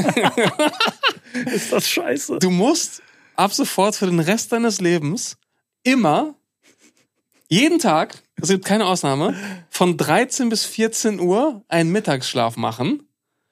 [1.53, 2.39] Ist das scheiße.
[2.39, 3.03] Du musst
[3.35, 5.37] ab sofort für den Rest deines Lebens
[5.83, 6.37] immer,
[7.49, 9.35] jeden Tag, es gibt keine Ausnahme,
[9.69, 13.03] von 13 bis 14 Uhr einen Mittagsschlaf machen.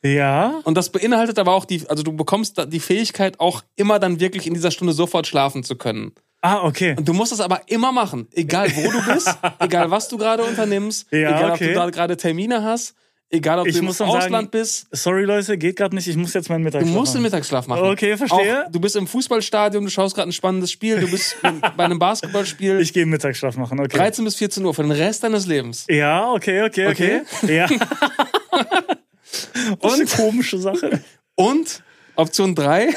[0.03, 0.61] Ja.
[0.65, 4.47] Und das beinhaltet aber auch die, also du bekommst die Fähigkeit, auch immer dann wirklich
[4.47, 6.13] in dieser Stunde sofort schlafen zu können.
[6.41, 6.95] Ah, okay.
[6.97, 8.29] Und du musst es aber immer machen.
[8.33, 11.69] Egal wo du bist, egal was du gerade unternimmst, Ja, egal ob okay.
[11.69, 12.95] du da gerade Termine hast,
[13.29, 14.87] egal ob Ich du im Ausland sagen, bist.
[14.93, 16.07] Sorry, Leute, geht gerade nicht.
[16.07, 17.25] Ich muss jetzt meinen Du Mittagsschlaf musst den machen.
[17.25, 17.83] Mittagsschlaf machen.
[17.87, 18.67] Okay, verstehe.
[18.67, 21.37] Auch, du bist im Fußballstadion, du schaust gerade ein spannendes Spiel, du bist
[21.77, 22.79] bei einem Basketballspiel.
[22.79, 23.97] Ich gehe Mittagsschlaf machen, okay.
[23.97, 25.87] 13 bis 14 Uhr für den Rest deines Lebens.
[25.89, 27.23] Ja, okay, okay, okay.
[27.49, 27.67] Ja.
[29.81, 31.03] Und eine komische Sache.
[31.35, 31.83] Und
[32.17, 32.95] Option 3,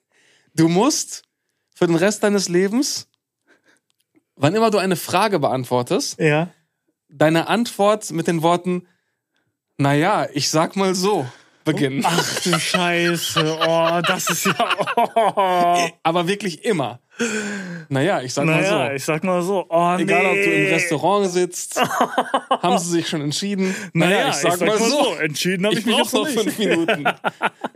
[0.54, 1.22] du musst
[1.74, 3.08] für den Rest deines Lebens,
[4.36, 6.50] wann immer du eine Frage beantwortest, Ja.
[7.08, 8.86] deine Antwort mit den Worten,
[9.76, 11.26] naja, ich sag mal so,
[11.64, 12.02] beginnen.
[12.04, 13.58] Ach du Scheiße.
[13.66, 14.54] Oh, das ist ja.
[14.96, 15.88] Oh.
[16.02, 17.00] Aber wirklich immer.
[17.88, 18.94] Naja, ich sag Naja, mal so.
[18.96, 19.66] ich sag mal so.
[19.68, 20.28] Oh, Egal, nee.
[20.30, 21.80] ob du im Restaurant sitzt,
[22.62, 23.74] haben sie sich schon entschieden.
[23.92, 25.14] Naja, ich sag, mal so.
[25.22, 26.38] Entschieden habe ich, Ich mich jetzt noch nicht.
[26.40, 27.04] fünf Minuten.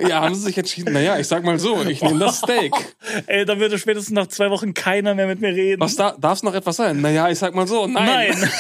[0.00, 0.92] Ja, haben sie sich entschieden.
[0.92, 2.72] Naja, ich sag mal so, ich nehme das Steak.
[3.26, 5.80] Ey, da würde spätestens nach zwei Wochen keiner mehr mit mir reden.
[5.80, 7.00] Was da, darf's noch etwas sein?
[7.00, 8.30] Naja, ich sag mal so, nein.
[8.38, 8.50] Nein,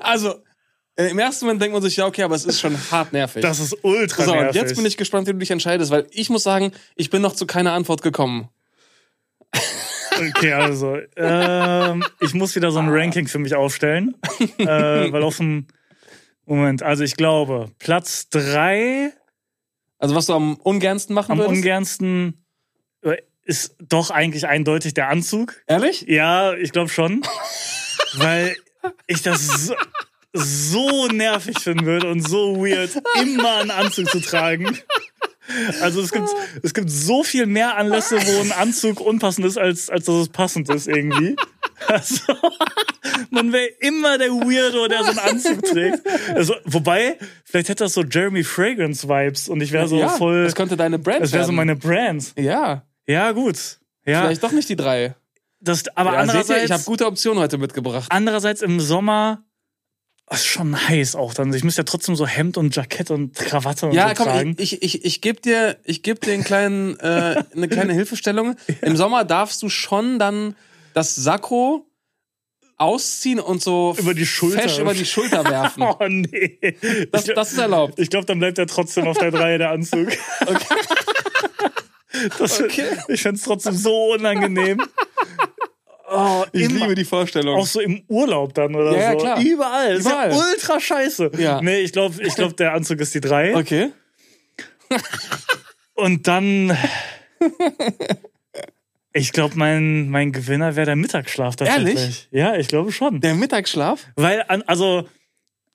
[0.00, 0.34] Also,
[0.96, 3.42] äh, im ersten Moment denkt man sich, ja, okay, aber es ist schon hart nervig.
[3.42, 4.62] das ist ultra so, und nervig.
[4.62, 7.34] jetzt bin ich gespannt, wie du dich entscheidest, weil ich muss sagen, ich bin noch
[7.34, 8.48] zu keiner Antwort gekommen.
[10.18, 14.16] Okay, also, ähm, ich muss wieder so ein Ranking für mich aufstellen.
[14.58, 15.66] äh, weil auf dem.
[16.46, 19.12] Moment, also ich glaube, Platz drei
[19.98, 21.56] Also, was du am ungernsten machen am würdest?
[21.56, 22.46] ungernsten
[23.02, 25.60] äh, ist doch eigentlich eindeutig der Anzug.
[25.66, 26.06] Ehrlich?
[26.08, 27.22] Ja, ich glaube schon.
[28.14, 28.56] weil
[29.06, 29.74] ich das so,
[30.32, 32.90] so nervig finden würde und so weird,
[33.20, 34.78] immer einen Anzug zu tragen.
[35.80, 36.28] Also es gibt,
[36.62, 40.28] es gibt so viel mehr Anlässe, wo ein Anzug unpassend ist, als, als dass es
[40.28, 41.36] passend ist irgendwie.
[41.88, 42.32] Also,
[43.30, 46.00] man wäre immer der Weirdo, der so einen Anzug trägt.
[46.34, 50.44] Also, wobei, vielleicht hätte das so Jeremy Fragrance Vibes und ich wäre so ja, voll,
[50.44, 52.32] Das könnte deine Brand das wäre so meine Brand.
[52.38, 53.78] Ja, Ja, gut.
[54.06, 55.16] Ja, vielleicht doch nicht die drei.
[55.60, 58.06] das, aber Ja, seht ihr, andererseits, ich habe gute Optionen heute mitgebracht.
[58.10, 59.44] andererseits im Sommer
[60.30, 61.52] ist schon heiß auch dann.
[61.54, 64.56] Ich muss ja trotzdem so Hemd und Jackett und Krawatte und Ja, so komm, tragen.
[64.58, 68.56] ich, ich, ich, ich gebe dir, ich geb dir einen kleinen, äh, eine kleine Hilfestellung.
[68.82, 70.56] Im Sommer darfst du schon dann
[70.94, 71.86] das Sakko
[72.78, 74.60] ausziehen und so Über die Schulter.
[74.62, 75.82] fesch über die Schulter werfen.
[75.82, 76.58] Oh nee.
[77.12, 77.98] Das, das ist erlaubt.
[77.98, 80.08] ich glaube, dann bleibt er trotzdem auf der Reihe der Anzug.
[82.38, 82.84] Das, Okay.
[83.08, 84.80] Ich find's trotzdem so unangenehm.
[86.08, 86.80] Oh, Ich immer.
[86.80, 87.56] liebe die Vorstellung.
[87.58, 89.18] Auch so im Urlaub dann oder Ja, ja, so.
[89.18, 89.40] klar.
[89.40, 89.94] Überall.
[89.96, 90.30] Ist Überall.
[90.30, 91.30] ja ultra scheiße.
[91.38, 91.60] Ja.
[91.60, 93.56] Nee, ich glaube, ich glaub, der Anzug ist die drei.
[93.56, 93.90] Okay.
[95.94, 96.76] Und dann.
[99.12, 101.94] Ich glaube, mein, mein Gewinner wäre der Mittagsschlaf tatsächlich.
[101.98, 102.28] Ehrlich?
[102.32, 103.20] Ja, ich glaube schon.
[103.20, 105.08] Der Mittagsschlaf, Weil, also,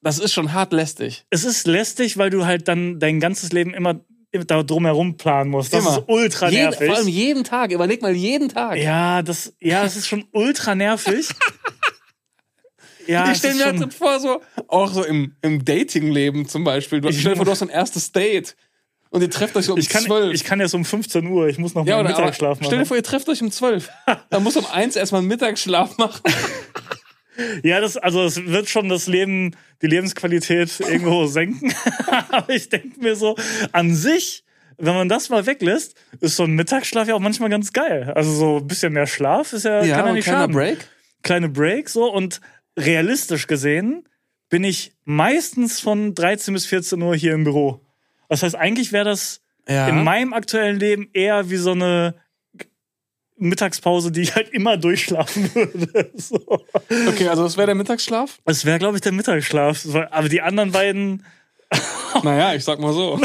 [0.02, 1.26] das ist schon hart lästig.
[1.32, 4.00] es ist lästig, weil du halt dann dein ganzes Leben immer
[4.32, 5.74] da drumherum planen musst.
[5.74, 5.98] Das Immer.
[5.98, 6.88] ist ultra Jeden, nervig.
[6.88, 7.72] vor allem jeden Tag.
[7.72, 8.78] Überleg mal jeden Tag.
[8.78, 11.28] ja, das, ja, es ist schon ultra nervig.
[13.08, 17.02] ja, ich stelle mir schon, halt vor, so, auch so im, im Dating-Leben zum Beispiel.
[17.02, 18.56] Du, stell dir vor, du hast ein erstes Date
[19.10, 20.34] und ihr trefft euch um ich kann, 12.
[20.34, 22.86] ich kann erst um 15 Uhr, ich muss noch ja, mal Mittagsschlaf stell dir machen.
[22.86, 23.90] vor, ihr trefft euch um 12.
[24.30, 26.22] Dann musst du um 1 erstmal einen Mittagsschlaf machen.
[27.64, 31.74] Ja, das, also es wird schon das Leben, die Lebensqualität irgendwo senken.
[32.30, 33.36] Aber ich denke mir so,
[33.72, 34.44] an sich,
[34.78, 38.12] wenn man das mal weglässt, ist so ein Mittagsschlaf ja auch manchmal ganz geil.
[38.16, 40.56] Also so ein bisschen mehr Schlaf ist ja, kann ja nicht kleiner schaden.
[40.56, 40.78] Break.
[41.24, 42.42] Kleine Break so und
[42.78, 44.08] realistisch gesehen
[44.50, 47.80] bin ich meistens von 13 bis 14 Uhr hier im Büro.
[48.28, 49.88] Das heißt, eigentlich wäre das Ja.
[49.88, 52.16] in meinem aktuellen Leben eher wie so eine
[53.42, 56.12] Mittagspause, die ich halt immer durchschlafen würde.
[56.18, 56.38] So.
[57.08, 58.40] okay, also das wäre der Mittagsschlaf?
[58.46, 59.86] Das wäre, glaube ich, der Mittagsschlaf.
[60.12, 61.26] Aber die anderen beiden,
[62.24, 63.20] naja, ich sag mal so.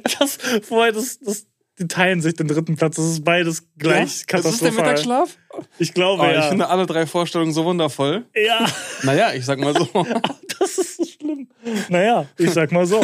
[0.18, 1.46] das, vorher, das, das,
[1.78, 2.96] die teilen sich den dritten Platz.
[2.96, 4.02] Das ist beides gleich Ja?
[4.04, 4.76] Das ist der katastrophal.
[4.84, 5.36] Mittagsschlaf?
[5.78, 6.40] Ich glaube, Oh, ja.
[6.40, 8.24] Ich finde alle drei Vorstellungen so wundervoll.
[8.34, 8.66] ja,
[9.02, 9.86] Naja, ich sag mal so.
[10.58, 11.48] das ist so schlimm.
[11.88, 13.00] Naja, ich sag mal so.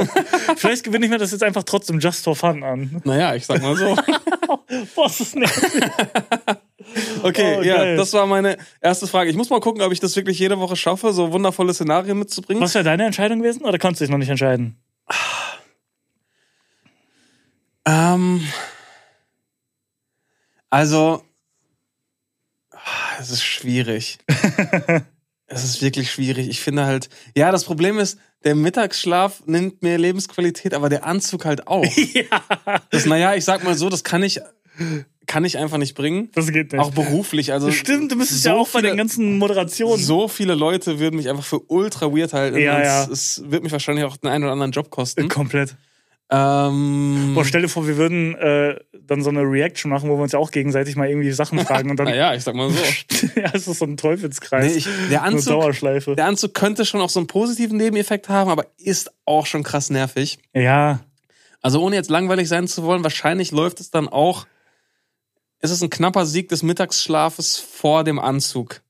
[0.56, 3.00] Vielleicht gewinne ich mir das jetzt einfach trotzdem just for fun an.
[3.04, 3.94] naja, ich sag mal so.
[4.94, 5.82] Boah, das ist nervig.
[7.22, 7.96] Okay, Oh, ja, geil.
[7.96, 9.30] das war meine erste Frage.
[9.30, 12.60] Ich muss mal gucken, ob ich das wirklich jede Woche schaffe, so wundervolle Szenarien mitzubringen.
[12.62, 13.62] Was wäre deine Entscheidung gewesen?
[13.64, 14.76] Oder konntest du dich noch nicht entscheiden?
[17.86, 18.46] Ähm,
[20.70, 21.22] also,
[22.70, 22.78] ah,
[23.20, 24.18] es ist schwierig.
[25.46, 26.48] es ist wirklich schwierig.
[26.48, 31.44] Ich finde halt, ja, das Problem ist, der Mittagsschlaf nimmt mir Lebensqualität, aber der Anzug
[31.44, 31.84] halt auch.
[32.14, 34.40] ja, Das, naja, ich sag mal so, das kann ich,
[35.26, 36.30] kann ich einfach nicht bringen.
[36.34, 36.80] das geht nicht.
[36.80, 37.52] Auch beruflich.
[37.52, 40.02] Also Stimmt, du müsstest so ja auch bei viele- den ganzen Moderationen.
[40.02, 42.58] So viele Leute würden mich einfach für ultra weird halten.
[42.58, 43.02] Ja, ja.
[43.04, 43.08] Es,
[43.38, 45.28] es wird mich wahrscheinlich auch den einen oder anderen Job kosten.
[45.28, 45.76] Komplett.
[46.34, 50.22] Ähm, Boah, stell dir vor, wir würden äh, dann so eine Reaction machen, wo wir
[50.22, 52.06] uns ja auch gegenseitig mal irgendwie Sachen fragen und dann.
[52.08, 52.78] naja, ich sag mal so.
[53.36, 54.72] ja, es ist so ein Teufelskreis.
[54.72, 56.16] Nee, ich, der, eine Anzug, Dauerschleife.
[56.16, 59.90] der Anzug könnte schon auch so einen positiven Nebeneffekt haben, aber ist auch schon krass
[59.90, 60.38] nervig.
[60.54, 61.00] Ja,
[61.60, 64.46] Also ohne jetzt langweilig sein zu wollen, wahrscheinlich läuft es dann auch.
[65.60, 68.80] Ist es ein knapper Sieg des Mittagsschlafes vor dem Anzug?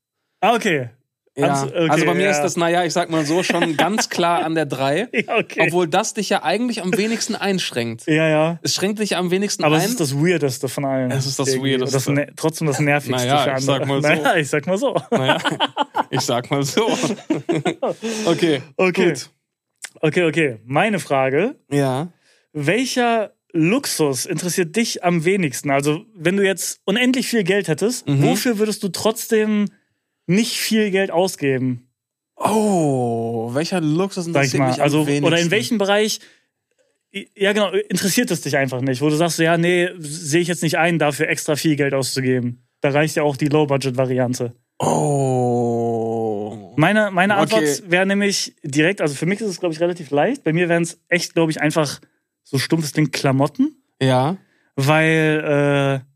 [0.40, 0.90] ah, okay.
[1.35, 1.64] Ja.
[1.64, 2.30] Okay, also bei mir ja.
[2.30, 5.09] ist das, naja, ich sag mal so, schon ganz klar an der 3.
[5.26, 5.61] Ja, okay.
[5.66, 8.07] Obwohl das dich ja eigentlich am wenigsten einschränkt.
[8.07, 8.59] ja, ja.
[8.62, 9.83] Es schränkt dich am wenigsten Aber ein.
[9.83, 11.11] es ist das Weirdeste von allen.
[11.11, 11.72] Es ist das Irgendwie.
[11.72, 11.97] Weirdeste.
[11.97, 13.78] Das ne trotzdem das Nervigste Naja, für ich andere.
[13.78, 14.09] sag mal so.
[14.09, 14.95] Naja, ich sag mal so.
[15.11, 15.39] naja,
[16.11, 16.87] ich sag mal so.
[18.26, 18.62] okay.
[18.76, 19.09] Okay.
[19.11, 19.30] Gut.
[20.01, 20.59] Okay, okay.
[20.64, 21.57] Meine Frage.
[21.70, 22.12] Ja.
[22.53, 25.70] Welcher Luxus interessiert dich am wenigsten?
[25.70, 28.22] Also, wenn du jetzt unendlich viel Geld hättest, Mhm.
[28.22, 29.66] wofür würdest du trotzdem
[30.27, 31.89] nicht viel Geld ausgeben?
[32.37, 34.83] Oh, welcher Luxus Sag ich interessiert mal.
[34.83, 36.20] Also, oder in welchem Bereich,
[37.37, 40.62] ja genau, interessiert es dich einfach nicht, wo du sagst, ja, nee, sehe ich jetzt
[40.62, 42.66] nicht ein, dafür extra viel Geld auszugeben.
[42.81, 44.55] Da reicht ja auch die Low-Budget-Variante.
[44.79, 46.73] Oh.
[46.77, 47.83] Meine, meine Antwort Okay.
[47.87, 50.43] wäre nämlich direkt, also für mich ist es, glaube ich, relativ leicht.
[50.43, 52.01] Bei mir wären es echt, glaube ich, einfach
[52.43, 53.77] so stumpfes Ding Klamotten.
[54.01, 54.37] Ja.
[54.75, 56.12] weil äh,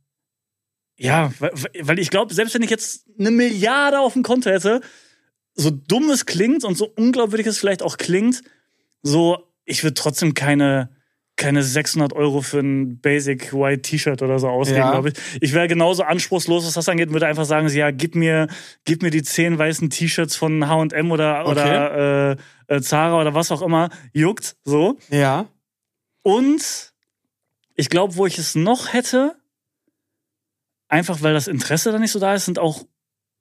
[0.97, 1.51] ja, weil,
[1.83, 4.81] weil ich glaube, selbst wenn ich jetzt eine Milliarde auf dem Konto hätte,
[5.55, 8.43] so dumm es klingt und so unglaubwürdig es vielleicht auch klingt,
[9.03, 10.91] so ich würde trotzdem keine
[11.39, 14.91] keine 600 Euro für ein Basic White T-Shirt oder so ausgeben, Ja.
[14.93, 15.15] glaube ich.
[15.43, 18.49] Ich wäre genauso anspruchslos, was das angeht, würde einfach sagen, ja, gib mir,
[18.87, 22.31] gib mir die zehn weißen T-Shirts von H&M oder, oder
[22.69, 24.97] äh, äh, Zara oder was auch immer, juckt, so.
[25.11, 25.47] Ja.
[26.23, 26.95] Und
[27.75, 29.37] ich glaube, wo ich es noch hätte,
[30.89, 32.85] einfach weil das Interesse da nicht so da ist, sind auch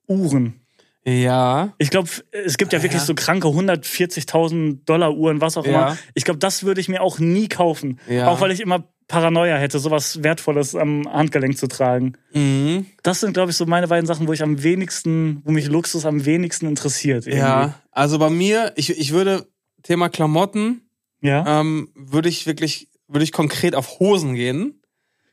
[0.07, 0.61] Uhren.
[1.07, 1.73] Ja.
[1.77, 3.05] Ich glaube, es gibt ja wirklich Ja.
[3.05, 5.71] so kranke 140.000 Dollar Uhren, was auch Ja.
[5.89, 5.97] immer.
[6.13, 7.99] Ich glaube, das würde ich mir auch nie kaufen.
[8.09, 8.27] Ja.
[8.29, 12.13] Auch weil ich immer Paranoia hätte, sowas Wertvolles am Handgelenk zu tragen.
[12.33, 12.87] Mhm.
[13.03, 16.05] Das sind, glaube ich, so meine beiden Sachen, wo ich am wenigsten, wo mich Luxus
[16.05, 17.27] am wenigsten interessiert.
[17.27, 17.37] irgendwie.
[17.39, 19.45] Ja, also bei mir, ich, ich würde
[19.83, 20.89] Thema Klamotten,
[21.21, 21.59] Ja.
[21.61, 24.81] ähm, würde ich wirklich, würde ich konkret auf Hosen gehen.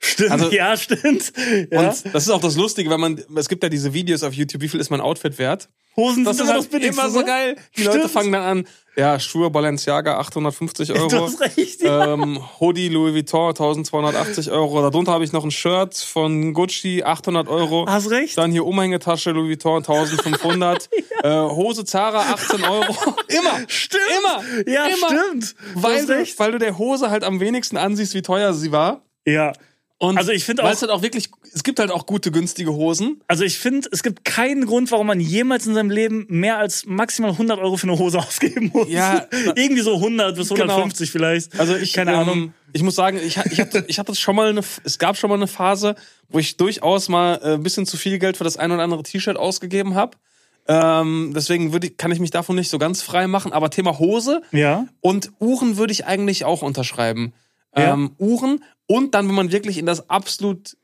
[0.05, 0.30] Stimmt.
[0.32, 1.32] also- ja, stimmt.
[1.70, 1.78] Ja.
[1.80, 4.61] Und das ist auch das Lustige, wenn man, es gibt ja diese Videos auf YouTube,
[4.62, 5.68] wie viel ist mein Outfit wert?
[5.96, 7.57] Hosen Das sind ist immer halt das immer so geil.
[7.76, 7.96] Die Stimmt.
[7.96, 11.26] Leute fangen dann an, ja, Schuhe Balenciaga 850 Du Euro.
[11.26, 11.82] hast recht.
[11.82, 12.14] Ja.
[12.14, 14.80] ähm, Hoodie Louis Vuitton 1280 Euro.
[14.80, 17.84] Darunter habe ich noch ein Shirt von Gucci 800 Euro.
[17.86, 18.38] Hast recht.
[18.38, 20.88] Dann hier Umhängetasche Louis Vuitton 1500.
[21.22, 22.92] äh, Hose Zara 18 Euro.
[23.28, 23.61] Immer.
[23.68, 24.03] Stimmt.
[24.18, 24.72] Immer.
[24.72, 25.09] Ja, immer.
[25.09, 25.55] stimmt.
[25.74, 29.03] Weil du, weil du der Hose halt am wenigsten ansiehst, wie teuer sie war.
[29.26, 29.53] Ja.
[30.03, 32.72] Und Also ich finde auch- es halt auch wirklich, es gibt halt auch gute, günstige
[32.72, 33.20] Hosen.
[33.28, 36.86] Also ich finde, es gibt keinen Grund, warum man jemals in seinem Leben mehr als
[36.86, 38.88] maximal 100 Euro für eine Hose ausgeben muss.
[38.88, 39.26] Ja.
[39.55, 40.62] Irgendwie so 100 bis Genau.
[40.64, 41.57] 150 vielleicht.
[41.61, 42.55] Also ich, keine ähm, Ahnung.
[42.72, 45.36] Ich muss sagen, ich, ich hatte, ich hatte schon mal eine, es gab schon mal
[45.36, 45.94] eine Phase,
[46.30, 49.05] wo ich durchaus mal äh, ein bisschen zu viel Geld für das ein oder andere
[49.05, 50.16] T-Shirt ausgegeben habe.
[50.66, 53.53] Ähm, deswegen würde ich, kann ich mich davon nicht so ganz frei machen.
[53.53, 54.86] Aber Thema Hose Ja.
[55.00, 57.32] und Uhren würde ich eigentlich auch unterschreiben.
[57.76, 57.94] Ja.
[57.94, 58.62] Ähm, Uhren
[58.97, 60.76] und dann, wenn man wirklich in das absolut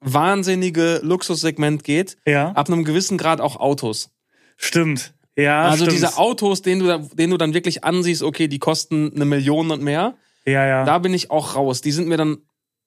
[0.00, 2.50] wahnsinnige Luxussegment geht, Ja.
[2.52, 4.10] ab einem gewissen Grad auch Autos.
[4.56, 5.14] Stimmt.
[5.36, 5.92] Ja, also stimmt.
[5.96, 9.70] diese Autos, denen du, da- denen du dann wirklich ansiehst, okay, die kosten eine Million
[9.70, 10.14] und mehr.
[10.46, 10.84] Ja, ja.
[10.84, 11.80] Da bin ich auch raus.
[11.80, 12.38] Die sind mir dann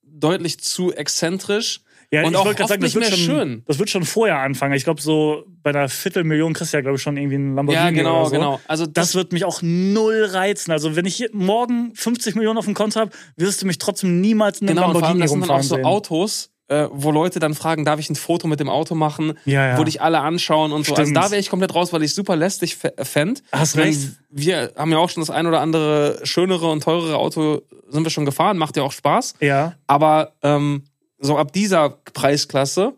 [0.04, 1.82] deutlich zu exzentrisch.
[2.12, 3.64] Ja, und ich wollte gerade sagen, das wird, schon, schön.
[3.68, 4.74] das wird schon vorher anfangen.
[4.74, 7.84] Ich glaube, so bei einer Viertelmillion kriegst du ja, glaube ich, schon irgendwie einen Lamborghini
[7.86, 8.32] Ja, genau, so.
[8.32, 8.60] genau.
[8.68, 10.72] Also das, Das wird mich auch null reizen.
[10.72, 14.62] Also wenn ich morgen 50 Millionen auf dem Konto habe, wirst du mich trotzdem niemals
[14.62, 15.88] in einem genau, und vor allem, Lamborghini das sind dann auch rumfahren so.
[15.90, 19.38] Autos, äh, wo Leute dann fragen, darf ich ein Foto mit dem Auto machen?
[19.46, 19.78] Ja, ja.
[19.78, 20.94] Wo dich alle anschauen und so.
[20.94, 21.18] Also Stimmt.
[21.18, 23.44] da wäre ich komplett raus, weil ich super lästig f- fänd.
[23.52, 24.00] Hast recht.
[24.30, 28.10] Wir haben ja auch schon das ein oder andere schönere und teurere Auto sind wir
[28.12, 29.36] schon gefahren, macht ja auch Spaß.
[29.40, 30.84] Ja, Aber ähm,
[31.20, 32.94] so ab dieser Preisklasse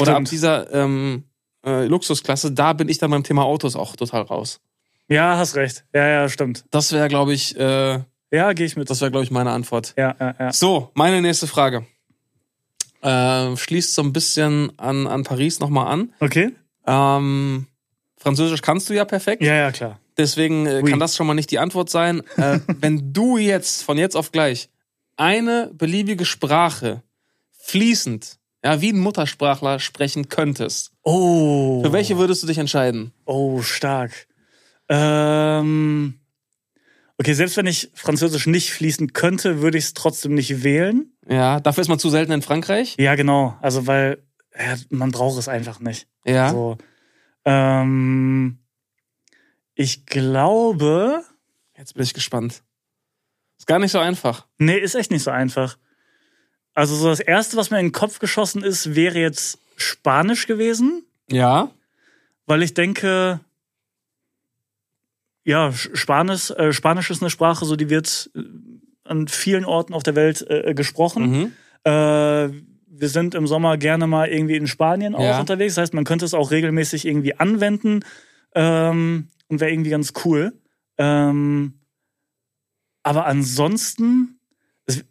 [0.00, 0.30] oder ab Stimmt.
[0.30, 1.24] dieser ähm,
[1.64, 4.60] äh, Luxusklasse, da bin ich dann beim Thema Autos auch total raus.
[5.08, 5.84] ja, hast recht.
[5.94, 6.64] Ja, ja, stimmt.
[6.70, 8.00] Das wäre, glaube ich, äh,
[8.30, 8.88] Ja, gehe ich mit.
[8.90, 9.94] das wäre, glaube ich, meine Antwort.
[9.96, 10.52] Ja, ja, ja.
[10.52, 11.86] So, meine nächste Frage.
[13.02, 16.12] Äh, schließt so ein bisschen an, an Paris nochmal an.
[16.20, 16.50] Okay.
[16.86, 17.66] Ähm,
[18.16, 19.42] Französisch kannst du ja perfekt.
[19.42, 20.00] Ja, ja, klar.
[20.16, 20.90] Deswegen äh, Oui.
[20.90, 22.22] kann das schon mal nicht die Antwort sein.
[22.36, 24.68] Äh, wenn du jetzt von jetzt auf gleich
[25.16, 27.02] eine beliebige Sprache
[27.68, 31.82] fließend, ja, wie ein Muttersprachler sprechen könntest, Oh.
[31.84, 33.12] für welche würdest du dich entscheiden?
[33.24, 34.26] Oh, stark.
[34.88, 36.18] Ähm,
[37.18, 41.12] okay, selbst wenn ich Französisch nicht fließen könnte, würde ich es trotzdem nicht wählen.
[41.28, 42.96] Ja, dafür ist man zu selten in Frankreich.
[42.98, 43.56] Ja, genau.
[43.60, 44.22] Also, weil
[44.58, 46.08] ja, man braucht es einfach nicht.
[46.24, 46.50] Ja.
[46.50, 46.78] So.
[47.44, 48.58] Ähm,
[49.74, 51.22] ich glaube.
[51.76, 52.62] Jetzt bin ich gespannt.
[53.58, 54.46] Ist gar nicht so einfach.
[54.58, 55.76] Nee, ist echt nicht so einfach.
[56.78, 61.02] Also, so das Erste, was mir in den Kopf geschossen ist, wäre jetzt Spanisch gewesen.
[61.30, 61.70] Ja.
[62.46, 63.40] weil ich denke,
[65.44, 68.40] ja, Sch- Spanisch, äh, Spanisch ist eine Sprache, so die wird äh,
[69.04, 71.30] an vielen Orten auf der Welt äh, gesprochen.
[71.30, 71.52] Mhm.
[71.84, 72.48] Äh,
[73.00, 75.38] wir sind im Sommer gerne mal irgendwie in Spanien auch Ja.
[75.40, 75.74] unterwegs.
[75.74, 78.00] Das heißt, man könnte es auch regelmäßig irgendwie anwenden
[78.54, 80.52] ähm, und wäre irgendwie ganz cool.
[80.98, 81.74] Ähm,
[83.02, 84.38] aber ansonsten,
[84.86, 85.04] es,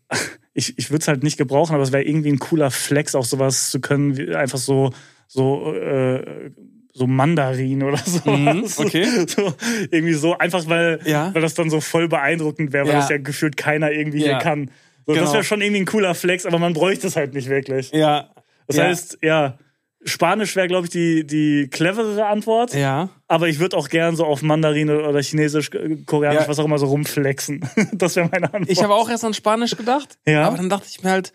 [0.57, 3.23] ich, ich würde es halt nicht gebrauchen, aber es wäre irgendwie ein cooler Flex, auch
[3.25, 4.91] sowas zu können, wie einfach so,
[5.27, 6.51] so, äh,
[6.93, 8.29] so Mandarin oder so.
[8.29, 9.05] Mhm, okay.
[9.27, 9.53] So,
[9.91, 11.33] irgendwie so, einfach weil, Ja.
[11.33, 12.99] weil das dann so voll beeindruckend wäre, weil Ja.
[13.01, 14.25] das ja gefühlt keiner irgendwie Ja.
[14.29, 14.71] hier kann.
[15.05, 15.33] So, Das Genau.
[15.33, 17.91] wäre schon irgendwie ein cooler Flex, aber man bräuchte es halt nicht wirklich.
[17.91, 18.29] Ja.
[18.67, 19.57] Das heißt, ja,
[20.05, 22.73] Spanisch wäre, glaube ich, die, die cleverere Antwort.
[22.73, 23.09] Ja.
[23.27, 26.47] Aber ich würde auch gern so auf Mandarin oder Chinesisch, äh, Koreanisch, Ja.
[26.47, 27.67] was auch immer so rumflexen.
[27.93, 28.69] das wäre meine Antwort.
[28.71, 30.17] Ich habe auch erst an Spanisch gedacht.
[30.25, 30.45] Ja.
[30.47, 31.33] Aber dann dachte ich mir halt,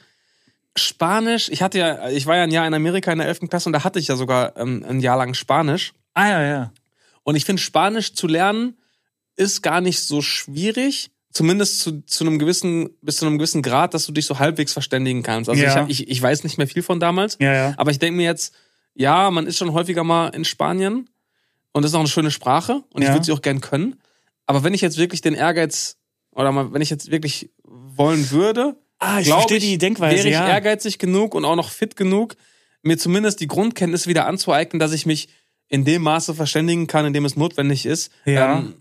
[0.77, 3.41] Spanisch, ich hatte ja, ich war ja ein Jahr in Amerika in der 11.
[3.51, 5.93] Klasse und da hatte ich ja sogar ähm, ein Jahr lang Spanisch.
[6.15, 6.73] ah, ja, ja.
[7.25, 8.77] Und ich finde, Spanisch zu lernen
[9.37, 11.12] ist gar nicht so schwierig.
[11.33, 14.73] Zumindest zu, zu einem gewissen, bis zu einem gewissen Grad, dass du dich so halbwegs
[14.73, 15.49] verständigen kannst.
[15.49, 15.69] Also Ja.
[15.71, 17.39] ich, hab, ich, ich weiß nicht mehr viel von damals.
[17.41, 17.75] Ja, ja.
[17.77, 18.55] Aber ich denke mir jetzt,
[18.95, 21.09] ja, man ist schon häufiger mal in Spanien
[21.73, 23.97] und das ist auch eine schöne Sprache und ich würde sie auch gern können.
[24.47, 25.97] Aber wenn ich jetzt wirklich den Ehrgeiz
[26.33, 30.35] oder mal, wenn ich jetzt wirklich wollen würde, Ah, ich verstehe die Denkweise, wäre ich
[30.53, 32.37] ehrgeizig genug und auch noch fit genug,
[32.83, 35.29] mir zumindest die Grundkenntnisse wieder anzueignen, dass ich mich
[35.69, 38.13] in dem Maße verständigen kann, in dem es notwendig ist.
[38.27, 38.59] Ja.
[38.59, 38.75] Ähm,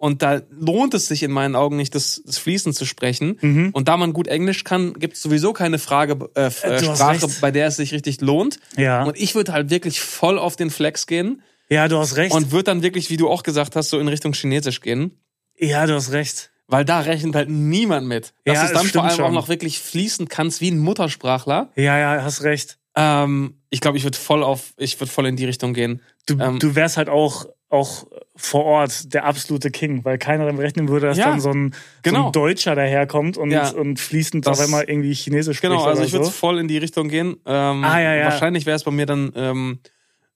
[0.00, 3.36] und da lohnt es sich in meinen Augen nicht, das, das Fließen zu sprechen.
[3.40, 3.70] Mhm.
[3.72, 6.46] Und da man gut Englisch kann, gibt es sowieso keine Frage, äh, Äh,
[6.76, 8.58] äh, Sprache, bei der es sich richtig lohnt.
[8.76, 9.04] Ja.
[9.04, 12.34] Und ich würde halt wirklich voll auf den Flex gehen ja, du hast recht.
[12.34, 15.20] und würde dann wirklich, wie du auch gesagt hast, so in Richtung Chinesisch gehen.
[15.56, 16.50] ja, du hast recht.
[16.66, 18.32] Weil da rechnet halt niemand mit.
[18.44, 19.34] Dass Ja, du es dann vor allem auch schon.
[19.34, 21.70] noch wirklich fließen kannst wie ein Muttersprachler.
[21.76, 22.78] Ja, ja, hast recht.
[22.96, 26.00] Ähm, ich glaube, ich würde voll auf, ich würde voll in die Richtung gehen.
[26.26, 28.06] Du, Ähm, du wärst halt auch, auch
[28.36, 31.72] vor Ort der absolute King, weil keiner damit rechnen würde, dass Ja, dann so ein,
[31.72, 32.26] so genau.
[32.26, 33.70] ein Deutscher daherkommt und, Ja.
[33.70, 35.72] und fließend Das- auf einmal irgendwie Chinesisch spricht.
[35.72, 36.30] Genau, also ich würde so.
[36.32, 37.36] voll in die Richtung gehen.
[37.46, 38.24] Ähm, Ah, ja, ja.
[38.26, 39.78] Wahrscheinlich wäre es bei mir dann ähm,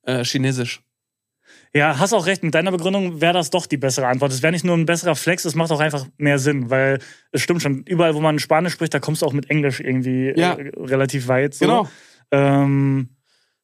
[0.04, 0.80] äh, Chinesisch.
[1.76, 2.44] Ja, hast auch recht.
[2.44, 4.30] Mit deiner Begründung wäre das doch die bessere Antwort.
[4.30, 7.00] Es wäre nicht nur ein besserer Flex, es macht auch einfach mehr Sinn, weil
[7.32, 7.82] es stimmt schon.
[7.82, 10.52] Überall, wo man Spanisch spricht, da kommst du auch mit Englisch irgendwie Ja.
[10.54, 11.54] äh, relativ weit.
[11.54, 11.64] So.
[11.64, 11.88] Genau.
[12.30, 13.08] Ähm,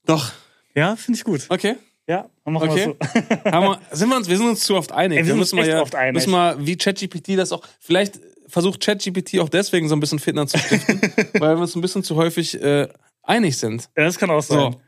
[0.07, 0.33] Doch.
[0.75, 1.47] ja, finde ich gut.
[1.51, 1.77] Okay.
[2.11, 2.87] Ja, dann machen Okay.
[2.99, 3.51] wir so.
[3.53, 5.19] Haben wir, sind wir, uns, wir sind uns zu oft einig.
[5.19, 6.15] Ey, wir sind müssen uns mal ja, oft einig.
[6.15, 7.63] Müssen mal, wie ChatGPT das auch.
[7.79, 8.19] Vielleicht
[8.49, 11.01] versucht ChatGPT auch deswegen so ein bisschen Fitner zu stiften,
[11.41, 12.89] weil wir uns ein bisschen zu häufig äh,
[13.23, 13.89] einig sind.
[13.97, 14.73] Ja, das kann auch sein.
[14.73, 14.81] So.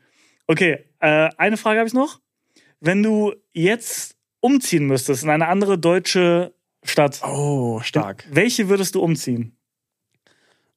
[0.49, 2.19] Okay, äh, eine Frage habe ich noch.
[2.81, 8.24] Wenn du jetzt umziehen müsstest in eine andere deutsche Stadt, Oh, stark.
[8.32, 9.57] welche würdest du umziehen?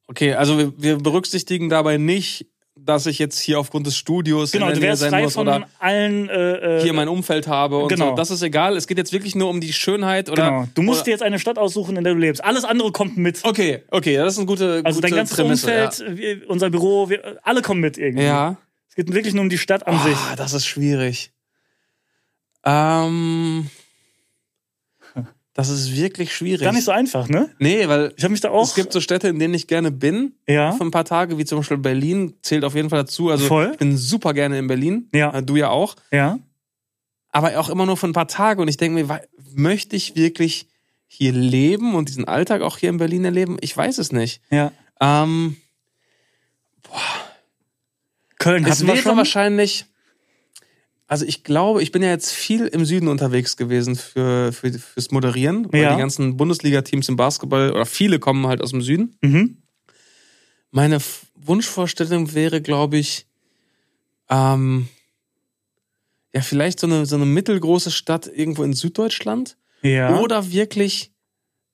[0.07, 2.45] Okay, also wir, wir berücksichtigen dabei nicht,
[2.77, 5.33] dass ich jetzt hier aufgrund des Studios Genau, in der du Nähe sein frei muss
[5.33, 6.29] von oder allen.
[6.29, 8.09] Äh, äh, hier mein Umfeld habe und Genau.
[8.09, 8.15] so.
[8.15, 8.75] Das ist egal.
[8.75, 10.49] Es geht jetzt wirklich nur um die Schönheit oder.
[10.49, 10.67] Genau.
[10.75, 12.43] Du musst oder, dir jetzt eine Stadt aussuchen, in der du lebst.
[12.43, 13.39] Alles andere kommt mit.
[13.43, 15.67] Okay, okay, das ist eine gute, Also gute dein ganzes Prämisse.
[15.67, 18.25] Umfeld, wir, unser Büro, wir, alle kommen mit irgendwie.
[18.25, 18.51] Ja.
[18.51, 18.57] ja.
[18.89, 20.17] Es geht wirklich nur um die Stadt an sich.
[20.31, 21.31] Ah, das ist schwierig.
[22.65, 23.69] Ähm,
[25.55, 26.61] das ist wirklich schwierig.
[26.63, 27.49] Gar nicht so einfach, ne?
[27.59, 28.65] Nee, weil Ich habe mich da auch.
[28.65, 30.73] es gibt so Städte, in denen ich gerne bin, ja.
[30.73, 33.29] für ein paar Tage, wie zum Beispiel Berlin, zählt auf jeden Fall dazu.
[33.29, 33.69] Also Voll.
[33.71, 35.07] ich bin super gerne in Berlin.
[35.13, 35.33] Ja.
[35.33, 35.95] Äh, Du ja auch.
[36.11, 36.39] Ja.
[37.31, 38.61] Aber auch immer nur für ein paar Tage.
[38.61, 39.21] Und ich denke mir,
[39.53, 40.67] möchte ich wirklich
[41.07, 43.57] hier leben und diesen Alltag auch hier in Berlin erleben?
[43.61, 44.41] Ich weiß es nicht.
[44.51, 44.73] Ja.
[44.99, 45.55] Ähm,
[48.39, 49.85] Köln es hatten wir wäre wahrscheinlich.
[51.07, 55.11] Also ich glaube, ich bin ja jetzt viel im Süden unterwegs gewesen für, für fürs
[55.11, 55.93] Moderieren, weil Ja.
[55.93, 59.15] die ganzen Bundesliga-Teams im Basketball oder viele kommen halt aus dem Süden.
[59.21, 59.61] Mhm.
[60.71, 60.97] Meine
[61.35, 63.27] Wunschvorstellung wäre, glaube ich,
[64.29, 64.87] ähm,
[66.33, 70.19] ja vielleicht so eine so eine mittelgroße Stadt irgendwo in Süddeutschland Ja.
[70.19, 71.11] oder wirklich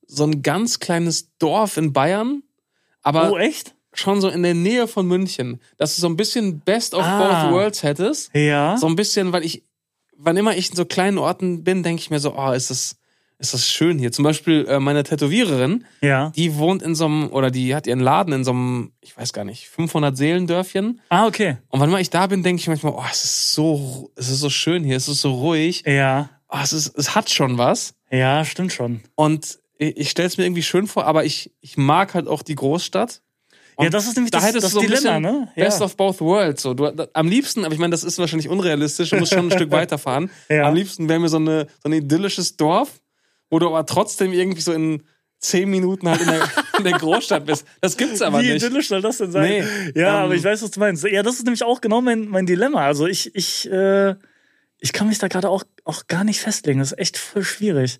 [0.07, 2.43] so ein ganz kleines Dorf in Bayern,
[3.01, 3.75] aber oh, echt?
[3.93, 7.45] Schon so in der Nähe von München, dass du so ein bisschen Best of Ah.
[7.45, 8.33] both worlds hättest.
[8.35, 8.77] Ja.
[8.77, 9.63] So ein bisschen, weil ich,
[10.17, 12.95] wann immer ich in so kleinen Orten bin, denke ich mir so, oh, ist das,
[13.39, 14.11] ist das schön hier.
[14.11, 16.31] Zum Beispiel äh, meine Tätowiererin, Ja.
[16.35, 19.33] die wohnt in so einem, oder die hat ihren Laden in so einem, ich weiß
[19.33, 21.01] gar nicht, 500 Seelendörfchen.
[21.09, 21.57] Ah, okay.
[21.69, 24.39] Und wann immer ich da bin, denke ich manchmal, oh, es ist so, es ist
[24.41, 25.83] so schön hier, es ist so ruhig.
[25.87, 26.29] Ja.
[26.49, 27.95] Oh, es ist, es hat schon was.
[28.11, 29.01] Ja, stimmt schon.
[29.15, 32.43] Und ich, ich stelle es mir irgendwie schön vor, aber ich, ich mag halt auch
[32.43, 33.21] die Großstadt.
[33.79, 35.47] Ja, das ist nämlich da das, das so Dilemma, ne?
[35.55, 35.65] Ja.
[35.65, 36.61] Best of both worlds.
[36.61, 39.47] So, du, da, am liebsten, aber ich meine, das ist wahrscheinlich unrealistisch, du musst schon
[39.47, 40.29] ein Stück weiterfahren.
[40.49, 40.67] Ja.
[40.67, 43.01] Am liebsten wäre mir so, eine, so ein idyllisches Dorf,
[43.49, 45.03] wo du aber trotzdem irgendwie so in
[45.39, 47.65] zehn Minuten halt in der, in der Großstadt bist.
[47.81, 48.63] Das gibt's aber Wie nicht.
[48.63, 49.43] idyllisch soll das denn sein?
[49.43, 51.03] Nee, ja, ähm, aber ich weiß, was du meinst.
[51.03, 52.85] Ja, das ist nämlich auch genau mein, mein Dilemma.
[52.85, 54.15] Also ich, ich, äh,
[54.79, 56.79] ich kann mich da gerade auch, auch gar nicht festlegen.
[56.79, 57.99] Das ist echt voll schwierig.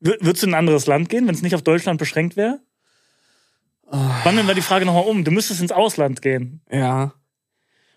[0.00, 2.60] W würdest du in ein anderes Land gehen, wenn es nicht auf Deutschland beschränkt wäre?
[3.90, 4.20] Ah.
[4.24, 5.24] Wandeln wir die Frage nochmal um.
[5.24, 6.60] Du müsstest ins Ausland gehen.
[6.70, 7.12] Ja.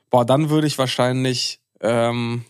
[0.09, 2.43] Boah, dann würde ich wahrscheinlich, ähm,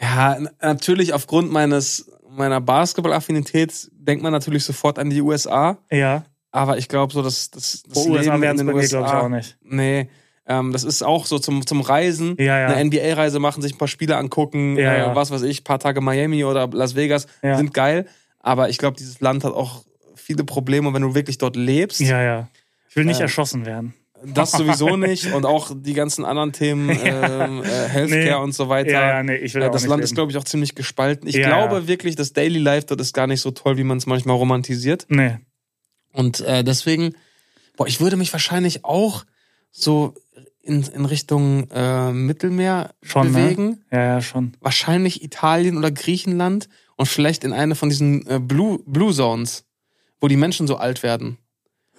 [0.00, 5.78] ja, natürlich aufgrund meines, meiner Basketball-Affinität denkt man natürlich sofort an die USA.
[5.90, 6.24] Ja.
[6.50, 9.22] Aber ich glaube so, dass das, das USA Leben wären in den USA, glaube ich,
[9.24, 9.58] auch nicht.
[9.62, 10.08] Nee,
[10.46, 12.36] ähm, das ist auch so zum, zum Reisen.
[12.38, 12.66] Ja, ja.
[12.68, 15.14] Eine NBA-Reise machen, sich ein paar Spiele angucken, Ja, äh, ja.
[15.14, 17.56] was weiß ich, paar Tage Miami oder Las Vegas Ja.
[17.56, 18.06] sind geil.
[18.40, 19.84] Aber ich glaube, dieses Land hat auch
[20.18, 22.00] viele Probleme, wenn du wirklich dort lebst.
[22.00, 22.48] Ja, ja.
[22.90, 23.94] Ich will nicht Äh, erschossen werden.
[24.24, 25.32] Das sowieso nicht.
[25.32, 28.34] Und auch die ganzen anderen Themen, ähm, äh, Healthcare Nee.
[28.34, 28.90] und so weiter.
[28.90, 30.16] Ja, ja, nee, ich will Äh, das Land ist, leben.
[30.16, 31.28] glaube ich, auch ziemlich gespalten.
[31.28, 31.86] Ich Ja, glaube ja.
[31.88, 35.06] wirklich, das Daily Life dort ist gar nicht so toll, wie man es manchmal romantisiert.
[35.08, 35.38] Nee.
[36.12, 37.14] Und äh, deswegen,
[37.76, 39.24] boah, ich würde mich wahrscheinlich auch
[39.70, 40.14] so
[40.62, 43.38] in, in Richtung äh, Mittelmeer Schon, ne?
[43.38, 43.84] bewegen.
[43.92, 44.56] Ja, ja, schon.
[44.60, 49.64] Wahrscheinlich Italien oder Griechenland und vielleicht in eine von diesen äh, Blue, Blue Zones,
[50.20, 51.38] wo die Menschen so alt werden.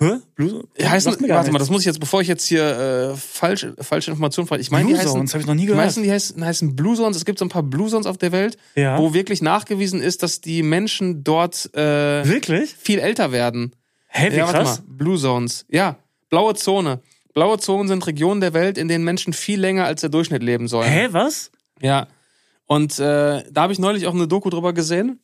[0.01, 0.13] Hä?
[0.35, 1.67] Blue, Heißen, mir gar warte mal, nichts.
[1.67, 4.61] das muss ich jetzt, bevor ich jetzt hier äh, falsch, falsche Informationen frage.
[4.61, 5.85] Ich meine, die heißen, Zones habe ich noch nie die gehört.
[5.87, 7.17] heißen, die heißen, heißen Blue Zones.
[7.17, 8.97] Es gibt so ein paar Blue Zones auf der Welt, Ja.
[8.97, 12.73] wo wirklich nachgewiesen ist, dass die Menschen dort äh, Wirklich?
[12.79, 13.75] viel älter werden.
[14.07, 14.79] Hä, wie ja, warte krass.
[14.79, 14.85] mal.
[14.87, 15.65] Blue Zones.
[15.69, 15.97] Ja,
[16.29, 17.01] blaue Zone.
[17.33, 20.69] Blaue Zonen sind Regionen der Welt, in denen Menschen viel länger als der Durchschnitt leben
[20.69, 20.89] sollen.
[20.89, 21.51] Hä, was?
[21.81, 22.07] Ja.
[22.67, 25.19] Und äh, da habe ich neulich auch eine Doku drüber gesehen.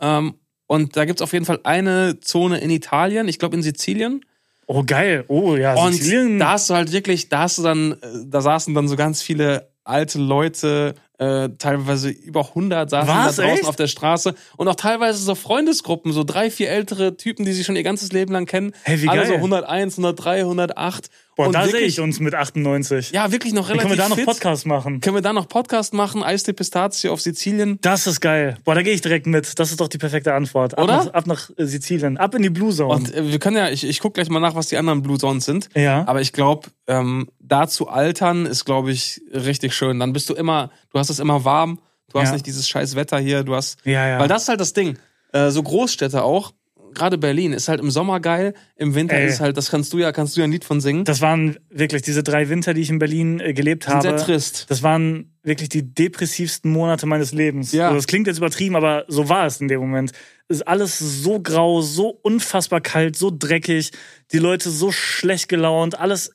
[0.00, 0.34] Ähm,
[0.66, 4.20] und da gibt's auf jeden Fall eine Zone in Italien, ich glaube in Sizilien.
[4.66, 5.24] Oh, geil.
[5.28, 6.38] Oh, ja, Und Sizilien.
[6.40, 9.22] da hast du halt wirklich, da hast du dann, äh, da saßen dann so ganz
[9.22, 13.64] viele alte Leute Äh, teilweise über 100 saßen Was, da draußen echt?
[13.66, 17.64] auf der Straße und auch teilweise so Freundesgruppen, so drei, vier ältere Typen, die sich
[17.64, 18.72] schon ihr ganzes Leben lang kennen.
[18.82, 19.28] Hey, wie Alle geil.
[19.30, 21.08] so 101, 103, 108.
[21.36, 23.10] Boah, und da sehe ich uns mit 98.
[23.12, 24.24] Ja, wirklich noch Dann relativ können wir da noch fit.
[24.24, 25.00] Podcast machen.
[25.00, 26.22] Können wir da noch Podcast machen?
[26.22, 27.78] Eistee Pistazie auf Sizilien.
[27.82, 28.56] Das ist geil.
[28.64, 29.58] Boah, da gehe ich direkt mit.
[29.58, 30.78] Das ist doch die perfekte Antwort.
[30.78, 30.96] Ab Oder?
[31.04, 32.16] Nach, ab nach äh, Sizilien.
[32.16, 32.88] Ab in die Blue Zone.
[32.94, 35.18] Und äh, wir können ja, ich, ich gucke gleich mal nach, was die anderen Blue
[35.18, 35.68] Zones sind.
[35.74, 36.04] ja.
[36.08, 40.00] Aber ich glaube, ähm, da zu altern ist, glaube ich, richtig schön.
[40.00, 41.80] Dann bist du immer, du hast es immer warm,
[42.12, 42.32] du hast Ja.
[42.32, 43.76] nicht dieses scheiß Wetter hier, du hast.
[43.84, 44.18] ja, ja.
[44.18, 44.96] Weil das ist halt das Ding.
[45.32, 46.52] Äh, so Großstädte auch,
[46.96, 49.28] gerade Berlin, ist halt im Sommer geil, im Winter Ey.
[49.28, 51.04] ist halt, das kannst du ja, kannst du ja ein Lied von singen.
[51.04, 54.02] das waren wirklich diese drei Winter, die ich in Berlin äh, gelebt sind habe.
[54.02, 54.66] sehr trist.
[54.68, 57.70] Das waren wirklich die depressivsten Monate meines Lebens.
[57.72, 57.90] Ja.
[57.90, 60.10] So, das klingt jetzt übertrieben, aber so war es in dem Moment.
[60.48, 63.92] Es ist alles so grau, so unfassbar kalt, so dreckig,
[64.32, 66.30] die Leute so schlecht gelaunt, alles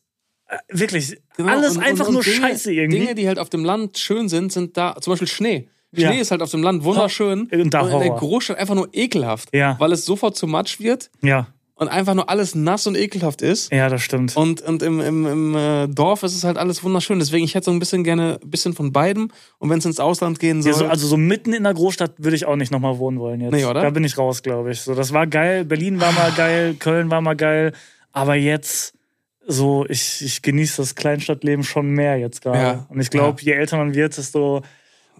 [0.47, 2.99] äh, wirklich, Genau, alles und- einfach und- nur und Dinge, scheiße irgendwie.
[2.99, 5.67] Dinge, die halt auf dem Land schön sind, sind da, zum Beispiel Schnee.
[5.93, 6.11] Schnee Ja.
[6.21, 8.09] ist halt auf dem Land wunderschön Und da in der.
[8.11, 9.75] Großstadt einfach nur ekelhaft, Ja.
[9.79, 13.71] weil es sofort zu Matsch wird ja, und einfach nur alles nass und ekelhaft ist.
[13.73, 14.37] ja, das stimmt.
[14.37, 17.17] Und, und im, im, im äh, Dorf ist es halt alles wunderschön.
[17.19, 19.31] Deswegen, ich hätte so ein bisschen gerne ein bisschen von beidem.
[19.57, 20.71] Und wenn es ins Ausland gehen soll.
[20.73, 23.41] Ja, so, also so mitten in der Großstadt würde ich auch nicht nochmal wohnen wollen
[23.41, 23.51] jetzt.
[23.51, 23.81] Nee, oder?
[23.81, 24.81] Da bin ich raus, glaube ich.
[24.81, 25.65] So, das war geil.
[25.65, 27.73] Berlin war mal geil, Köln war mal geil.
[28.13, 28.93] Aber jetzt,
[29.47, 32.57] so, ich, ich genieße das Kleinstadtleben schon mehr jetzt gerade.
[32.59, 34.61] Ja, Und ich glaube, je älter man wird, desto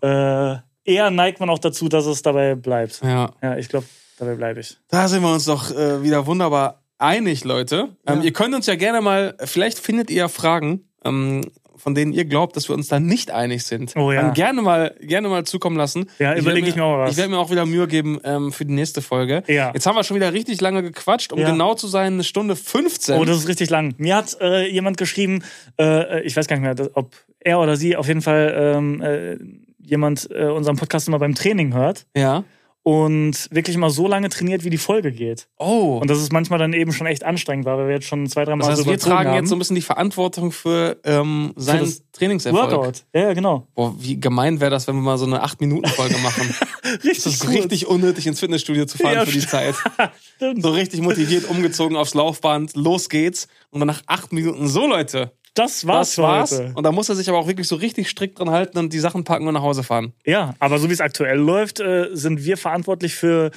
[0.02, 3.02] äh, eher neigt man auch dazu, dass es dabei bleibt.
[3.04, 3.86] ja, Ja, ich glaube,
[4.18, 4.78] dabei bleibe ich.
[4.90, 7.90] da sind wir uns doch äh, wieder wunderbar einig, Leute.
[8.08, 8.24] Ähm, Ja.
[8.24, 11.42] Ihr könnt uns ja gerne mal, vielleicht findet ihr ja Fragen, ähm,
[11.76, 13.96] von denen ihr glaubt, dass wir uns da nicht einig sind.
[13.96, 14.22] Oh ja.
[14.22, 16.06] Dann gerne mal, gerne mal zukommen lassen.
[16.20, 17.12] Ja, Ich überleg werd ich mir auch mal was.
[17.14, 19.42] Ich werde mir auch wieder Mühe geben ähm, für die nächste Folge.
[19.48, 19.72] Ja.
[19.74, 21.34] Jetzt haben wir schon wieder richtig lange gequatscht.
[21.34, 21.50] Um Ja.
[21.50, 23.18] genau zu sein, eine Stunde 15.
[23.20, 23.96] Oh, das ist richtig lang.
[23.98, 25.44] Mir hat äh, jemand geschrieben,
[25.80, 29.02] äh, ich weiß gar nicht mehr, dass- ob er oder sie, auf jeden Fall ähm,
[29.02, 29.38] äh,
[29.84, 32.06] jemand äh, unseren Podcast immer beim Training hört.
[32.16, 32.44] ja.
[32.84, 35.48] und wirklich mal so lange trainiert, wie die Folge geht.
[35.60, 36.00] Oh.
[36.02, 38.56] Und das ist manchmal dann eben schon echt anstrengend, weil wir jetzt schon zwei, drei
[38.56, 39.36] Mal das heißt, so wir tragen haben.
[39.38, 42.72] jetzt so ein bisschen die Verantwortung für ähm, seinen das Trainingserfolg.
[42.72, 43.04] Workout.
[43.14, 43.68] Ja, genau.
[43.76, 46.56] Boah, wie gemein wäre das, wenn wir mal so eine 8-Minuten-Folge machen.
[47.04, 47.52] Richtig Das ist gut.
[47.56, 49.46] richtig unnötig, ins Fitnessstudio zu fahren Ja, für die.
[49.46, 49.76] Zeit.
[50.38, 50.64] Stimmt.
[50.64, 53.48] So richtig motiviert, umgezogen aufs Laufband, los geht's.
[53.70, 56.52] Und dann nach acht Minuten, so Leute, Das war's das war's.
[56.52, 56.72] heute.
[56.76, 59.00] Und da muss er sich aber auch wirklich so richtig strikt dran halten und die
[59.00, 60.14] Sachen packen und nach Hause fahren.
[60.26, 63.52] Ja, aber so wie es aktuell läuft, äh, sind wir verantwortlich für,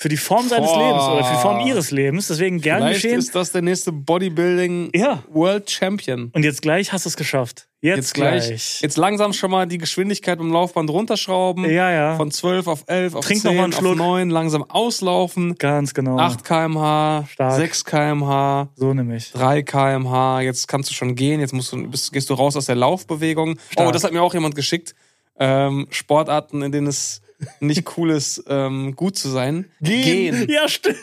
[0.00, 0.78] für die Form seines Boah.
[0.78, 2.28] Lebens oder für die Form ihres Lebens.
[2.28, 3.18] Deswegen gern Vielleicht geschehen.
[3.18, 5.22] ist das der nächste Bodybuilding Ja.
[5.30, 6.30] World Champion.
[6.32, 7.68] Und jetzt gleich hast du es geschafft.
[7.82, 8.80] Jetzt, Jetzt gleich.
[8.80, 11.64] Jetzt langsam schon mal die Geschwindigkeit beim Laufband runterschrauben.
[11.70, 12.16] Ja, ja.
[12.16, 13.96] Von 12 auf 11, auf Trink noch 10, mal einen auf Schluck.
[13.98, 15.56] 9, langsam auslaufen.
[15.56, 16.18] Ganz genau.
[16.18, 17.56] 8 km/h, Stark.
[17.56, 19.32] 6 km/h, So nämlich.
[19.32, 20.40] 3 km/h.
[20.40, 21.40] Jetzt kannst du schon gehen.
[21.40, 23.58] Jetzt musst du, bist, gehst du raus aus der Laufbewegung.
[23.70, 23.88] Stark.
[23.88, 24.94] Oh, das hat mir auch jemand geschickt.
[25.38, 27.20] Ähm, Sportarten, in denen es
[27.60, 29.66] nicht cool ist, ähm, gut zu sein.
[29.80, 30.48] Gehen.
[30.48, 30.98] Ja, stimmt.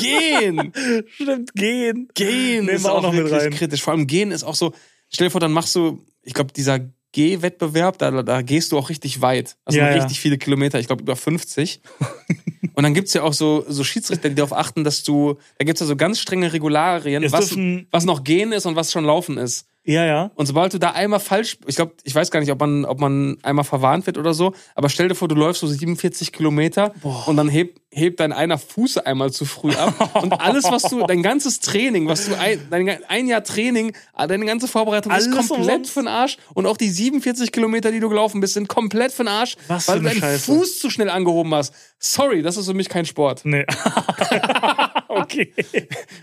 [0.00, 0.72] Gehen.
[1.14, 2.08] stimmt, gehen.
[2.14, 3.50] Gehen Nehmen ist wir auch noch mit wirklich rein.
[3.52, 3.82] kritisch.
[3.82, 4.72] Vor allem Gehen ist auch so,
[5.08, 6.80] stell dir vor, dann machst du, ich glaube, dieser
[7.12, 9.56] Gehwettbewerb, da, da gehst du auch richtig weit.
[9.64, 9.94] Also Ja, ja.
[9.94, 11.80] richtig viele Kilometer, ich glaube über 50.
[12.74, 15.80] Und dann gibt's ja auch so, so Schiedsrichter, die darauf achten, dass du, da gibt's
[15.80, 17.56] ja so ganz strenge Regularien, was,
[17.90, 19.66] was noch Gehen ist und was schon Laufen ist.
[19.88, 20.30] Ja, ja.
[20.34, 23.00] Und sobald du da einmal falsch, ich glaube, ich weiß gar nicht, ob man, ob
[23.00, 26.92] man einmal verwarnt wird oder so, aber stell dir vor, du läufst so 47 Kilometer
[27.26, 31.04] und dann hebt, hebt dein einer Fuß einmal zu früh ab und alles, was du,
[31.06, 35.36] dein ganzes Training, was du, ein, dein ein Jahr Training, deine ganze Vorbereitung ist Alles
[35.48, 35.90] komplett umsonst.
[35.92, 39.24] für den Arsch und auch die 47 Kilometer, die du gelaufen bist, sind komplett für
[39.24, 40.44] den Arsch, Was weil du eine deinen Scheiße.
[40.44, 41.74] Fuß zu schnell angehoben hast.
[41.98, 43.40] Sorry, das ist für mich kein Sport.
[43.44, 43.66] Nee.
[45.08, 45.52] okay.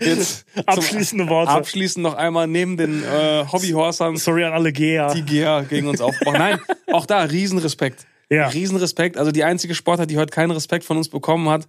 [0.00, 1.50] Jetzt Abschließende Worte.
[1.50, 5.12] Abschließend noch einmal neben den äh, Hobbyhorsern Sorry an alle Geher.
[5.12, 6.36] die GEA gegen uns aufbauen.
[6.38, 6.60] Nein,
[6.92, 8.06] auch da Riesenrespekt.
[8.30, 8.48] Ja.
[8.48, 9.16] Riesenrespekt.
[9.18, 11.66] Also die einzige Sportart, die heute keinen Respekt von uns bekommen hat,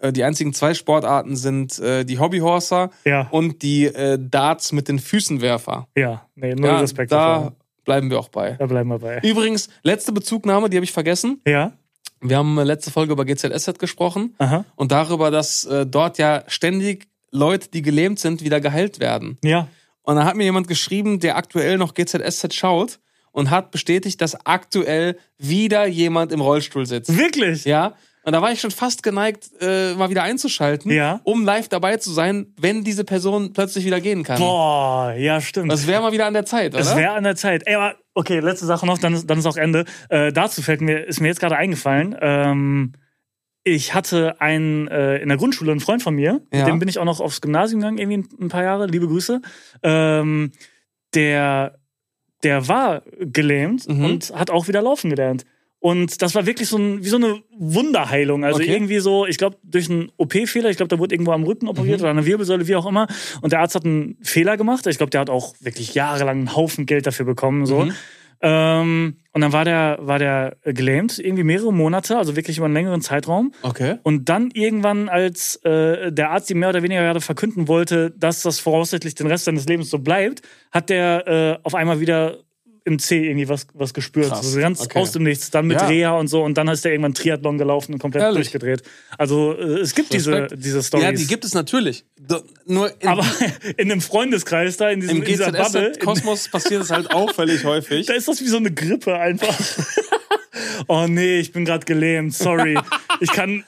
[0.00, 3.28] äh, die einzigen zwei Sportarten sind äh, die Hobbyhorser Ja.
[3.30, 5.86] und die äh, Darts mit den Füßenwerfer.
[5.96, 7.52] Ja, nee, null Ja, Respekt da davor.
[7.84, 8.52] bleiben wir auch bei.
[8.52, 9.20] Da bleiben wir bei.
[9.22, 11.40] Übrigens, letzte Bezugnahme, die habe ich vergessen.
[11.46, 11.72] Ja?
[12.20, 14.64] Wir haben äh, letzte Folge über GZSZ gesprochen Aha.
[14.76, 19.38] und darüber, dass äh, dort ja ständig Leute, die gelähmt sind, wieder geheilt werden.
[19.44, 19.68] Ja.
[20.02, 22.98] Und dann hat mir jemand geschrieben, der aktuell noch GZSZ schaut
[23.32, 27.16] und hat bestätigt, dass aktuell wieder jemand im Rollstuhl sitzt.
[27.16, 27.64] Wirklich?
[27.64, 27.94] Ja.
[28.22, 31.20] Und da war ich schon fast geneigt, äh, mal wieder einzuschalten, Ja.
[31.24, 34.38] um live dabei zu sein, wenn diese Person plötzlich wieder gehen kann.
[34.38, 35.72] Boah, ja, stimmt.
[35.72, 36.82] Das wäre mal wieder an der Zeit, oder?
[36.82, 37.62] Es wäre an der Zeit.
[37.64, 39.86] Ey, aber okay, letzte Sache noch, dann ist, dann ist auch Ende.
[40.10, 42.14] Äh, dazu fällt mir, ist mir jetzt gerade eingefallen.
[42.20, 42.92] Ähm,
[43.64, 46.58] ich hatte einen äh, in der Grundschule einen Freund von mir, Ja.
[46.60, 49.06] mit dem bin ich auch noch aufs Gymnasium gegangen, irgendwie ein, ein paar Jahre, liebe
[49.08, 49.40] Grüße.
[49.82, 50.52] Ähm,
[51.14, 51.78] der,
[52.42, 54.04] der war gelähmt Mhm.
[54.04, 55.44] und hat auch wieder laufen gelernt.
[55.82, 58.44] Und das war wirklich so ein, wie so eine Wunderheilung.
[58.44, 58.70] Also Okay.
[58.70, 61.98] irgendwie so, ich glaube, durch einen OP-Fehler, ich glaube, da wurde irgendwo am Rücken operiert
[61.98, 62.02] Mhm.
[62.02, 63.06] oder an der Wirbelsäule, wie auch immer.
[63.40, 64.86] Und der Arzt hat einen Fehler gemacht.
[64.86, 67.64] Ich glaube, der hat auch wirklich jahrelang einen Haufen Geld dafür bekommen.
[67.64, 67.84] So.
[67.86, 67.94] Mhm.
[68.42, 72.74] Ähm, und dann war der, war der gelähmt, irgendwie mehrere Monate, also wirklich über einen
[72.74, 73.52] längeren Zeitraum.
[73.62, 73.98] Okay.
[74.02, 78.42] Und dann irgendwann, als äh, der Arzt ihm mehr oder weniger gerade verkünden wollte, dass
[78.42, 80.42] das voraussichtlich den Rest seines Lebens so bleibt,
[80.72, 82.38] hat der äh, auf einmal wieder
[82.84, 84.28] im C irgendwie was, was gespürt.
[84.28, 84.38] Krass.
[84.38, 84.98] Also ganz Okay.
[84.98, 85.50] aus dem Nichts.
[85.50, 85.86] Dann mit Ja.
[85.86, 86.42] Reha und so.
[86.42, 88.50] Und dann ist der irgendwann Triathlon gelaufen und komplett Ehrlich?
[88.50, 88.82] durchgedreht.
[89.18, 90.64] Also äh, es gibt diese, Respekt.
[90.64, 91.04] diese Stories.
[91.04, 92.04] Ja, die gibt es natürlich.
[92.18, 93.24] Do- Nur in, Aber
[93.76, 97.10] in einem Freundeskreis da, in, diesem, im in dieser Bubble, in, GZS-Kosmos passiert es halt
[97.12, 98.06] auffällig häufig.
[98.06, 99.54] da ist das wie so eine Grippe einfach.
[100.88, 102.34] oh nee, ich bin gerade gelähmt.
[102.34, 102.78] Sorry.
[103.20, 103.64] Ich kann.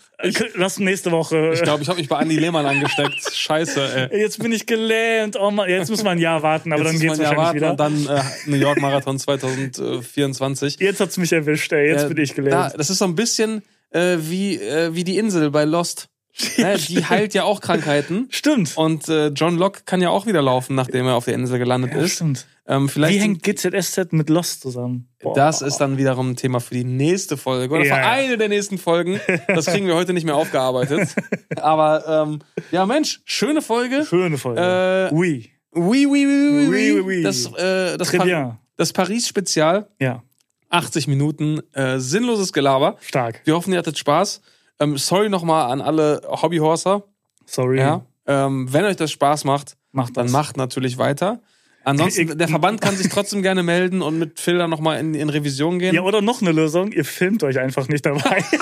[0.55, 1.53] Lass nächste Woche.
[1.55, 3.35] Ich glaube, ich habe mich bei Andi Lehmann angesteckt.
[3.35, 4.21] Scheiße, ey.
[4.21, 5.37] Jetzt bin ich gelähmt.
[5.39, 7.71] Oh Mann, jetzt muss man ein Jahr warten, aber Jetzt dann geht's wahrscheinlich warten wieder.
[7.71, 10.79] und dann äh, New York Marathon 2024.
[10.81, 11.89] Jetzt hat's mich erwischt, ey.
[11.89, 12.55] Jetzt Äh, bin ich gelähmt.
[12.55, 16.09] Da, das ist so ein bisschen äh, wie, äh, wie die Insel bei Lost.
[16.59, 18.27] Ne, die heilt ja auch Krankheiten.
[18.31, 18.77] Stimmt.
[18.77, 21.93] Und äh, John Locke kann ja auch wieder laufen, nachdem er auf der Insel gelandet
[21.95, 22.15] Ja, ist.
[22.15, 22.47] stimmt.
[22.67, 25.09] Ähm, vielleicht Wie hängt GZSZ mit Lost zusammen?
[25.21, 25.35] Boah.
[25.35, 28.49] das ist dann wiederum ein Thema für die nächste Folge oder Ja, für eine der
[28.49, 29.21] nächsten Folgen.
[29.49, 31.09] Das kriegen wir heute nicht mehr aufgearbeitet.
[31.57, 32.39] Aber ähm,
[32.71, 34.07] ja, Mensch, schöne Folge.
[34.09, 35.09] Schöne Folge.
[35.11, 35.51] Äh, oui.
[35.75, 37.23] Oui, oui, oui, oui, Oui, oui, oui.
[37.23, 38.59] Das, äh, das, Très Pa- bien.
[38.77, 40.23] das Paris-Spezial, Ja,
[40.71, 42.97] 80 Minuten, äh, sinnloses Gelaber.
[43.01, 43.41] stark.
[43.45, 44.41] Wir hoffen, ihr hattet Spaß.
[44.83, 47.05] Ähm, sorry nochmal an alle Hobbyhorser.
[47.47, 47.79] Sorry.
[47.79, 48.05] Ja.
[48.27, 50.33] Ähm, wenn euch das Spaß macht, Macht dann das.
[50.33, 51.41] macht natürlich weiter.
[51.85, 55.29] Ansonsten, der Verband kann sich trotzdem gerne melden und mit Phil dann nochmal in, in
[55.29, 55.95] Revision gehen.
[55.95, 56.93] Ja, oder noch eine Lösung.
[56.93, 58.45] Ihr filmt euch einfach nicht dabei.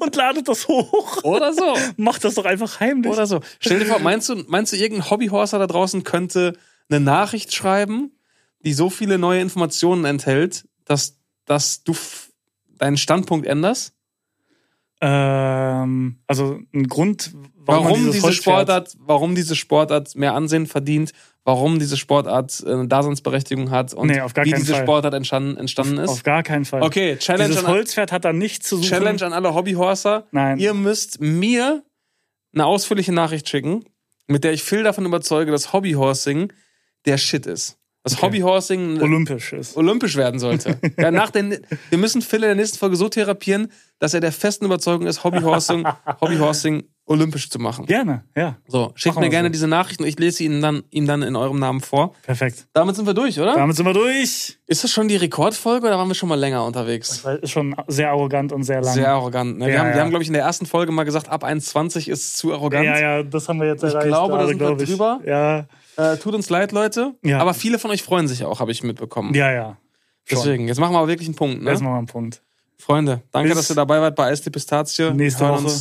[0.00, 1.22] Und ladet das hoch.
[1.22, 1.76] Oder so.
[1.96, 3.10] Macht das doch einfach heimlich.
[3.10, 3.40] Oder so.
[3.60, 6.54] Stell dir vor, meinst du, meinst du, irgendein Hobbyhorser da draußen könnte
[6.90, 8.10] eine Nachricht schreiben,
[8.64, 11.94] die so viele neue Informationen enthält, dass, dass du
[12.78, 13.95] deinen Standpunkt änderst?
[15.08, 18.42] Ähm, also ein Grund, warum, Warum, diese Holz fährt.
[18.42, 21.12] Sportart, warum diese Sportart mehr Ansehen verdient,
[21.44, 24.82] warum diese Sportart äh, eine Daseinsberechtigung hat und Nee, wie diese Fall.
[24.82, 26.10] Sportart entstanden, entstanden ist.
[26.10, 26.82] Auf gar keinen Fall.
[26.82, 28.88] Okay, Challenge Dieses an, Holzpferd hat da nichts zu suchen.
[28.88, 30.26] Challenge an alle Hobbyhorser.
[30.32, 30.58] Nein.
[30.58, 31.84] Ihr müsst mir
[32.52, 33.84] eine ausführliche Nachricht schicken,
[34.26, 36.52] mit der ich Phil davon überzeuge, dass Hobbyhorsing
[37.04, 37.78] der Shit ist.
[38.06, 38.26] Dass Okay.
[38.26, 39.76] Hobbyhorsing Olympisch ist.
[39.76, 40.78] olympisch werden sollte.
[40.96, 41.58] ja, nach den,
[41.90, 45.24] wir müssen Phil in der nächsten Folge so therapieren, dass er der festen Überzeugung ist,
[45.24, 45.84] Hobbyhorsing,
[46.20, 47.84] Hobbyhorsing olympisch zu machen.
[47.86, 48.56] Gerne, ja.
[48.68, 49.52] So, schickt mir gerne so.
[49.52, 52.14] diese Nachrichten und ich lese ihn dann, ihm dann in eurem Namen vor.
[52.22, 52.66] Perfekt.
[52.74, 53.54] Damit sind wir durch, oder?
[53.54, 54.56] Damit sind wir durch.
[54.66, 57.22] Ist das schon die Rekordfolge oder waren wir schon mal länger unterwegs?
[57.24, 58.94] Das ist schon sehr arrogant und sehr lang.
[58.94, 59.58] Sehr arrogant.
[59.58, 59.66] Ne?
[59.66, 60.02] Wir Ja, haben, wir ja.
[60.02, 62.84] haben glaube ich, in der ersten Folge mal gesagt, ab 1,20 ist zu arrogant.
[62.84, 64.06] ja, ja, das haben wir jetzt Ich erreicht.
[64.08, 64.90] glaube, da gerade, sind wir ich.
[64.90, 65.20] drüber.
[65.24, 65.66] Ja,
[65.96, 67.14] Äh, tut uns leid, Leute.
[67.22, 67.38] Ja.
[67.38, 69.34] Aber viele von euch freuen sich auch, habe ich mitbekommen.
[69.34, 69.78] ja, ja.
[70.28, 70.38] Schon.
[70.38, 71.62] Deswegen, jetzt machen wir aber wirklich einen Punkt.
[71.62, 71.70] Ne?
[71.70, 72.42] Erstmal mal einen Punkt.
[72.78, 75.12] Freunde, danke, Bis dass ihr dabei wart bei Eis die Pistazie.
[75.12, 75.72] nächste Wir Woche.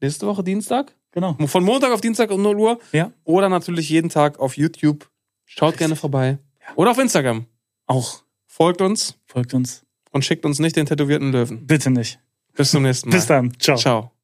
[0.00, 0.94] Nächste Woche Dienstag?
[1.10, 1.36] Genau.
[1.46, 2.78] Von Montag auf Dienstag um 0 Uhr.
[2.92, 3.12] Ja.
[3.24, 5.10] Oder natürlich jeden Tag auf YouTube.
[5.44, 6.38] Schaut gerne vorbei.
[6.76, 7.46] Oder auf Instagram.
[7.86, 8.22] Auch.
[8.46, 9.84] Folgt uns Folgt uns.
[10.12, 11.66] und schickt uns nicht den tätowierten Löwen.
[11.66, 12.20] Bitte nicht.
[12.54, 13.16] Bis zum nächsten Mal.
[13.16, 13.52] Bis dann.
[13.58, 13.76] Ciao.
[13.76, 14.21] Ciao.